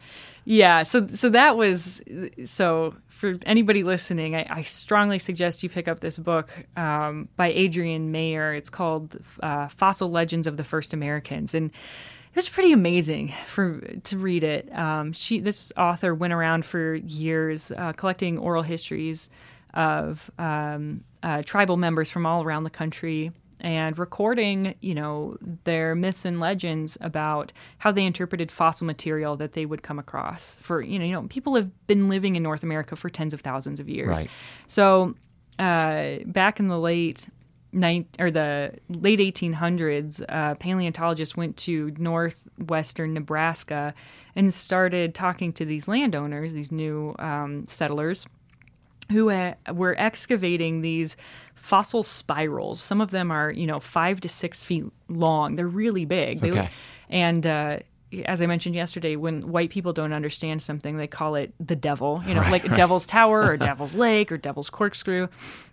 yeah. 0.46 0.84
So 0.84 1.08
so 1.08 1.30
that 1.30 1.58
was 1.58 2.02
so 2.44 2.96
for 3.24 3.40
anybody 3.46 3.84
listening, 3.84 4.36
I, 4.36 4.46
I 4.50 4.62
strongly 4.64 5.18
suggest 5.18 5.64
you 5.64 5.70
pick 5.70 5.88
up 5.88 6.02
this 6.02 6.18
book 6.18 6.50
um, 6.76 7.30
by 7.38 7.54
Adrienne 7.54 8.12
Mayor. 8.12 8.54
It's 8.54 8.70
called 8.70 9.16
uh, 9.42 9.70
"Fossil 9.70 10.12
Legends 10.12 10.46
of 10.46 10.58
the 10.58 10.66
First 10.66 10.94
Americans," 10.94 11.54
and 11.54 11.70
it 11.70 12.36
was 12.36 12.50
pretty 12.50 12.74
amazing 12.74 13.34
for 13.48 13.80
to 13.80 14.18
read 14.18 14.44
it. 14.44 14.70
Um, 14.78 15.14
she 15.14 15.40
this 15.40 15.72
author 15.78 16.14
went 16.14 16.34
around 16.34 16.66
for 16.66 16.96
years 16.96 17.72
uh, 17.78 17.94
collecting 17.94 18.38
oral 18.38 18.62
histories 18.62 19.30
of 19.74 20.30
um, 20.38 21.02
uh, 21.24 21.44
tribal 21.44 21.78
members 21.78 22.10
from 22.10 22.26
all 22.26 22.44
around 22.44 22.66
the 22.66 22.70
country 22.70 23.32
and 23.64 23.98
recording, 23.98 24.76
you 24.82 24.94
know, 24.94 25.38
their 25.64 25.96
myths 25.96 26.26
and 26.26 26.40
legends 26.40 26.98
about 27.02 27.54
how 27.78 27.92
they 27.92 28.06
interpreted 28.06 28.52
fossil 28.52 28.86
material 28.86 29.38
that 29.38 29.54
they 29.54 29.66
would 29.66 29.82
come 29.82 29.98
across. 29.98 30.58
For 30.62 30.82
you 30.82 31.00
know, 31.00 31.06
you 31.06 31.14
know, 31.14 31.24
people 31.30 31.56
have 31.56 31.88
been 31.88 32.10
living 32.10 32.36
in 32.36 32.44
North 32.44 32.62
America 32.62 32.96
for 32.96 33.10
tens 33.10 33.34
of 33.34 33.42
thousands 33.42 33.80
of 33.80 33.88
years. 33.88 34.20
Right. 34.20 34.30
So 34.68 35.16
uh, 35.58 36.18
back 36.26 36.60
in 36.60 36.66
the 36.66 36.80
late 36.80 37.28
nine 37.72 38.06
or 38.20 38.30
the 38.30 38.74
late 38.90 39.20
1800s, 39.20 40.24
uh, 40.30 40.56
paleontologists 40.56 41.36
went 41.36 41.58
to 41.58 41.94
northwestern 41.98 43.14
Nebraska 43.14 43.94
and 44.36 44.54
started 44.54 45.16
talking 45.16 45.54
to 45.54 45.66
these 45.66 45.88
landowners, 45.88 46.54
these 46.54 46.72
new 46.72 47.16
um, 47.20 47.66
settlers, 47.68 48.26
who 49.12 49.30
uh, 49.30 49.54
were 49.74 49.96
excavating 49.98 50.82
these 50.82 51.16
fossil 51.56 52.04
spirals. 52.04 52.82
Some 52.82 53.02
of 53.02 53.12
them 53.12 53.32
are, 53.32 53.52
you 53.52 53.68
know, 53.68 53.80
five 53.80 54.20
to 54.22 54.30
six 54.30 54.64
feet 54.64 54.86
long. 55.10 55.56
They're 55.56 55.68
really 55.68 56.06
big. 56.06 56.42
They- 56.42 56.52
Okay. 56.52 56.70
and 57.10 57.46
uh, 57.48 57.80
as 58.26 58.42
I 58.42 58.46
mentioned 58.46 58.76
yesterday, 58.76 59.16
when 59.16 59.50
white 59.52 59.72
people 59.72 59.92
don't 59.94 60.14
understand 60.14 60.62
something, 60.62 60.98
they 60.98 61.08
call 61.08 61.34
it 61.36 61.54
the 61.60 61.76
devil. 61.76 62.22
You 62.28 62.36
know, 62.36 62.42
like 62.42 62.64
Devil's 62.76 63.06
Tower 63.08 63.42
or 63.44 63.58
Devil's 63.70 63.96
Lake 63.96 64.32
or 64.32 64.38
Devil's 64.38 64.70
Corkscrew. 64.70 65.28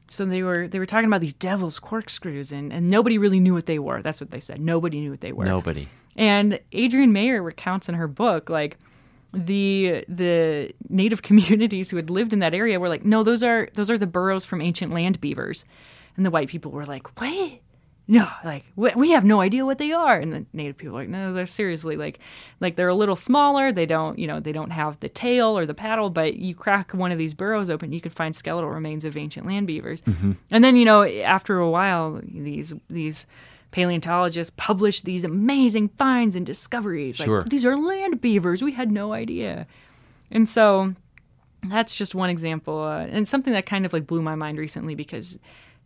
So 0.08 0.24
they 0.24 0.42
were 0.42 0.66
they 0.66 0.78
were 0.78 0.86
talking 0.86 1.06
about 1.06 1.20
these 1.20 1.34
devil's 1.34 1.78
corkscrews, 1.78 2.50
and, 2.50 2.72
and 2.72 2.90
nobody 2.90 3.16
really 3.18 3.38
knew 3.40 3.54
what 3.54 3.66
they 3.66 3.78
were. 3.78 4.02
That's 4.02 4.20
what 4.20 4.30
they 4.32 4.40
said. 4.40 4.60
Nobody 4.60 5.00
knew 5.00 5.10
what 5.10 5.20
they 5.20 5.32
were. 5.32 5.44
Nobody. 5.44 5.88
And 6.16 6.58
Adrienne 6.74 7.12
Mayor 7.12 7.42
recounts 7.42 7.88
in 7.88 7.94
her 7.94 8.08
book 8.08 8.50
like 8.50 8.76
the 9.32 10.04
the 10.08 10.72
native 10.88 11.22
communities 11.30 11.90
who 11.90 11.96
had 11.96 12.10
lived 12.10 12.32
in 12.32 12.40
that 12.40 12.54
area 12.54 12.80
were 12.80 12.88
like, 12.88 13.04
no, 13.04 13.22
those 13.22 13.42
are 13.42 13.68
those 13.74 13.90
are 13.90 13.98
the 13.98 14.06
burrows 14.06 14.44
from 14.44 14.60
ancient 14.60 14.92
land 14.92 15.20
beavers, 15.20 15.64
and 16.16 16.24
the 16.26 16.30
white 16.30 16.48
people 16.48 16.70
were 16.70 16.86
like, 16.86 17.20
what? 17.20 17.52
No, 18.08 18.28
like 18.44 18.64
we, 18.74 18.90
we 18.96 19.10
have 19.10 19.24
no 19.24 19.40
idea 19.40 19.64
what 19.64 19.78
they 19.78 19.92
are, 19.92 20.18
and 20.18 20.32
the 20.32 20.44
native 20.52 20.76
people 20.76 20.94
were 20.94 21.02
like, 21.02 21.08
no, 21.08 21.32
they're 21.32 21.46
seriously 21.46 21.96
like, 21.96 22.18
like 22.58 22.74
they're 22.74 22.88
a 22.88 22.94
little 22.94 23.14
smaller. 23.14 23.70
They 23.70 23.86
don't, 23.86 24.18
you 24.18 24.26
know, 24.26 24.40
they 24.40 24.50
don't 24.50 24.70
have 24.70 24.98
the 24.98 25.08
tail 25.08 25.56
or 25.56 25.64
the 25.64 25.74
paddle, 25.74 26.10
but 26.10 26.34
you 26.34 26.56
crack 26.56 26.90
one 26.90 27.12
of 27.12 27.18
these 27.18 27.34
burrows 27.34 27.70
open, 27.70 27.92
you 27.92 28.00
could 28.00 28.12
find 28.12 28.34
skeletal 28.34 28.68
remains 28.68 29.04
of 29.04 29.16
ancient 29.16 29.46
land 29.46 29.68
beavers. 29.68 30.02
Mm-hmm. 30.02 30.32
And 30.50 30.64
then, 30.64 30.74
you 30.74 30.84
know, 30.84 31.04
after 31.04 31.58
a 31.58 31.70
while, 31.70 32.20
these 32.24 32.74
these 32.88 33.28
paleontologists 33.70 34.52
published 34.56 35.04
these 35.04 35.24
amazing 35.24 35.88
finds 35.90 36.36
and 36.36 36.44
discoveries. 36.46 37.16
Sure. 37.16 37.40
Like 37.42 37.50
these 37.50 37.64
are 37.64 37.76
land 37.76 38.20
beavers. 38.20 38.62
We 38.62 38.72
had 38.72 38.90
no 38.90 39.12
idea. 39.12 39.66
And 40.30 40.48
so 40.48 40.94
that's 41.68 41.94
just 41.94 42.14
one 42.14 42.30
example 42.30 42.82
uh, 42.82 43.06
and 43.06 43.28
something 43.28 43.52
that 43.52 43.66
kind 43.66 43.84
of 43.84 43.92
like 43.92 44.06
blew 44.06 44.22
my 44.22 44.34
mind 44.34 44.58
recently 44.58 44.94
because 44.94 45.38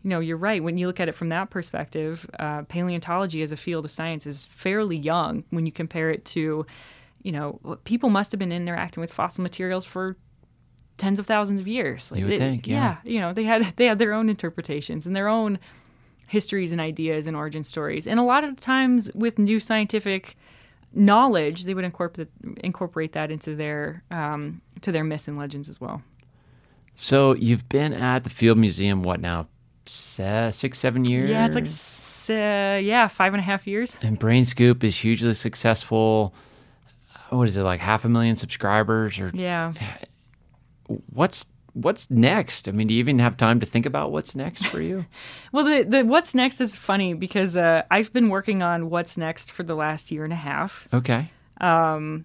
you 0.05 0.11
know 0.11 0.21
you're 0.21 0.37
right 0.37 0.63
when 0.63 0.79
you 0.79 0.87
look 0.87 1.01
at 1.01 1.09
it 1.09 1.13
from 1.17 1.31
that 1.31 1.51
perspective 1.51 2.29
uh, 2.39 2.63
paleontology 2.63 3.43
as 3.43 3.51
a 3.51 3.57
field 3.57 3.85
of 3.85 3.91
science 3.91 4.25
is 4.27 4.45
fairly 4.45 4.97
young 4.97 5.43
when 5.51 5.67
you 5.67 5.73
compare 5.73 6.11
it 6.11 6.25
to 6.27 6.65
you 7.23 7.33
know 7.33 7.59
people 7.85 8.09
must 8.09 8.31
have 8.31 8.39
been 8.39 8.53
interacting 8.53 9.01
with 9.01 9.13
fossil 9.13 9.43
materials 9.43 9.85
for 9.85 10.17
tens 10.97 11.19
of 11.19 11.27
thousands 11.27 11.59
of 11.59 11.67
years 11.67 12.13
like 12.13 12.21
You 12.21 12.27
would 12.27 12.35
they- 12.35 12.39
think, 12.39 12.69
yeah. 12.69 12.99
you 13.05 13.19
know 13.19 13.33
they 13.33 13.43
had 13.45 13.73
they 13.77 13.87
had 13.87 13.99
their 13.99 14.13
own 14.13 14.29
interpretations 14.29 15.07
and 15.09 15.17
their 15.17 15.27
own 15.27 15.59
histories 16.27 16.73
and 16.73 16.81
ideas 16.81 17.27
and 17.27 17.37
origin 17.37 17.65
stories 17.65 18.07
and 18.07 18.19
a 18.19 18.23
lot 18.23 18.45
of 18.45 18.59
times 18.61 19.11
with 19.15 19.39
new 19.39 19.59
scientific 19.61 20.37
knowledge 20.93 21.65
they 21.65 21.75
would 21.75 21.85
incorporate 21.85 22.29
incorporate 22.63 23.13
that 23.13 23.31
into 23.31 23.55
their 23.57 24.03
um, 24.11 24.61
to 24.81 24.93
their 24.93 25.05
myths 25.05 25.29
and 25.29 25.37
legends 25.39 25.69
as 25.69 25.81
well 25.81 26.03
So 26.97 27.35
you've 27.35 27.69
been 27.69 27.93
at 27.93 28.23
the 28.23 28.31
Field 28.31 28.57
Museum, 28.59 29.03
what 29.03 29.19
now? 29.21 29.49
Six, 29.87 30.79
seven 30.79 31.05
years? 31.05 31.29
yeah 31.31 31.45
it's 31.47 31.55
like 31.57 31.67
uh, 32.31 32.79
yeah 32.79 33.07
five 33.09 33.35
and 33.35 33.41
a 33.41 33.45
half 33.45 33.67
years 33.67 33.99
And 34.01 34.19
Brain 34.19 34.45
Scoop 34.47 34.83
is 34.85 34.97
hugely 34.97 35.35
successful. 35.35 36.33
What 37.31 37.49
is 37.49 37.57
it, 37.57 37.63
like 37.65 37.81
half 37.81 38.05
a 38.05 38.09
million 38.09 38.37
subscribers? 38.37 39.19
Or 39.19 39.29
yeah 39.35 39.73
what's 41.13 41.47
what's 41.75 42.11
next? 42.11 42.69
I 42.69 42.73
mean, 42.73 42.87
do 42.87 42.95
you 42.95 43.01
even 43.01 43.19
have 43.19 43.37
time 43.37 43.61
to 43.61 43.67
think 43.67 43.85
about 43.85 44.11
what's 44.11 44.35
next 44.35 44.67
for 44.67 44.81
you? 44.81 45.05
well 45.53 45.65
the, 45.65 45.85
the 45.85 46.03
what's 46.05 46.35
next 46.35 46.61
is 46.61 46.75
funny 46.75 47.15
because 47.15 47.57
uh, 47.57 47.83
i've 47.91 48.13
been 48.13 48.29
working 48.31 48.63
on 48.63 48.91
what's 48.91 49.19
next 49.19 49.53
for 49.53 49.63
the 49.63 49.75
last 49.75 50.11
year 50.11 50.25
and 50.25 50.33
a 50.33 50.37
half 50.37 50.89
Okay. 50.93 51.31
Um, 51.61 52.25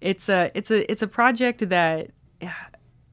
it's 0.00 0.28
a 0.28 0.50
it's 0.54 0.70
a 0.70 0.90
it's 0.90 1.02
a 1.02 1.06
project 1.06 1.68
that 1.68 2.10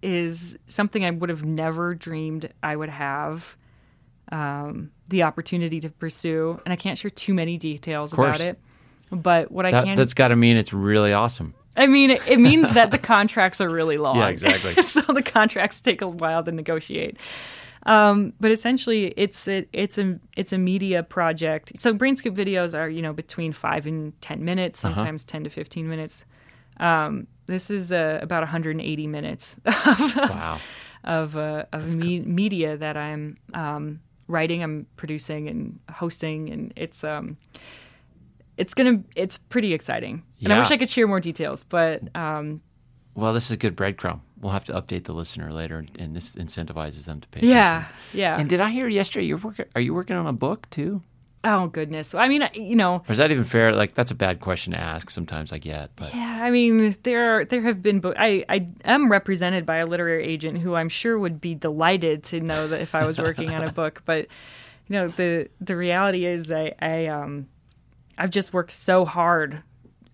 is 0.01 0.57
something 0.67 1.03
I 1.03 1.11
would 1.11 1.29
have 1.29 1.43
never 1.43 1.95
dreamed 1.95 2.51
I 2.61 2.75
would 2.75 2.89
have 2.89 3.57
um, 4.31 4.91
the 5.07 5.23
opportunity 5.23 5.79
to 5.79 5.89
pursue, 5.89 6.59
and 6.65 6.73
I 6.73 6.75
can't 6.75 6.97
share 6.97 7.11
too 7.11 7.33
many 7.33 7.57
details 7.57 8.13
about 8.13 8.41
it. 8.41 8.59
But 9.09 9.51
what 9.51 9.65
I 9.65 9.71
can 9.71 9.79
That, 9.79 9.85
can, 9.85 9.95
that's 9.95 10.13
got 10.13 10.27
to 10.29 10.35
mean 10.35 10.57
it's 10.57 10.73
really 10.73 11.13
awesome. 11.13 11.53
I 11.77 11.87
mean, 11.87 12.11
it, 12.11 12.39
means 12.39 12.71
that 12.73 12.91
the 12.91 12.97
contracts 13.13 13.61
are 13.61 13.69
really 13.69 13.97
long. 13.97 14.17
Yeah, 14.17 14.27
exactly. 14.29 14.73
so 14.83 15.01
the 15.01 15.21
contracts 15.23 15.79
take 15.79 16.01
a 16.01 16.07
while 16.07 16.43
to 16.43 16.51
negotiate. 16.51 17.17
Um, 17.85 18.33
but 18.39 18.51
essentially, 18.51 19.13
it's 19.15 19.47
a, 19.47 19.65
it's 19.71 19.97
a 19.97 20.19
it's 20.35 20.51
a 20.51 20.57
media 20.57 21.03
project. 21.03 21.73
So 21.79 21.93
BrainScoop 21.93 22.35
videos 22.35 22.77
are 22.77 22.89
you 22.89 23.01
know 23.01 23.13
between 23.13 23.53
five 23.53 23.85
and 23.85 24.19
ten 24.21 24.43
minutes, 24.43 24.83
Uh-huh. 24.83 24.95
sometimes 24.95 25.23
ten 25.25 25.43
to 25.45 25.49
fifteen 25.49 25.87
minutes. 25.87 26.25
Um, 26.79 27.27
this 27.47 27.69
is 27.71 27.91
uh, 27.91 28.19
about 28.21 28.41
180 28.43 29.07
minutes 29.07 29.55
of 29.65 30.15
Wow. 30.15 30.59
of, 31.05 31.37
uh, 31.37 31.63
of 31.71 31.87
me- 31.87 32.19
media 32.19 32.75
that 32.77 32.97
I'm 32.97 33.37
um, 33.53 33.99
writing, 34.27 34.61
I'm 34.61 34.85
producing, 34.97 35.47
and 35.47 35.79
hosting, 35.89 36.49
and 36.49 36.73
it's 36.75 37.03
um, 37.05 37.37
it's 38.57 38.73
gonna 38.73 39.01
it's 39.15 39.37
pretty 39.37 39.73
exciting. 39.73 40.23
And 40.43 40.51
I 40.53 40.59
wish 40.59 40.71
I 40.71 40.77
could 40.77 40.89
share 40.89 41.07
more 41.07 41.19
details, 41.19 41.63
but 41.63 42.01
um, 42.15 42.61
Well, 43.15 43.33
this 43.33 43.45
is 43.45 43.51
a 43.51 43.57
good 43.57 43.75
breadcrumb. 43.75 44.21
We'll 44.39 44.51
have 44.51 44.65
to 44.65 44.73
update 44.73 45.05
the 45.05 45.13
listener 45.13 45.51
later, 45.51 45.85
and 45.97 46.15
this 46.15 46.33
incentivizes 46.33 47.05
them 47.05 47.21
to 47.21 47.27
pay 47.29 47.39
yeah, 47.47 47.77
attention. 47.79 47.95
yeah. 48.13 48.39
And 48.39 48.47
did 48.49 48.59
I 48.61 48.69
hear 48.69 48.87
yesterday 48.87 49.25
you're 49.25 49.37
working? 49.39 49.65
Are 49.73 49.81
you 49.81 49.93
working 49.95 50.15
on 50.15 50.27
a 50.27 50.33
book 50.33 50.69
too? 50.69 51.01
oh 51.43 51.67
goodness. 51.67 52.13
I 52.13 52.27
mean, 52.27 52.43
you 52.55 52.75
know, 52.75 52.95
Or 53.07 53.11
is 53.11 53.19
that 53.19 53.31
even 53.31 53.45
fair? 53.45 53.71
Like 53.73 53.93
that's 53.93 54.11
a 54.11 54.15
bad 54.15 54.41
question 54.41 54.73
to 54.73 54.79
ask. 54.79 55.09
Sometimes 55.09 55.53
I 55.53 55.59
get, 55.59 55.91
but 55.95 56.13
yeah. 56.13 56.39
I 56.43 56.51
mean, 56.51 56.93
there 57.03 57.37
are, 57.37 57.45
there 57.45 57.61
have 57.61 57.81
been. 57.81 57.99
Bo- 58.01 58.15
I 58.17 58.43
I 58.49 58.67
am 58.83 59.09
represented 59.09 59.65
by 59.65 59.77
a 59.77 59.85
literary 59.85 60.25
agent 60.25 60.57
who 60.57 60.75
I'm 60.75 60.89
sure 60.89 61.17
would 61.17 61.39
be 61.39 61.55
delighted 61.55 62.23
to 62.25 62.41
know 62.41 62.67
that 62.67 62.81
if 62.81 62.93
I 62.95 63.05
was 63.05 63.17
working 63.17 63.53
on 63.53 63.63
a 63.63 63.71
book, 63.71 64.01
but 64.05 64.27
you 64.87 64.93
know 64.93 65.07
the 65.07 65.47
the 65.61 65.75
reality 65.77 66.25
is 66.25 66.51
I, 66.51 66.73
I 66.81 67.05
um 67.07 67.47
I've 68.17 68.29
just 68.29 68.53
worked 68.53 68.71
so 68.71 69.05
hard 69.05 69.61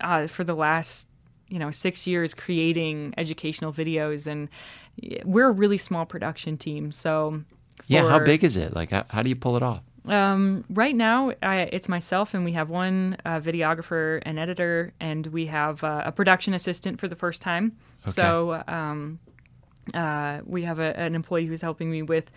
uh, 0.02 0.28
for 0.28 0.44
the 0.44 0.56
last 0.56 1.08
you 1.50 1.60
know 1.60 1.72
six 1.72 2.08
years 2.08 2.34
creating 2.34 3.14
educational 3.18 3.72
videos 3.72 4.28
and 4.28 4.50
we're 5.24 5.50
a 5.50 5.52
really 5.52 5.78
small 5.78 6.06
production 6.06 6.58
team 6.58 6.92
so 6.92 7.44
yeah. 7.88 8.08
How 8.08 8.20
big 8.20 8.44
is 8.44 8.56
it? 8.56 8.76
Like, 8.76 8.92
how, 8.92 9.04
how 9.10 9.24
do 9.24 9.30
you 9.30 9.36
pull 9.36 9.58
it 9.58 9.64
off? 9.64 9.82
um, 10.08 10.66
right 10.70 10.96
now 10.96 11.32
I, 11.42 11.62
it's 11.72 11.88
myself 11.88 12.34
and 12.34 12.44
we 12.44 12.52
have 12.54 12.70
one 12.70 13.18
uh, 13.26 13.40
videographer 13.40 14.22
and 14.26 14.38
editor 14.38 14.94
and 15.00 15.26
we 15.28 15.46
have 15.48 15.84
uh, 15.84 16.04
a 16.06 16.12
production 16.12 16.54
assistant 16.54 17.00
for 17.00 17.08
the 17.08 17.16
first 17.16 17.42
time 17.42 17.78
so 18.08 18.62
um, 18.68 19.20
uh, 19.94 20.42
we 20.46 20.64
have 20.64 20.80
a, 20.80 20.98
an 21.00 21.16
employee 21.16 21.46
who's 21.46 21.62
helping 21.62 21.90
me 21.90 22.02
with 22.02 22.32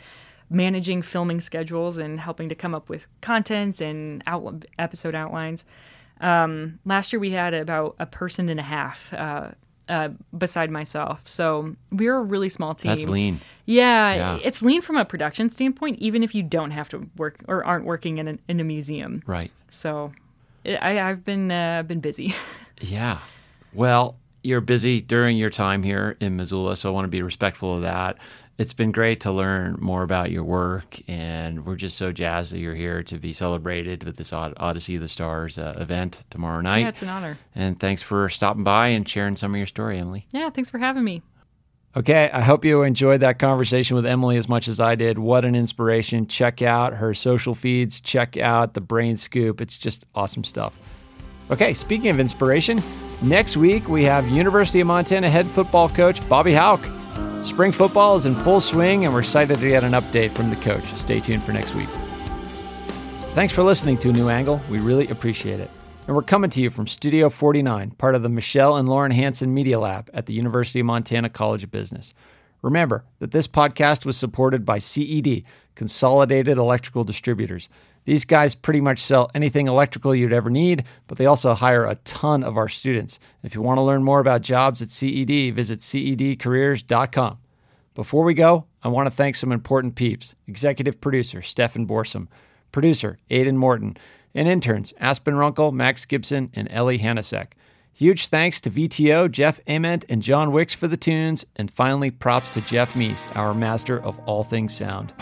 managing 0.50 1.02
filming 1.02 1.40
schedules 1.40 1.98
and 1.98 2.20
helping 2.20 2.48
to 2.48 2.54
come 2.54 2.74
up 2.74 2.88
with 2.88 3.06
content 3.20 3.80
and 3.80 4.22
out, 4.26 4.64
episode 4.78 5.14
outlines. 5.14 5.64
Um, 6.20 6.78
last 6.84 7.12
year 7.12 7.20
we 7.20 7.30
had 7.32 7.52
about 7.54 7.96
a 7.98 8.06
person 8.06 8.48
and 8.48 8.58
a 8.58 8.62
half 8.62 9.12
uh, 9.12 9.50
uh, 9.88 10.08
beside 10.36 10.70
myself, 10.70 11.20
so 11.24 11.76
we're 11.92 12.16
a 12.16 12.22
really 12.22 12.48
small 12.48 12.74
team. 12.74 12.90
That's 12.90 13.04
lean. 13.04 13.40
Yeah, 13.66 14.14
Yeah. 14.14 14.38
it's 14.42 14.62
lean 14.62 14.80
from 14.80 14.96
a 14.96 15.04
production 15.04 15.50
standpoint, 15.50 15.98
even 15.98 16.22
if 16.22 16.34
you 16.34 16.42
don't 16.42 16.70
have 16.70 16.88
to 16.90 17.08
work 17.16 17.36
or 17.48 17.64
aren't 17.64 17.84
working 17.84 18.18
in 18.18 18.28
a, 18.28 18.38
in 18.48 18.60
a 18.60 18.64
museum. 18.64 19.22
Right. 19.26 19.52
So, 19.70 20.12
it, 20.64 20.76
I, 20.76 21.08
I've 21.10 21.24
been 21.24 21.52
uh, 21.52 21.82
been 21.82 22.00
busy. 22.00 22.34
Yeah. 22.80 23.20
Well, 23.72 24.16
you're 24.42 24.60
busy 24.60 25.00
during 25.00 25.38
your 25.38 25.48
time 25.50 25.82
here 25.82 26.16
in 26.20 26.36
Missoula, 26.36 26.76
so 26.76 26.90
I 26.90 26.92
want 26.92 27.04
to 27.06 27.08
be 27.10 27.22
respectful 27.22 27.76
of 27.76 27.82
that. 27.82 28.18
It's 28.58 28.72
been 28.72 28.90
great 28.90 29.20
to 29.20 29.32
learn 29.32 29.76
more 29.80 30.02
about 30.02 30.30
your 30.30 30.42
work, 30.42 30.98
and 31.08 31.66
we're 31.66 31.76
just 31.76 31.98
so 31.98 32.10
jazzed 32.10 32.52
that 32.52 32.58
you're 32.58 32.74
here 32.74 33.02
to 33.02 33.18
be 33.18 33.34
celebrated 33.34 34.04
with 34.04 34.16
this 34.16 34.32
Odyssey 34.32 34.94
of 34.94 35.02
the 35.02 35.08
Stars 35.08 35.58
uh, 35.58 35.74
event 35.76 36.20
tomorrow 36.30 36.62
night. 36.62 36.78
yeah, 36.80 36.88
it's 36.88 37.02
an 37.02 37.10
honor. 37.10 37.38
and 37.54 37.78
thanks 37.78 38.02
for 38.02 38.30
stopping 38.30 38.64
by 38.64 38.88
and 38.88 39.06
sharing 39.06 39.36
some 39.36 39.52
of 39.52 39.58
your 39.58 39.66
story, 39.66 39.98
Emily. 39.98 40.26
Yeah, 40.32 40.48
thanks 40.48 40.70
for 40.70 40.78
having 40.78 41.04
me. 41.04 41.20
Okay, 41.94 42.30
I 42.32 42.40
hope 42.40 42.64
you 42.64 42.82
enjoyed 42.82 43.20
that 43.20 43.38
conversation 43.38 43.94
with 43.94 44.06
Emily 44.06 44.38
as 44.38 44.48
much 44.48 44.68
as 44.68 44.80
I 44.80 44.94
did. 44.94 45.18
What 45.18 45.44
an 45.44 45.54
inspiration. 45.54 46.26
Check 46.26 46.62
out 46.62 46.94
her 46.94 47.12
social 47.12 47.54
feeds, 47.54 48.00
check 48.00 48.38
out 48.38 48.72
the 48.72 48.80
Brain 48.80 49.18
Scoop. 49.18 49.60
It's 49.60 49.76
just 49.76 50.06
awesome 50.14 50.44
stuff. 50.44 50.74
Okay, 51.50 51.74
speaking 51.74 52.08
of 52.08 52.18
inspiration, 52.20 52.82
next 53.22 53.58
week 53.58 53.86
we 53.88 54.04
have 54.04 54.26
University 54.28 54.80
of 54.80 54.86
Montana 54.86 55.28
head 55.28 55.46
football 55.48 55.90
coach 55.90 56.26
Bobby 56.26 56.54
Hauck. 56.54 56.80
Spring 57.46 57.70
football 57.70 58.16
is 58.16 58.26
in 58.26 58.34
full 58.34 58.60
swing, 58.60 59.04
and 59.04 59.14
we're 59.14 59.20
excited 59.20 59.60
to 59.60 59.68
get 59.68 59.84
an 59.84 59.92
update 59.92 60.32
from 60.32 60.50
the 60.50 60.56
coach. 60.56 60.84
Stay 60.94 61.20
tuned 61.20 61.44
for 61.44 61.52
next 61.52 61.74
week. 61.76 61.88
Thanks 63.34 63.54
for 63.54 63.62
listening 63.62 63.98
to 63.98 64.12
New 64.12 64.28
Angle. 64.28 64.60
We 64.68 64.80
really 64.80 65.06
appreciate 65.08 65.60
it. 65.60 65.70
And 66.08 66.16
we're 66.16 66.22
coming 66.22 66.50
to 66.50 66.60
you 66.60 66.70
from 66.70 66.88
Studio 66.88 67.30
49, 67.30 67.92
part 67.92 68.16
of 68.16 68.22
the 68.22 68.28
Michelle 68.28 68.76
and 68.76 68.88
Lauren 68.88 69.12
Hanson 69.12 69.54
Media 69.54 69.78
Lab 69.78 70.10
at 70.12 70.26
the 70.26 70.34
University 70.34 70.80
of 70.80 70.86
Montana 70.86 71.30
College 71.30 71.62
of 71.62 71.70
Business. 71.70 72.12
Remember 72.62 73.04
that 73.20 73.30
this 73.30 73.46
podcast 73.46 74.04
was 74.04 74.16
supported 74.16 74.64
by 74.64 74.78
CED, 74.78 75.44
Consolidated 75.76 76.58
Electrical 76.58 77.04
Distributors. 77.04 77.68
These 78.06 78.24
guys 78.24 78.54
pretty 78.54 78.80
much 78.80 79.00
sell 79.00 79.30
anything 79.34 79.66
electrical 79.66 80.14
you'd 80.14 80.32
ever 80.32 80.48
need, 80.48 80.84
but 81.08 81.18
they 81.18 81.26
also 81.26 81.54
hire 81.54 81.84
a 81.84 81.96
ton 81.96 82.44
of 82.44 82.56
our 82.56 82.68
students. 82.68 83.18
If 83.42 83.54
you 83.54 83.62
want 83.62 83.78
to 83.78 83.82
learn 83.82 84.04
more 84.04 84.20
about 84.20 84.42
jobs 84.42 84.80
at 84.80 84.92
CED, 84.92 85.52
visit 85.54 85.80
cedcareers.com. 85.80 87.38
Before 87.96 88.24
we 88.24 88.34
go, 88.34 88.66
I 88.82 88.88
want 88.88 89.06
to 89.08 89.10
thank 89.10 89.34
some 89.34 89.50
important 89.50 89.96
peeps 89.96 90.36
executive 90.46 91.00
producer 91.00 91.42
Stefan 91.42 91.86
Borsum, 91.86 92.28
producer 92.70 93.18
Aidan 93.28 93.56
Morton, 93.56 93.96
and 94.34 94.46
interns 94.46 94.94
Aspen 95.00 95.34
Runkle, 95.34 95.72
Max 95.72 96.04
Gibson, 96.04 96.50
and 96.54 96.68
Ellie 96.70 97.00
Hanasek. 97.00 97.48
Huge 97.92 98.28
thanks 98.28 98.60
to 98.60 98.70
VTO, 98.70 99.28
Jeff 99.28 99.58
Ament, 99.66 100.04
and 100.08 100.22
John 100.22 100.52
Wicks 100.52 100.74
for 100.74 100.86
the 100.86 100.98
tunes, 100.98 101.44
and 101.56 101.70
finally, 101.70 102.12
props 102.12 102.50
to 102.50 102.60
Jeff 102.60 102.92
Meese, 102.92 103.34
our 103.34 103.54
master 103.54 104.00
of 104.00 104.16
all 104.26 104.44
things 104.44 104.76
sound. 104.76 105.12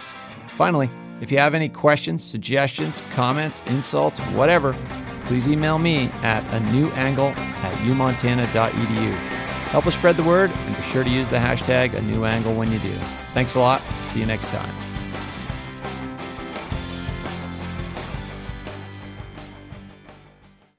Finally, 0.49 0.91
if 1.25 1.33
you 1.33 1.39
have 1.39 1.55
any 1.55 1.71
questions, 1.71 2.23
suggestions, 2.23 3.01
comments, 3.13 3.63
insults, 3.67 4.21
whatever, 4.37 4.77
please 5.25 5.49
email 5.49 5.79
me 5.79 6.11
at 6.23 6.45
a 6.53 6.61
new 6.71 6.89
angle 6.91 7.29
at 7.29 7.75
umontana.edu. 7.87 9.15
Help 9.71 9.87
us 9.87 9.95
spread 9.95 10.17
the 10.17 10.23
word 10.23 10.51
and 10.51 10.77
be 10.77 10.83
sure 10.83 11.03
to 11.03 11.09
use 11.09 11.29
the 11.31 11.39
hashtag 11.39 11.95
a 11.95 12.03
new 12.03 12.27
angle 12.27 12.55
when 12.55 12.71
you 12.71 12.79
do. 12.81 12.93
Thanks 13.33 13.55
a 13.55 13.59
lot. 13.59 13.81
See 14.13 14.21
you 14.21 14.27
next 14.27 14.49
time. 14.49 14.84